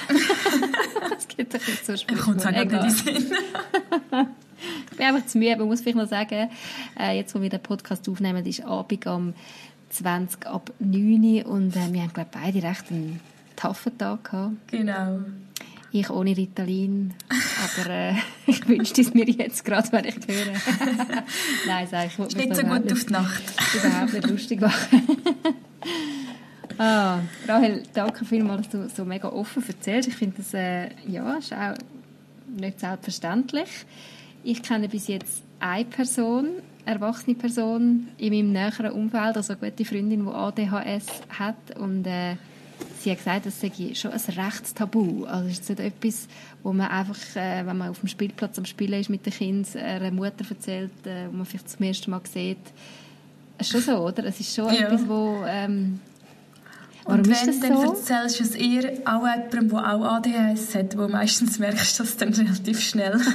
Es 1.19 1.27
gibt 1.27 1.55
doch 1.55 1.67
nicht 1.67 1.87
so 1.87 1.95
Kommt 2.17 2.45
es 2.45 2.45
nicht 2.45 2.73
in 2.73 2.91
Sinn. 2.91 3.33
ich 4.91 4.97
bin 4.97 5.07
einfach 5.07 5.27
zu 5.27 5.39
müde. 5.39 5.57
Man 5.57 5.69
muss 5.69 5.81
vielleicht 5.81 5.99
noch 5.99 6.09
sagen, 6.09 6.49
äh, 6.99 7.17
jetzt, 7.17 7.35
wo 7.35 7.41
wir 7.41 7.51
den 7.51 7.61
Podcast 7.61 8.09
aufnehmen, 8.09 8.45
ist 8.45 8.65
Abend 8.65 9.07
am 9.07 9.35
20 9.91 10.47
ab 10.47 10.73
9 10.79 11.45
Uhr 11.45 11.47
und 11.47 11.77
äh, 11.77 11.93
wir 11.93 12.03
haben, 12.03 12.13
glaube 12.13 12.31
beide 12.33 12.63
recht 12.63 12.91
einen 12.91 13.21
taffen 13.57 13.97
Tag 13.99 14.25
gehabt. 14.25 14.55
Genau. 14.69 15.21
Ich 15.91 16.11
ohne 16.11 16.37
Ritalin, 16.37 17.15
aber 17.31 17.91
äh, 17.91 18.15
ich 18.47 18.69
wünschte 18.69 19.01
es 19.01 19.15
mir 19.15 19.25
jetzt 19.25 19.65
gerade, 19.65 19.91
wenn 19.93 20.05
ich 20.05 20.17
höre. 20.17 20.53
Nein, 21.67 21.89
sag 21.91 22.07
ich. 22.07 22.19
Ist 22.19 22.37
nicht 22.37 22.55
so 22.55 22.63
gut 22.63 22.93
auf 22.93 23.05
die 23.05 23.13
Nacht. 23.13 23.43
überhaupt 23.75 24.13
nicht 24.13 24.29
lustig 24.29 24.61
machen. 24.61 25.07
ah, 26.77 27.21
Rahel, 27.47 27.83
danke 27.95 28.27
vielmals, 28.27 28.69
dass 28.69 28.93
du 28.93 28.97
so 28.97 29.05
mega 29.07 29.31
offen 29.31 29.65
erzählst. 29.67 30.09
Ich 30.09 30.17
finde 30.17 30.37
das, 30.37 30.53
äh, 30.53 30.91
ja, 31.07 31.35
ist 31.35 31.55
auch 31.55 31.75
nicht 32.55 32.81
selbstverständlich. 32.81 33.69
Ich 34.45 34.63
kenne 34.63 34.89
bis 34.89 35.09
jetzt 35.09 35.43
eine 35.61 35.85
Person, 35.85 36.49
erwachsene 36.85 37.37
Person 37.37 38.09
in 38.19 38.33
meinem 38.33 38.53
näheren 38.53 38.93
Umfeld, 38.93 39.37
also 39.37 39.55
eine 39.55 39.71
gute 39.71 39.85
Freundin, 39.85 40.25
die 40.25 40.31
ADHS 40.33 41.07
hat 41.39 41.77
und 41.79 42.07
äh, 42.07 42.37
sie 43.01 43.11
hat 43.11 43.19
gesagt, 43.19 43.47
das 43.47 43.61
sei 43.61 43.71
schon 43.95 44.13
ein 44.13 44.21
Rechtstabu. 44.21 45.25
Also 45.25 45.49
es 45.49 45.59
ist 45.61 45.69
nicht 45.69 45.81
etwas, 45.81 46.29
wo 46.63 46.73
man 46.73 46.89
einfach, 46.89 47.37
äh, 47.37 47.67
wenn 47.67 47.77
man 47.77 47.91
auf 47.91 48.01
dem 48.01 48.09
Spielplatz 48.09 48.59
am 48.59 48.65
Spielen 48.65 49.01
ist 49.01 49.11
mit 49.11 49.27
den 49.27 49.33
Kindern, 49.33 49.83
einer 49.83 50.11
Mutter 50.13 50.45
erzählt, 50.49 51.07
äh, 51.07 51.27
wo 51.31 51.37
man 51.37 51.47
vielleicht 51.47 51.69
zum 51.71 51.85
ersten 51.85 52.11
Mal 52.11 52.21
sieht. 52.33 52.59
Es 53.59 53.67
ist 53.67 53.73
schon 53.73 53.81
so, 53.97 54.05
oder? 54.07 54.25
Es 54.25 54.39
ist 54.41 54.55
schon 54.55 54.73
Ja. 54.73 54.83
etwas, 54.87 55.07
wo... 55.09 55.43
Ähm, 55.47 56.01
warum 57.09 57.21
Und 57.21 57.29
wenn, 57.29 57.47
das 57.47 57.61
dann 57.61 57.75
so? 57.75 57.93
erzählst 57.95 58.41
du 58.41 58.45
es 58.45 58.55
eher 58.55 58.93
auch 59.05 59.27
jemandem, 59.27 59.69
der 59.71 59.95
auch 59.95 60.05
ADHS 60.05 60.75
hat, 60.75 60.97
wo 60.99 61.09
meistens 61.09 61.59
merkst 61.59 61.99
du 61.99 62.03
das 62.05 62.17
dann 62.17 62.33
relativ 62.35 62.81
schnell. 62.81 63.19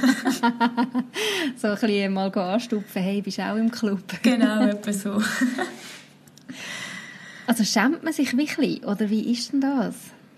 So 1.56 1.68
ein 1.68 1.74
bisschen 1.74 2.12
mal 2.12 2.30
anstupfen, 2.36 3.02
hey, 3.02 3.22
bist 3.22 3.38
du 3.38 3.42
auch 3.42 3.56
im 3.56 3.70
Club? 3.70 4.00
genau, 4.22 4.66
etwa 4.66 4.92
so. 4.92 5.22
Also 7.46 7.62
schämt 7.62 8.02
man 8.02 8.12
sich 8.12 8.36
wirklich, 8.36 8.86
oder 8.86 9.10
wie 9.10 9.30
ist 9.30 9.52
denn 9.52 9.60
das? 9.60 9.94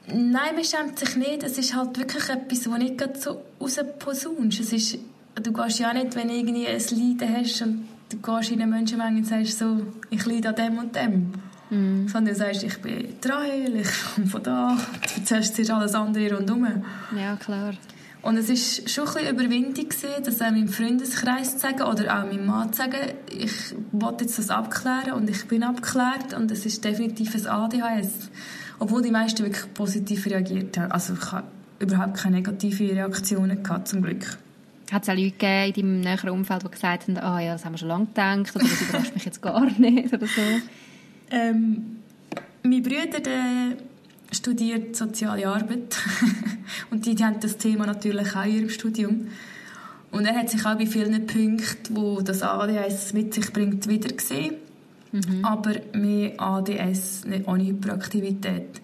Nein, 0.08 0.54
man 0.54 0.64
schämt 0.64 0.98
sich 0.98 1.14
nicht. 1.14 1.44
Es 1.44 1.56
ist 1.56 1.74
halt 1.76 1.96
wirklich 1.98 2.28
etwas, 2.28 2.68
was 2.68 2.78
nicht 2.78 2.98
gerade 2.98 3.18
so 3.18 3.42
rausposaunst. 3.60 4.58
Es 4.58 4.72
ist, 4.72 4.98
du 5.40 5.52
gehst 5.52 5.78
ja 5.78 5.92
nicht, 5.92 6.16
wenn 6.16 6.28
du 6.28 6.34
irgendwie 6.34 6.66
ein 6.66 6.78
Leiden 6.78 7.36
hast 7.36 7.62
und 7.62 7.88
du 8.08 8.16
gehst 8.16 8.50
in 8.50 8.60
eine 8.60 8.70
Menschenmenge 8.70 9.18
und 9.18 9.24
sagst 9.24 9.58
so, 9.58 9.82
ich 10.10 10.24
leide 10.26 10.48
an 10.48 10.54
dem 10.56 10.78
und 10.78 10.96
dem. 10.96 11.32
Mhm. 11.70 12.08
Sondern 12.08 12.34
du 12.34 12.38
sagst, 12.38 12.62
ich 12.62 12.78
bin 12.80 13.08
Rahel, 13.24 13.76
ich 13.76 13.88
komme 14.14 14.26
von 14.26 14.42
da. 14.42 14.76
Du 14.76 15.20
erzählst 15.20 15.58
dir 15.58 15.74
alles 15.74 15.94
andere 15.94 16.36
rundherum. 16.36 16.84
Ja, 17.16 17.36
klar. 17.36 17.74
Und 18.22 18.38
es 18.38 18.48
war 18.48 18.88
schon 18.88 19.06
ein 19.06 19.14
bisschen 19.14 19.36
Überwindung, 19.36 19.88
gewesen, 19.88 20.24
das 20.24 20.42
auch 20.42 20.50
meinem 20.50 20.68
Freundeskreis 20.68 21.52
zu 21.52 21.58
sagen 21.60 21.82
oder 21.82 22.18
auch 22.18 22.26
meinem 22.26 22.46
Mann 22.46 22.72
zu 22.72 22.78
sagen, 22.78 23.12
ich 23.30 23.52
wollte 23.92 24.24
jetzt 24.24 24.38
das 24.38 24.50
abklären 24.50 25.12
und 25.12 25.30
ich 25.30 25.46
bin 25.46 25.62
abgeklärt 25.62 26.34
und 26.36 26.50
es 26.50 26.66
ist 26.66 26.84
definitiv 26.84 27.36
ein 27.36 27.46
ADHS. 27.46 28.30
Obwohl 28.80 29.02
die 29.02 29.12
meisten 29.12 29.44
wirklich 29.44 29.72
positiv 29.74 30.26
reagiert 30.26 30.76
haben. 30.76 30.90
Also 30.90 31.14
ich 31.14 31.32
habe 31.32 31.46
überhaupt 31.78 32.16
keine 32.16 32.36
negativen 32.36 32.90
Reaktionen 32.90 33.62
gehabt, 33.62 33.88
zum 33.88 34.02
Glück. 34.02 34.38
Hat 34.90 35.02
es 35.04 35.08
auch 35.08 35.14
Leute 35.14 35.30
gegeben 35.30 35.66
in 35.66 35.72
deinem 35.74 36.00
näheren 36.00 36.30
Umfeld, 36.30 36.64
die 36.64 36.70
gesagt 36.70 37.08
haben, 37.08 37.18
ah 37.18 37.40
ja, 37.40 37.52
das 37.52 37.64
haben 37.64 37.74
wir 37.74 37.78
schon 37.78 37.88
lange 37.88 38.06
gedacht, 38.06 38.56
oder 38.56 38.64
das 38.64 38.82
überrascht 38.82 39.14
mich 39.14 39.24
jetzt 39.24 39.40
gar 39.42 39.64
nicht, 39.78 40.12
oder 40.12 40.26
so? 40.26 40.42
Ähm, 41.30 41.96
mein 42.62 42.82
Bruder 42.82 43.20
der 43.20 43.76
studiert 44.32 44.96
soziale 44.96 45.46
Arbeit 45.48 45.96
und 46.90 47.06
die, 47.06 47.14
die 47.14 47.24
haben 47.24 47.40
das 47.40 47.56
Thema 47.58 47.86
natürlich 47.86 48.34
auch 48.34 48.44
in 48.44 48.56
ihrem 48.56 48.70
Studium. 48.70 49.28
Und 50.10 50.24
er 50.24 50.34
hat 50.34 50.50
sich 50.50 50.64
auch 50.64 50.76
bei 50.76 50.86
vielen 50.86 51.26
Punkten, 51.26 51.96
wo 51.96 52.20
das 52.20 52.42
ADHS 52.42 53.12
mit 53.12 53.34
sich 53.34 53.52
bringt, 53.52 53.86
wieder 53.86 54.08
gesehen. 54.08 54.54
Aber 55.42 55.72
mehr 55.94 56.38
ADS, 56.38 57.24
nicht 57.24 57.48
ohne 57.48 57.66
Hyperaktivität. 57.66 58.80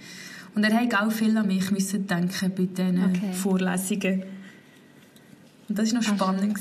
Und 0.55 0.65
er 0.65 0.75
hat 0.75 0.95
auch 0.95 1.11
viel 1.11 1.37
an 1.37 1.47
mich 1.47 1.71
müssen 1.71 2.07
denken 2.07 2.53
bei 2.57 2.67
diesen 2.67 3.05
Okay. 3.05 3.33
Vorlesungen. 3.33 4.23
Und 5.69 5.79
das 5.79 5.93
war 5.93 6.01
noch 6.01 6.07
spannend. 6.07 6.59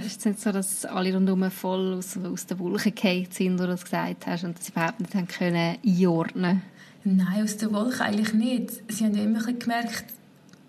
Es 0.00 0.06
ist 0.06 0.26
nicht 0.26 0.40
so, 0.40 0.52
dass 0.52 0.84
alle 0.84 1.14
rundherum 1.14 1.50
voll 1.50 1.94
aus, 1.94 2.16
aus 2.16 2.46
der 2.46 2.58
Wolke 2.58 2.90
gefallen 2.90 3.28
sind, 3.30 3.54
wo 3.58 3.64
du 3.64 3.68
das 3.68 3.84
gesagt 3.84 4.26
hast, 4.26 4.44
und 4.44 4.58
das 4.58 4.68
überhaupt 4.68 5.00
nicht 5.00 5.14
haben 5.14 5.28
können 5.28 5.76
einordnen 5.84 6.62
Nein, 7.04 7.42
aus 7.42 7.56
der 7.56 7.72
Wolke 7.72 8.04
eigentlich 8.04 8.32
nicht. 8.32 8.70
Sie 8.88 9.04
haben 9.04 9.14
ja 9.14 9.24
immer 9.24 9.40
gemerkt, 9.40 10.04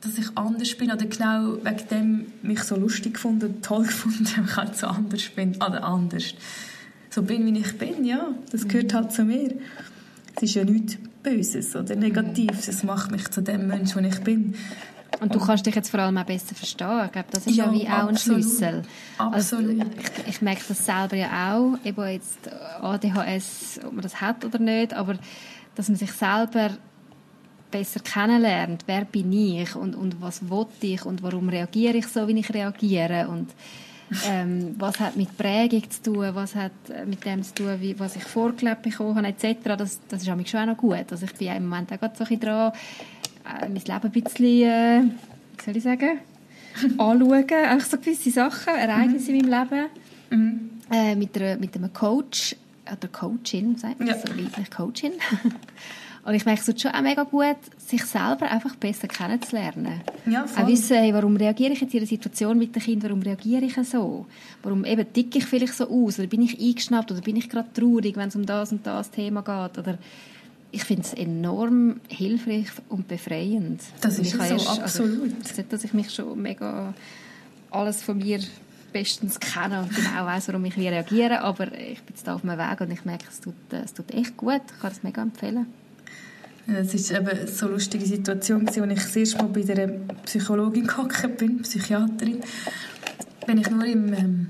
dass 0.02 0.18
ich 0.18 0.36
anders 0.36 0.76
bin 0.76 0.92
oder 0.92 1.06
genau 1.06 1.58
wegen 1.64 1.88
dem 1.90 2.26
mich 2.42 2.64
so 2.64 2.76
lustig 2.76 3.14
gefunden 3.16 3.46
und 3.46 3.66
toll 3.66 3.84
gefunden, 3.88 4.28
weil 4.36 4.46
ich 4.46 4.56
halt 4.56 4.76
so 4.76 4.88
anders 4.88 5.30
bin. 5.30 5.56
Oder 5.56 5.84
anders. 5.84 6.34
So 7.10 7.22
bin, 7.22 7.46
wie 7.46 7.60
ich 7.60 7.78
bin, 7.78 8.04
ja. 8.04 8.34
Das 8.52 8.68
gehört 8.68 8.94
halt 8.94 9.12
zu 9.12 9.24
mir. 9.24 9.54
Es 10.36 10.44
ist 10.44 10.56
ja 10.56 10.64
nichts 10.64 10.98
Böses 11.22 11.76
oder 11.76 11.96
Negatives. 11.96 12.68
Es 12.68 12.84
macht 12.84 13.12
mich 13.12 13.30
zu 13.30 13.42
dem 13.42 13.68
Menschen, 13.68 14.02
der 14.02 14.12
ich 14.12 14.20
bin. 14.22 14.56
Und 15.20 15.34
du 15.34 15.40
kannst 15.40 15.66
dich 15.66 15.76
jetzt 15.76 15.90
vor 15.90 16.00
allem 16.00 16.18
auch 16.18 16.26
besser 16.26 16.56
verstehen. 16.56 17.06
Ich 17.06 17.12
glaube, 17.12 17.28
das 17.32 17.48
ist 17.48 17.56
ja, 17.56 17.66
Ja, 17.66 17.74
wie 17.74 17.88
auch 17.88 18.08
ein. 18.08 18.18
Schlüssel. 18.18 18.84
Absolut. 19.18 19.80
Also, 19.80 19.92
ich, 20.26 20.28
ich 20.28 20.42
merke 20.42 20.62
das 20.68 20.86
selber 20.86 21.16
ja 21.16 21.56
auch, 21.56 21.78
eben 21.84 22.08
jetzt 22.08 22.40
ADHS, 22.82 23.80
ob 23.86 23.94
man 23.94 24.02
das 24.02 24.20
hat 24.22 24.44
oder 24.44 24.60
nicht, 24.60 24.94
aber 24.94 25.18
dass 25.76 25.90
man 25.90 25.98
sich 25.98 26.12
selber 26.12 26.72
besser 27.72 28.00
kennenlernt, 28.02 28.84
wer 28.86 29.04
bin 29.04 29.34
ich 29.34 29.76
und, 29.76 29.96
und 29.96 30.22
was 30.22 30.48
will 30.50 30.68
ich 30.82 31.06
und 31.06 31.24
warum 31.24 31.50
reagiere 31.50 31.98
ich 31.98 32.08
so, 32.08 32.28
wie 32.28 32.40
ich 32.40 32.54
reagiere 32.54 33.28
und 33.28 33.50
ähm, 34.28 34.76
was 34.78 35.00
hat 35.00 35.16
mit 35.16 35.36
Prägung 35.36 35.90
zu 35.90 36.04
tun, 36.04 36.30
was 36.34 36.54
hat 36.54 36.72
mit 37.06 37.26
dem 37.26 37.42
zu 37.42 37.56
tun, 37.56 37.76
wie, 37.80 38.00
was 38.00 38.16
ich 38.16 38.24
vorgelebt 38.24 38.84
bekommen 38.84 39.16
habe, 39.16 39.28
etc. 39.28 39.58
Das, 39.78 40.00
das 40.08 40.22
ist 40.22 40.36
mich 40.36 40.50
schon 40.50 40.62
auch 40.62 40.66
noch 40.68 40.78
gut. 40.78 41.06
Also 41.10 41.26
ich 41.26 41.34
bin 41.34 41.48
ja 41.48 41.56
im 41.56 41.68
Moment 41.68 41.92
auch 41.92 42.00
gerade 42.00 42.16
so 42.16 42.24
ein 42.24 42.28
bisschen 42.28 42.42
dran, 42.42 42.74
mein 43.44 43.76
Leben 43.76 43.88
ein 43.88 44.12
bisschen, 44.12 44.46
äh, 44.46 45.04
wie 45.58 45.64
soll 45.66 45.78
ich 45.78 45.84
sagen, 45.84 46.20
anschauen, 46.98 47.46
einfach 47.52 47.88
so 47.88 47.98
gewisse 47.98 48.32
Sachen, 48.32 48.74
Ereignisse 48.76 49.32
in 49.32 49.50
meinem 49.50 49.68
Leben. 50.32 50.70
äh, 50.92 51.16
mit, 51.16 51.36
einer, 51.40 51.58
mit 51.58 51.76
einem 51.76 51.94
Coach 51.94 52.56
oder 52.92 53.08
Coachin, 53.08 53.78
sagt 53.78 54.00
man 54.00 54.08
Ja. 54.10 54.16
so 54.16 54.28
weiblich 54.30 54.72
Coachin. 54.72 55.14
Und 56.26 56.36
ich 56.36 56.46
merke 56.46 56.62
es 56.62 56.66
tut 56.66 56.80
schon 56.80 56.92
auch 56.92 57.02
mega 57.02 57.24
gut, 57.24 57.58
sich 57.78 58.02
selber 58.06 58.50
einfach 58.50 58.76
besser 58.78 59.10
kennenzulernen. 59.10 60.02
Ja, 60.26 60.48
voll. 60.48 60.64
Auch 60.64 60.68
wissen, 60.70 60.96
hey, 60.96 61.14
warum 61.14 61.36
reagiere 61.36 61.74
ich 61.74 61.82
jetzt 61.82 61.94
in 61.94 62.00
einer 62.00 62.08
Situation 62.08 62.58
mit 62.58 62.74
dem 62.74 62.82
Kind, 62.82 63.04
warum 63.04 63.22
reagiere 63.22 63.66
ich 63.66 63.76
so? 63.90 64.26
Warum 64.62 64.86
eben 64.86 65.12
ticke 65.12 65.40
ich 65.40 65.46
vielleicht 65.46 65.74
so 65.74 65.90
aus? 65.90 66.20
Oder 66.20 66.30
bin 66.30 66.42
ich 66.44 66.58
eingeschnappt? 66.58 67.12
Oder 67.12 67.20
bin 67.20 67.36
ich 67.36 67.50
gerade 67.50 67.68
traurig, 67.74 68.16
wenn 68.16 68.30
es 68.30 68.38
um 68.38 68.46
das 68.46 68.72
und 68.72 68.88
das 68.88 69.12
Thema 69.12 69.42
geht? 69.42 69.78
Oder 69.78 69.98
ich 70.74 70.84
finde 70.84 71.04
es 71.04 71.14
enorm 71.14 72.02
hilfreich 72.10 72.68
und 72.90 73.08
befreiend. 73.08 73.80
Das 74.02 74.18
ist 74.18 74.28
ich 74.28 74.34
es 74.34 74.40
habe 74.40 74.60
so, 74.60 74.70
absolut. 74.70 75.22
Also, 75.22 75.62
nicht, 75.62 75.72
dass 75.72 75.84
ich 75.84 75.94
mich 75.94 76.12
schon 76.12 76.42
mega 76.42 76.96
alles 77.70 78.02
von 78.02 78.18
mir 78.18 78.40
bestens 78.92 79.40
kenne 79.40 79.82
und 79.82 79.96
genau 79.96 80.26
weiß, 80.26 80.48
warum 80.48 80.66
ich 80.66 80.76
wie 80.76 80.88
reagiere, 80.88 81.42
aber 81.42 81.68
ich 81.74 82.02
bin 82.02 82.16
jetzt 82.16 82.28
da 82.28 82.34
auf 82.34 82.44
meinem 82.44 82.58
Weg 82.58 82.82
und 82.82 82.92
ich 82.92 83.06
merke, 83.06 83.26
es 83.30 83.40
tut, 83.40 83.54
äh, 83.72 83.82
es 83.84 83.94
tut 83.94 84.12
echt 84.12 84.36
gut. 84.36 84.62
Ich 84.68 84.82
kann 84.82 84.90
das 84.90 85.04
mega 85.04 85.22
empfehlen. 85.22 85.68
Es 86.66 87.12
war 87.12 87.20
eben 87.20 87.48
so 87.48 87.66
eine 87.66 87.76
lustige 87.76 88.06
Situation, 88.06 88.68
als 88.68 88.78
ich 88.78 88.84
das 88.84 89.16
erste 89.16 89.38
Mal 89.38 89.48
bei 89.50 89.62
der 89.62 89.88
Psychologin 90.26 90.88
gehockt 90.88 91.38
bin, 91.38 91.62
Psychiaterin. 91.62 92.42
Bin 93.46 93.58
ich 93.60 93.70
nur 93.70 93.86
im, 93.86 94.14
ähm, 94.14 94.50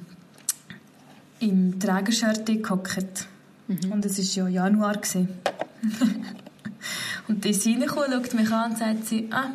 im 1.40 1.80
Trägershirt 1.80 2.46
gehockt. 2.46 3.28
Und 3.68 4.06
es 4.06 4.38
war 4.38 4.50
ja 4.50 4.66
Januar. 4.66 5.00
und 7.28 7.46
die 7.46 7.50
ist 7.50 7.66
reingekommen, 7.66 8.12
schaut 8.12 8.34
mich 8.34 8.52
an 8.52 8.72
und 8.72 8.78
sagt 8.78 9.06
sie, 9.06 9.30
ah, 9.32 9.50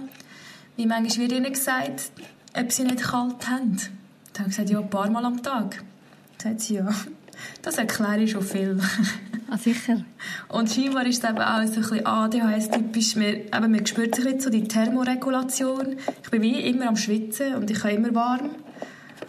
wie 0.76 0.86
manchmal 0.86 1.28
wird 1.28 1.38
ihnen 1.38 1.52
gesagt, 1.52 2.11
ob 2.54 2.72
sie 2.72 2.84
nicht 2.84 3.02
kalt 3.02 3.48
haben. 3.48 3.76
Dann 4.32 4.40
habe 4.40 4.50
ich 4.50 4.56
gesagt, 4.56 4.70
ja, 4.70 4.80
ein 4.80 4.90
paar 4.90 5.11
Mal 5.11 5.24
am 5.24 5.42
Tag. 5.42 5.82
Dann 6.38 6.52
sagt 6.52 6.61
sie, 6.62 6.76
ja, 6.76 6.88
das 7.62 7.78
erkläre 7.78 8.22
ich 8.22 8.30
schon 8.30 8.42
viel. 8.42 8.80
Ah, 9.50 9.59
sicher. 9.59 10.04
Und 10.48 10.70
scheinbar 10.70 11.06
ist 11.06 11.24
es 11.24 11.30
eben 11.30 11.38
auch 11.38 11.66
so 11.66 11.74
ein 11.74 11.80
bisschen 11.80 12.06
ADHS-typisch. 12.06 13.16
Man, 13.16 13.26
eben, 13.26 13.72
man 13.72 13.86
spürt 13.86 14.14
sich 14.14 14.24
jetzt 14.24 14.44
so 14.44 14.50
die 14.50 14.64
Thermoregulation. 14.64 15.96
Ich 16.22 16.30
bin 16.30 16.42
wie 16.42 16.61
immer 16.61 16.88
am 16.88 16.96
Schwitzen 16.96 17.54
und 17.54 17.70
ich 17.70 17.82
habe 17.82 17.94
immer 17.94 18.14
warm. 18.14 18.50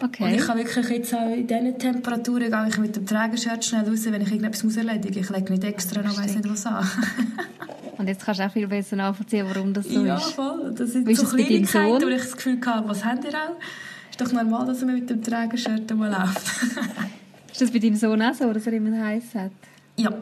Und 0.00 0.08
Okay. 0.08 0.36
ich 0.36 0.46
kann 0.46 0.56
wirklich 0.56 0.88
jetzt 0.88 1.14
auch 1.14 1.30
in 1.30 1.46
diesen 1.46 1.78
Temperaturen 1.78 2.50
gehe 2.50 2.66
ich 2.68 2.78
mit 2.78 2.96
dem 2.96 3.06
Trägershirt 3.06 3.64
schnell 3.64 3.86
raus, 3.88 4.06
wenn 4.06 4.22
ich 4.22 4.28
irgendetwas 4.28 4.64
muss 4.64 4.76
erledigen 4.76 5.18
muss. 5.18 5.30
Ich 5.30 5.36
lege 5.36 5.52
nicht 5.52 5.64
extra 5.64 6.02
noch 6.02 6.16
weiss 6.16 6.34
nicht 6.34 6.48
was 6.48 6.64
an. 6.66 6.86
Und 7.98 8.08
jetzt 8.08 8.24
kannst 8.24 8.40
du 8.40 8.46
auch 8.46 8.50
viel 8.52 8.66
besser 8.66 8.96
nachvollziehen, 8.96 9.46
warum 9.52 9.74
das 9.74 9.86
so 9.86 10.04
ja, 10.04 10.16
ist. 10.16 10.32
voll. 10.32 10.72
Das 10.74 10.92
sind 10.92 11.06
Wie 11.06 11.14
so 11.14 11.26
Kleinigkeiten, 11.26 12.02
wo 12.02 12.08
ich 12.08 12.22
das 12.22 12.34
Gefühl 12.34 12.58
hatte, 12.64 12.88
was 12.88 13.04
habt 13.04 13.24
ihr 13.24 13.30
auch? 13.34 13.56
Ist 14.10 14.20
doch 14.20 14.32
normal, 14.32 14.64
dass 14.66 14.80
man 14.80 14.94
mit 14.94 15.10
dem 15.10 15.22
Trägershirt 15.22 15.94
mal 15.94 16.10
läuft. 16.10 16.46
Ist 17.52 17.60
das 17.60 17.70
bei 17.70 17.78
deinem 17.78 17.96
Sohn 17.96 18.22
auch 18.22 18.32
so, 18.32 18.50
dass 18.52 18.66
er 18.66 18.72
immer 18.72 19.04
heiß 19.06 19.34
hat? 19.34 19.52
ja. 19.96 20.12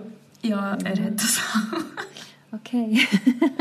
Ja, 0.42 0.78
er 0.84 1.04
hat 1.04 1.14
das 1.16 1.38
auch. 1.38 2.56
Okay. 2.58 3.00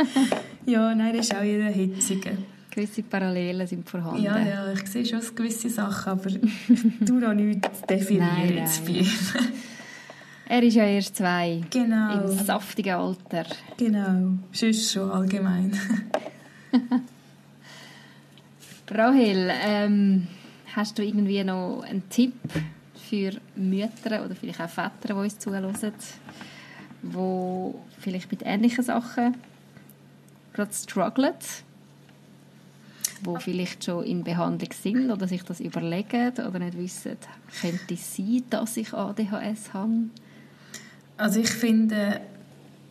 ja, 0.67 0.93
nein, 0.93 1.15
er 1.15 1.19
ist 1.21 1.35
auch 1.35 1.41
eher 1.41 1.65
ein 1.67 1.73
Hitziger. 1.73 2.31
Gewisse 2.77 3.01
Parallelen 3.01 3.65
sind 3.65 3.89
vorhanden. 3.89 4.21
Ja, 4.21 4.37
ja, 4.37 4.71
ich 4.71 4.85
sehe 4.85 5.03
schon 5.03 5.19
gewisse 5.35 5.67
Sachen, 5.67 6.11
aber 6.11 6.29
ich 6.29 7.05
tue 7.07 7.19
noch 7.19 7.33
nichts 7.33 7.81
definieren 7.89 8.29
Nein, 8.35 8.69
nein. 8.85 8.95
ihm. 8.95 9.07
Er 10.49 10.61
ist 10.61 10.75
ja 10.75 10.83
erst 10.85 11.15
zwei. 11.15 11.63
Genau, 11.71 12.21
Im 12.21 12.37
saftigen 12.37 12.93
Alter. 12.93 13.47
genau. 13.75 14.37
Sonst 14.51 14.91
schon 14.93 15.09
allgemein. 15.09 15.75
Rahel, 18.91 19.51
ähm, 19.65 20.27
hast 20.75 20.99
du 20.99 21.03
irgendwie 21.03 21.43
noch 21.43 21.81
einen 21.81 22.07
Tipp 22.09 22.35
für 23.09 23.31
Mütter 23.55 24.23
oder 24.23 24.35
vielleicht 24.35 24.61
auch 24.61 24.69
Väter, 24.69 24.91
die 25.07 25.13
uns 25.13 25.39
zuhören, 25.39 25.75
die 27.01 27.73
vielleicht 27.99 28.29
mit 28.31 28.43
ähnlichen 28.45 28.83
Sachen 28.83 29.35
gerade 30.53 30.73
strugglen? 30.73 31.33
Die 33.19 33.41
vielleicht 33.41 33.83
schon 33.83 34.03
in 34.03 34.23
Behandlung 34.23 34.69
sind 34.71 35.11
oder 35.11 35.27
sich 35.27 35.43
das 35.43 35.59
überlegen 35.59 36.31
oder 36.31 36.59
nicht 36.59 36.77
wissen, 36.77 37.17
könnte 37.61 37.93
es 37.93 38.15
sein, 38.15 38.43
dass 38.49 38.77
ich 38.77 38.93
ADHS 38.93 39.73
habe? 39.73 40.09
Also 41.17 41.39
ich 41.39 41.49
finde, 41.49 42.21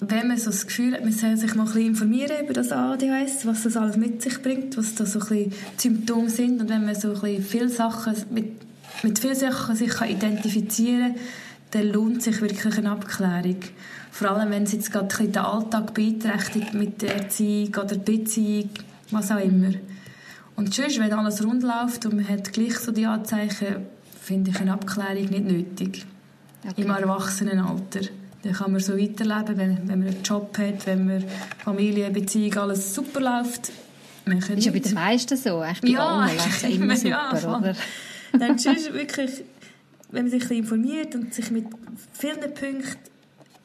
wenn 0.01 0.29
man 0.29 0.37
so 0.37 0.51
das 0.51 0.66
Gefühl 0.66 0.95
hat, 0.95 1.03
man 1.03 1.12
soll 1.12 1.37
sich 1.37 1.55
mal 1.55 1.62
ein 1.62 1.66
bisschen 1.66 1.87
informieren 1.89 2.45
über 2.45 2.53
das 2.53 2.72
ADHS, 2.72 3.47
was 3.47 3.62
das 3.62 3.77
alles 3.77 3.97
mit 3.97 4.22
sich 4.22 4.43
bringt, 4.43 4.77
was 4.77 4.95
da 4.95 5.07
so 5.07 5.20
ein 5.20 5.27
bisschen 5.27 5.53
Symptome 5.77 6.31
sind 6.31 6.61
und 6.61 6.68
wenn 6.68 6.85
man 6.85 6.95
so 6.95 7.09
ein 7.09 7.20
bisschen 7.20 7.43
viele 7.43 7.68
Sachen 7.68 8.14
mit, 8.31 8.53
mit 9.03 9.18
vielen 9.18 9.37
Sachen 9.37 9.77
sich 9.77 9.91
kann 9.91 10.11
identifizieren 10.11 11.14
kann, 11.14 11.22
dann 11.70 11.89
lohnt 11.89 12.22
sich 12.22 12.41
wirklich 12.41 12.79
eine 12.79 12.91
Abklärung. 12.91 13.61
Vor 14.11 14.31
allem, 14.31 14.51
wenn 14.51 14.62
es 14.62 14.72
jetzt 14.72 14.93
gerade 14.93 15.14
den 15.14 15.37
Alltag 15.37 15.95
beeinträchtigt 15.95 16.74
mit 16.74 17.03
der 17.03 17.16
Erziehung 17.16 17.74
oder 17.74 17.97
Beziehung, 17.97 18.70
was 19.11 19.31
auch 19.31 19.41
immer. 19.41 19.72
Und 20.57 20.74
sonst, 20.74 20.98
wenn 20.98 21.12
alles 21.12 21.44
rund 21.44 21.62
läuft 21.62 22.07
und 22.07 22.16
man 22.16 22.28
hat 22.28 22.52
gleich 22.52 22.78
so 22.78 22.90
die 22.90 23.07
Anzeichen, 23.07 23.86
finde 24.20 24.50
ich 24.50 24.61
eine 24.61 24.72
Abklärung 24.72 25.26
nicht 25.26 25.44
nötig. 25.44 26.07
Okay. 26.68 26.82
Im 26.82 26.90
Erwachsenenalter. 26.90 28.00
Dann 28.42 28.52
kann 28.52 28.72
man 28.72 28.80
so 28.80 28.96
weiterleben, 28.98 29.57
wenn, 29.57 29.88
wenn 29.88 29.98
man 29.98 30.09
einen 30.09 30.22
Job 30.22 30.57
hat, 30.59 30.86
wenn 30.86 31.07
man 31.07 31.24
Familie, 31.59 32.11
Beziehung, 32.11 32.54
alles 32.59 32.94
super 32.94 33.20
läuft. 33.20 33.70
Man 34.24 34.38
ist 34.38 34.64
ja 34.64 34.72
bei 34.72 34.80
den 34.80 34.94
meisten 34.94 35.36
so. 35.36 35.59
Eigentlich 35.59 35.92
ja 35.92 36.28
immer 36.68 36.96
super, 36.96 37.09
ja, 37.09 37.36
voll. 37.36 37.54
oder? 37.54 37.76
Dann 38.32 38.59
sonst 38.59 38.92
wirklich, 38.92 39.44
wenn 40.11 40.24
man 40.24 40.30
sich 40.30 40.42
ein 40.42 40.48
bisschen 40.48 40.62
informiert 40.62 41.14
und 41.14 41.32
sich 41.32 41.50
mit 41.50 41.66
vielen 42.12 42.40
Punkten 42.40 42.98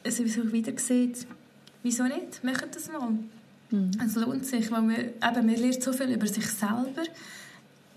sowieso 0.07 0.51
wieder 0.51 0.73
sieht, 0.77 1.25
wieso 1.83 2.03
nicht? 2.03 2.43
Macht 2.43 2.75
das 2.75 2.91
mal. 2.91 3.09
Mhm. 3.71 3.91
Es 4.05 4.15
lohnt 4.15 4.45
sich, 4.45 4.71
weil 4.71 4.81
man, 4.81 4.95
eben, 4.95 5.13
man 5.21 5.55
lernt 5.55 5.81
so 5.81 5.93
viel 5.93 6.09
über 6.11 6.27
sich 6.27 6.45
selber. 6.47 7.03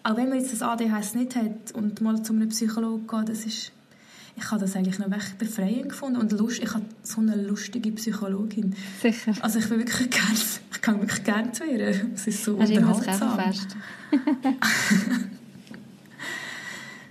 Auch 0.02 0.16
wenn 0.16 0.28
man 0.28 0.38
jetzt 0.38 0.52
das 0.52 0.62
ADHS 0.62 1.14
nicht 1.14 1.34
hat 1.34 1.72
und 1.72 2.00
mal 2.00 2.22
zu 2.22 2.32
einem 2.32 2.48
Psychologen 2.48 3.06
geht, 3.06 3.28
das 3.28 3.46
ist, 3.46 3.72
ich 4.36 4.50
habe 4.50 4.60
das 4.60 4.76
eigentlich 4.76 4.98
noch 4.98 5.10
echt 5.10 5.38
befreiend 5.38 5.88
gefunden 5.88 6.18
und 6.18 6.32
lust, 6.32 6.62
ich 6.62 6.74
habe 6.74 6.84
so 7.02 7.20
eine 7.20 7.36
lustige 7.36 7.90
Psychologin. 7.92 8.74
Sicher. 9.00 9.32
Also 9.40 9.58
ich 9.58 9.70
will 9.70 9.78
wirklich 9.78 10.10
gerne, 10.10 10.38
ich 10.72 10.80
kann 10.82 11.00
wirklich 11.00 11.24
gerne 11.24 11.52
zu 11.52 11.64
ihr. 11.64 12.10
Es 12.14 12.26
ist 12.26 12.44
so 12.44 12.58
Hast 12.60 12.70
unterhaltsam. 12.70 13.38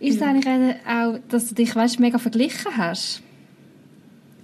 Ist 0.04 0.18
es 0.18 0.22
eigentlich 0.22 0.76
auch, 0.86 1.18
dass 1.30 1.48
du 1.48 1.56
dich 1.56 1.74
weißt, 1.74 1.98
mega 2.02 2.18
verglichen 2.18 2.76
hast? 2.76 3.22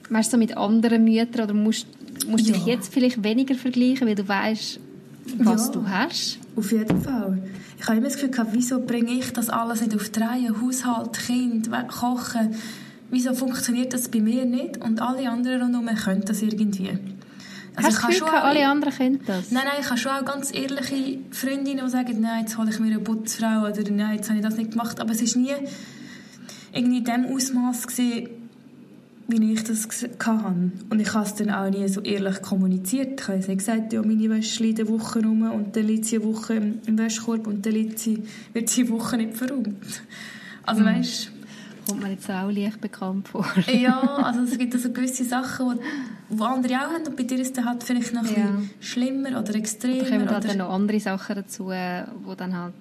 Weißt 0.10 0.32
du, 0.32 0.38
so 0.38 0.40
mit 0.40 0.56
anderen 0.56 1.04
Müttern 1.04 1.44
oder 1.44 1.54
musst, 1.54 1.86
musst 2.28 2.48
du 2.48 2.54
dich 2.54 2.66
Ja. 2.66 2.74
jetzt 2.74 2.94
vielleicht 2.94 3.24
weniger 3.24 3.56
vergleichen, 3.56 4.08
weil 4.08 4.16
du 4.16 4.28
weißt, 4.28 4.80
was 5.38 5.68
Ja. 5.68 5.72
du 5.72 5.88
hast? 5.88 6.40
Auf 6.56 6.72
jeden 6.72 7.02
Fall. 7.02 7.42
Ich 7.80 7.86
habe 7.88 7.98
immer 7.98 8.08
das 8.08 8.16
Gefühl 8.16 8.32
gehabt, 8.32 8.50
wieso 8.54 8.82
bringe 8.82 9.12
ich 9.12 9.32
das 9.32 9.50
alles 9.50 9.82
nicht 9.82 9.96
auf 9.96 10.10
die 10.10 10.20
Reihe? 10.20 10.62
Haushalt, 10.62 11.14
Kind, 11.14 11.70
Kochen. 11.88 12.56
Wieso 13.12 13.34
funktioniert 13.34 13.94
das 13.94 14.10
bei 14.10 14.20
mir 14.20 14.46
nicht? 14.46 14.78
Und 14.78 15.02
alle 15.02 15.30
anderen 15.30 15.62
rundherum 15.62 15.88
können 15.96 16.24
das 16.26 16.42
irgendwie. 16.42 16.90
Also 17.76 17.90
hast 17.90 18.04
du 18.04 18.08
Gefühl, 18.08 18.26
gehabt, 18.28 18.44
alle 18.44 18.68
anderen 18.68 18.94
können 18.94 19.20
das? 19.26 19.52
Nein, 19.52 19.64
nein, 19.66 19.78
ich 19.80 19.90
habe 19.90 19.98
schon 19.98 20.12
auch 20.12 20.26
ganz 20.26 20.54
ehrliche 20.54 21.20
Freundinnen, 21.32 21.86
die 21.86 21.90
sagen, 21.92 22.20
nein, 22.20 22.42
jetzt 22.42 22.58
hole 22.58 22.70
ich 22.70 22.80
mir 22.80 22.88
eine 22.88 23.00
Putzfrau 23.00 23.62
oder 23.62 23.90
nein, 23.90 24.18
jetzt 24.18 24.30
habe 24.30 24.40
ich 24.40 24.46
das 24.46 24.58
nicht 24.58 24.72
gemacht. 24.72 25.00
Aber 25.00 25.12
es 25.12 25.22
war 25.36 25.42
nie 25.42 25.54
irgendwie 26.74 26.98
in 26.98 27.04
dem 27.06 27.26
Ausmaß 27.28 27.88
wie 29.30 29.54
ich 29.54 29.64
das 29.64 29.88
hatte. 29.88 30.72
Und 30.90 31.00
ich 31.00 31.14
habe 31.14 31.26
es 31.26 31.36
dann 31.36 31.50
auch 31.52 31.70
nie 31.70 31.88
so 31.88 32.02
ehrlich 32.02 32.42
kommuniziert. 32.42 33.22
Ich 33.22 33.28
habe 33.28 33.38
nicht 33.38 33.58
gesagt, 33.60 33.94
ja, 33.94 34.02
meine 34.02 34.30
Wäsche 34.30 34.64
liegt 34.64 34.80
eine 34.80 34.90
Woche 34.90 35.20
rum 35.24 35.44
und 35.52 35.76
dann 35.76 35.86
liegt 35.86 36.06
sie 36.06 36.18
eine 36.18 36.26
Woche 36.26 36.56
im 36.56 36.98
Wäschekorb 36.98 37.48
und 37.48 37.66
dann 37.66 37.74
liegt 37.74 38.00
sie, 38.00 38.24
wird 38.54 38.70
sie 38.70 38.82
eine 38.82 38.90
Woche 38.92 39.18
nicht 39.18 39.36
verräumt. 39.38 39.76
Also 40.66 40.84
weißt 40.84 41.32
Kommt 41.88 42.04
mir 42.04 42.12
jetzt 42.12 42.30
auch 42.30 42.52
leicht 42.52 42.80
bekannt 42.82 43.28
vor. 43.30 43.48
ja, 43.72 44.00
also 44.24 44.42
es 44.42 44.58
gibt 44.60 44.76
also 44.76 44.92
gewisse 44.92 45.24
Sachen, 45.24 45.80
die, 46.30 46.36
die 46.38 46.44
andere 46.44 46.76
auch 46.76 46.92
haben 46.94 47.04
und 47.08 47.16
bei 47.18 47.24
dir 47.24 47.40
ist 47.40 47.58
es 47.58 47.66
halt 47.66 47.84
vielleicht 47.84 48.14
noch 48.14 48.22
ein 48.22 48.28
Ja. 48.28 48.48
bisschen 48.52 48.70
schlimmer 48.80 49.40
oder 49.40 49.56
extremer. 49.56 50.04
Da 50.04 50.10
kommen 50.10 50.20
halt 50.30 50.38
oder, 50.46 50.48
dann 50.50 50.58
noch 50.60 50.70
andere 50.70 51.00
Sachen 51.00 51.36
dazu, 51.38 51.70
die 51.72 52.36
dann 52.38 52.56
halt 52.56 52.74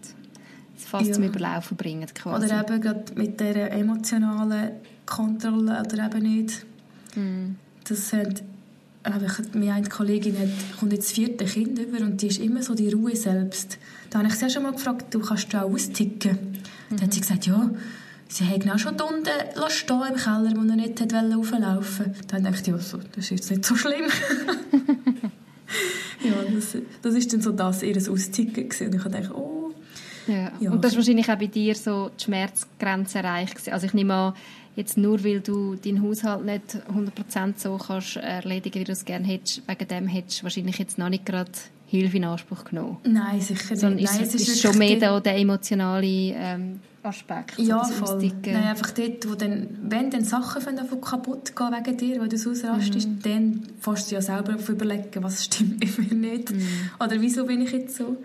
Fass 0.76 1.06
Ja. 1.08 1.14
zum 1.14 1.24
Überlaufen 1.24 1.76
bringen 1.78 2.06
quasi. 2.14 2.44
Oder 2.46 2.60
eben 2.68 2.80
gerade 2.82 3.04
mit 3.14 3.40
dieser 3.40 3.70
emotionalen 3.70 4.72
Kontrolle 5.08 5.82
oder 5.84 6.06
eben 6.06 6.22
nicht. 6.22 6.64
Mhm. 7.14 7.56
Das 7.84 8.12
hat, 8.12 8.42
aber 9.02 9.26
ich, 9.26 9.54
meine 9.54 9.74
eine 9.74 9.88
Kollegin 9.88 10.38
hat, 10.38 10.48
kommt 10.78 10.92
jetzt 10.92 11.08
das 11.08 11.12
vierte 11.12 11.44
Kind 11.44 11.78
über 11.78 12.04
und 12.04 12.20
die 12.20 12.26
ist 12.28 12.40
immer 12.40 12.62
so 12.62 12.74
die 12.74 12.90
Ruhe 12.90 13.16
selbst. 13.16 13.78
Da 14.10 14.18
habe 14.18 14.28
ich 14.28 14.34
sie 14.34 14.46
auch 14.46 14.50
schon 14.50 14.62
mal 14.62 14.72
gefragt, 14.72 15.14
du 15.14 15.20
kannst 15.20 15.52
du 15.52 15.58
auch 15.58 15.70
austicken? 15.70 16.38
Dann 16.90 17.02
hat 17.02 17.12
sie 17.12 17.20
gesagt, 17.20 17.46
ja, 17.46 17.70
sie 18.28 18.44
hat 18.46 18.68
auch 18.68 18.78
schon 18.78 18.96
da 18.96 19.04
unten 19.04 19.28
stehen 19.68 20.02
im 20.10 20.16
Keller, 20.16 20.52
wo 20.56 20.60
er 20.68 20.76
nicht 20.76 21.00
hat 21.00 21.12
wollte. 21.12 22.14
Dann 22.28 22.44
dachte 22.44 22.60
ich, 22.60 22.66
ja, 22.66 22.78
so, 22.78 22.98
das 22.98 23.24
ist 23.24 23.30
jetzt 23.30 23.50
nicht 23.50 23.64
so 23.64 23.74
schlimm. 23.76 24.06
ja, 26.24 26.32
das, 26.54 26.76
das 27.02 27.14
ist 27.14 27.32
dann 27.32 27.40
so 27.40 27.52
das, 27.52 27.82
ihr 27.82 27.96
Austicken 27.96 28.68
gewesen. 28.68 28.86
Und 28.88 28.94
ich 28.94 29.02
dachte, 29.02 29.34
oh, 29.34 29.72
Ja. 30.26 30.52
ja. 30.60 30.70
Und 30.70 30.84
das 30.84 30.92
ist 30.92 30.98
wahrscheinlich 30.98 31.30
auch 31.30 31.38
bei 31.38 31.46
dir 31.46 31.74
so 31.74 32.10
die 32.18 32.24
Schmerzgrenze 32.24 33.18
erreicht. 33.18 33.68
Also 33.70 33.86
ich 33.86 33.94
nehme 33.94 34.14
an, 34.14 34.34
jetzt 34.76 34.96
nur 34.96 35.24
weil 35.24 35.40
du 35.40 35.74
deinen 35.74 36.02
Haushalt 36.02 36.44
nicht 36.44 36.78
100% 36.92 37.54
so 37.56 37.76
kannst 37.78 38.16
erledigen, 38.16 38.80
wie 38.80 38.84
du 38.84 38.92
es 38.92 39.04
gerne 39.04 39.26
hättest, 39.26 39.62
wegen 39.66 39.88
dem 39.88 40.06
hättest 40.06 40.40
du 40.40 40.42
wahrscheinlich 40.44 40.78
jetzt 40.78 40.98
noch 40.98 41.08
nicht 41.08 41.26
gerade 41.26 41.50
Hilfe 41.86 42.18
in 42.18 42.24
Anspruch 42.24 42.64
genommen. 42.64 42.98
Nein, 43.04 43.40
sicher 43.40 43.70
nicht. 43.70 43.80
Sondern 43.80 44.04
Nein, 44.04 44.20
ist, 44.22 44.34
es 44.34 44.48
ist 44.48 44.60
schon 44.60 44.76
mehr 44.76 44.96
der, 44.96 45.20
der 45.20 45.36
emotionale 45.38 46.06
ähm, 46.06 46.80
Aspekt. 47.02 47.58
Ja, 47.58 47.82
voll. 47.82 48.30
Nein, 48.44 48.56
einfach 48.56 48.90
dort, 48.90 49.28
wo 49.28 49.34
dann, 49.34 49.68
wenn 49.84 50.10
dann 50.10 50.22
Sachen 50.24 50.60
von 50.60 51.00
kaputt 51.00 51.56
gehen 51.56 51.70
wegen 51.72 51.96
dir, 51.96 52.20
weil 52.20 52.28
du 52.28 52.36
es 52.36 52.46
ausrastest, 52.46 53.08
mhm. 53.08 53.22
dann 53.22 53.62
fährst 53.80 54.10
du 54.10 54.16
ja 54.16 54.20
selber 54.20 54.56
auf 54.56 54.68
überlegen, 54.68 55.22
was 55.22 55.46
stimmt 55.46 55.80
mit 55.98 56.12
mir 56.12 56.30
nicht. 56.30 56.50
Mhm. 56.50 56.90
Oder 57.02 57.20
wieso 57.20 57.46
bin 57.46 57.62
ich 57.62 57.72
jetzt 57.72 57.96
so? 57.96 58.18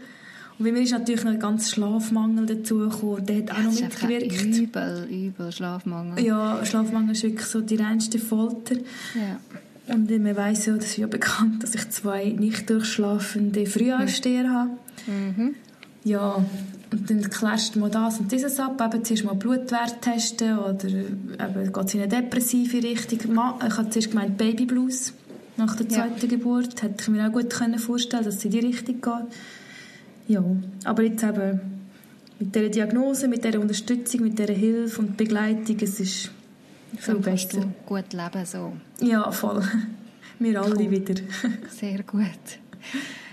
Und 0.60 0.66
bei 0.66 0.72
mir 0.72 0.82
ist 0.82 0.92
natürlich 0.92 1.24
noch 1.24 1.32
ein 1.32 1.40
ganz 1.40 1.72
Schlafmangel 1.72 2.46
dazugekommen. 2.46 3.26
Der 3.26 3.38
hat 3.38 3.52
auch 3.52 3.58
ja, 3.58 3.64
noch 3.64 3.82
mitgewirkt. 3.82 4.44
Übel, 4.44 5.08
übel, 5.10 5.52
Schlafmangel. 5.52 6.24
Ja, 6.24 6.64
Schlafmangel 6.64 7.14
ist 7.14 7.24
wirklich 7.24 7.46
so 7.46 7.62
die 7.62 7.76
reinste 7.76 8.20
Folter. 8.20 8.76
Ja. 9.16 9.94
Und 9.94 10.10
man 10.10 10.36
weiss 10.38 10.66
ja, 10.66 10.76
das 10.76 10.86
ist 10.86 10.98
ja 10.98 11.08
bekannt, 11.08 11.64
dass 11.64 11.76
ich 11.76 11.90
zwei 11.90 12.30
nicht 12.30 12.70
durchschlafende 12.70 13.66
Frühaufsteher 13.66 14.50
habe. 14.50 14.72
Mhm. 15.08 15.56
Ja, 16.06 16.46
und 16.92 17.10
dann 17.10 17.30
klärst 17.30 17.76
du 17.76 17.80
mal 17.80 17.90
das 17.90 18.20
und 18.20 18.32
dieses 18.32 18.60
ab. 18.60 18.82
Eben 18.82 19.04
zuerst 19.04 19.24
mal 19.24 19.36
Blutwert 19.36 20.02
testen 20.02 20.60
oder 20.60 20.88
eben 20.88 21.74
geht 21.74 21.86
es 21.86 21.94
in 21.94 22.02
eine 22.02 22.10
depressive 22.10 22.84
Richtung. 22.84 23.20
Ich 23.20 23.78
habe 23.78 23.90
zuerst 23.90 24.12
gemeint 24.12 24.38
Babyblues 24.38 25.14
nach 25.58 25.76
der 25.76 25.90
zweiten 25.90 26.22
ja. 26.22 26.28
Geburt. 26.28 26.84
Hätte 26.84 26.96
ich 27.02 27.08
mir 27.08 27.28
auch 27.28 27.32
gut 27.32 27.54
vorstellen 27.54 28.24
dass 28.24 28.36
es 28.36 28.46
in 28.46 28.52
die 28.52 28.60
Richtung 28.60 29.02
geht. 29.02 29.36
Ja, 30.28 30.44
aber 30.86 31.04
jetzt 31.04 31.24
eben 31.24 31.60
mit 32.40 32.56
dieser 32.56 32.70
Diagnose, 32.70 33.28
mit 33.28 33.44
dieser 33.44 33.60
Unterstützung, 33.60 34.22
mit 34.22 34.40
dieser 34.40 34.54
Hilfe 34.54 35.02
und 35.02 35.18
Begleitung, 35.18 35.78
es 35.82 36.00
ist 36.00 36.32
viel 36.98 37.16
besser. 37.16 37.62
Du 37.62 37.74
gut 37.86 38.14
leben 38.14 38.46
so. 38.46 38.74
Ja, 39.00 39.32
voll. 39.32 39.64
Wir 40.40 40.62
alle 40.62 40.76
cool. 40.76 40.92
wieder. 40.92 41.16
Sehr 41.70 42.04
gut. 42.04 42.24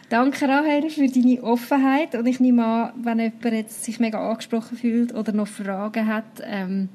Danke, 0.09 0.49
Rahel, 0.49 0.91
für 0.91 1.07
deine 1.07 1.43
Offenheit. 1.43 2.14
Und 2.14 2.26
ich 2.26 2.41
nehme 2.41 2.64
an, 2.64 2.93
wenn 3.03 3.20
jemand 3.20 3.45
jetzt 3.45 3.84
sich 3.84 4.01
mega 4.01 4.30
angesprochen 4.30 4.76
fühlt 4.76 5.14
oder 5.14 5.32
noch 5.32 5.49
Fragen 5.49 6.07
hat, 6.07 6.43
ähm, 6.43 6.88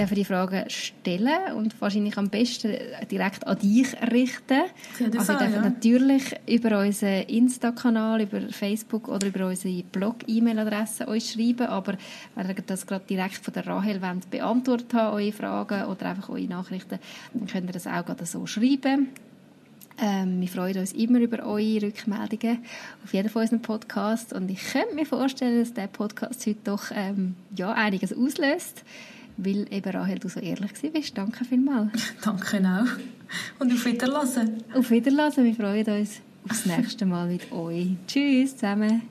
darf 0.00 0.14
die 0.14 0.24
Fragen 0.24 0.64
stellen 0.68 1.52
und 1.56 1.78
wahrscheinlich 1.80 2.16
am 2.16 2.30
besten 2.30 2.74
direkt 3.10 3.46
an 3.46 3.58
dich 3.58 3.94
richten. 4.10 4.62
Also, 4.98 5.04
ihr 5.04 5.10
dürft 5.10 5.28
ja. 5.28 5.60
natürlich 5.60 6.34
über 6.48 6.80
unseren 6.80 7.22
Insta-Kanal, 7.24 8.22
über 8.22 8.40
Facebook 8.48 9.08
oder 9.08 9.26
über 9.26 9.46
unsere 9.46 9.82
Blog-E-Mail-Adresse 9.82 11.06
uns 11.06 11.32
schreiben, 11.32 11.66
aber 11.66 11.94
wenn 12.34 12.48
ihr 12.48 12.54
das 12.66 12.86
gerade 12.86 13.04
direkt 13.08 13.36
von 13.36 13.52
der 13.52 13.66
Rahel 13.66 14.00
wollt, 14.00 14.30
beantwortet 14.30 14.94
habt, 14.94 15.14
eure 15.14 15.32
Fragen 15.32 15.84
oder 15.84 16.06
einfach 16.06 16.30
eure 16.30 16.44
Nachrichten, 16.44 16.98
dann 17.34 17.46
könnt 17.46 17.68
ihr 17.68 17.72
das 17.72 17.86
auch 17.86 18.04
gerade 18.04 18.24
so 18.24 18.46
schreiben. 18.46 19.08
Ähm, 20.02 20.40
wir 20.40 20.48
freuen 20.48 20.78
uns 20.78 20.92
immer 20.92 21.18
über 21.18 21.44
eure 21.44 21.82
Rückmeldungen 21.82 22.64
auf 23.04 23.12
jeden 23.12 23.28
von 23.28 23.42
unseren 23.42 23.60
Podcast 23.60 24.32
und 24.32 24.50
ich 24.50 24.72
könnte 24.72 24.94
mir 24.94 25.04
vorstellen, 25.04 25.58
dass 25.58 25.74
der 25.74 25.88
Podcast 25.88 26.46
heute 26.46 26.60
doch 26.64 26.84
ähm, 26.94 27.34
ja, 27.54 27.72
einiges 27.72 28.14
auslöst 28.14 28.82
weil 29.44 29.66
eben 29.72 29.90
Rahel, 29.90 30.18
du 30.18 30.28
so 30.28 30.40
ehrlich 30.40 30.72
bist. 30.92 31.16
Danke 31.16 31.44
vielmals. 31.44 31.92
Danke 32.24 32.58
auch. 32.58 33.60
Und 33.60 33.72
auf 33.72 33.84
Wiederlassen. 33.84 34.62
Auf 34.74 34.90
Wiederlassen. 34.90 35.44
Wir 35.44 35.54
freuen 35.54 36.00
uns 36.00 36.20
aufs 36.48 36.66
nächste 36.66 37.06
Mal 37.06 37.28
mit 37.28 37.52
euch. 37.52 37.88
Tschüss 38.06 38.56
zusammen. 38.56 39.02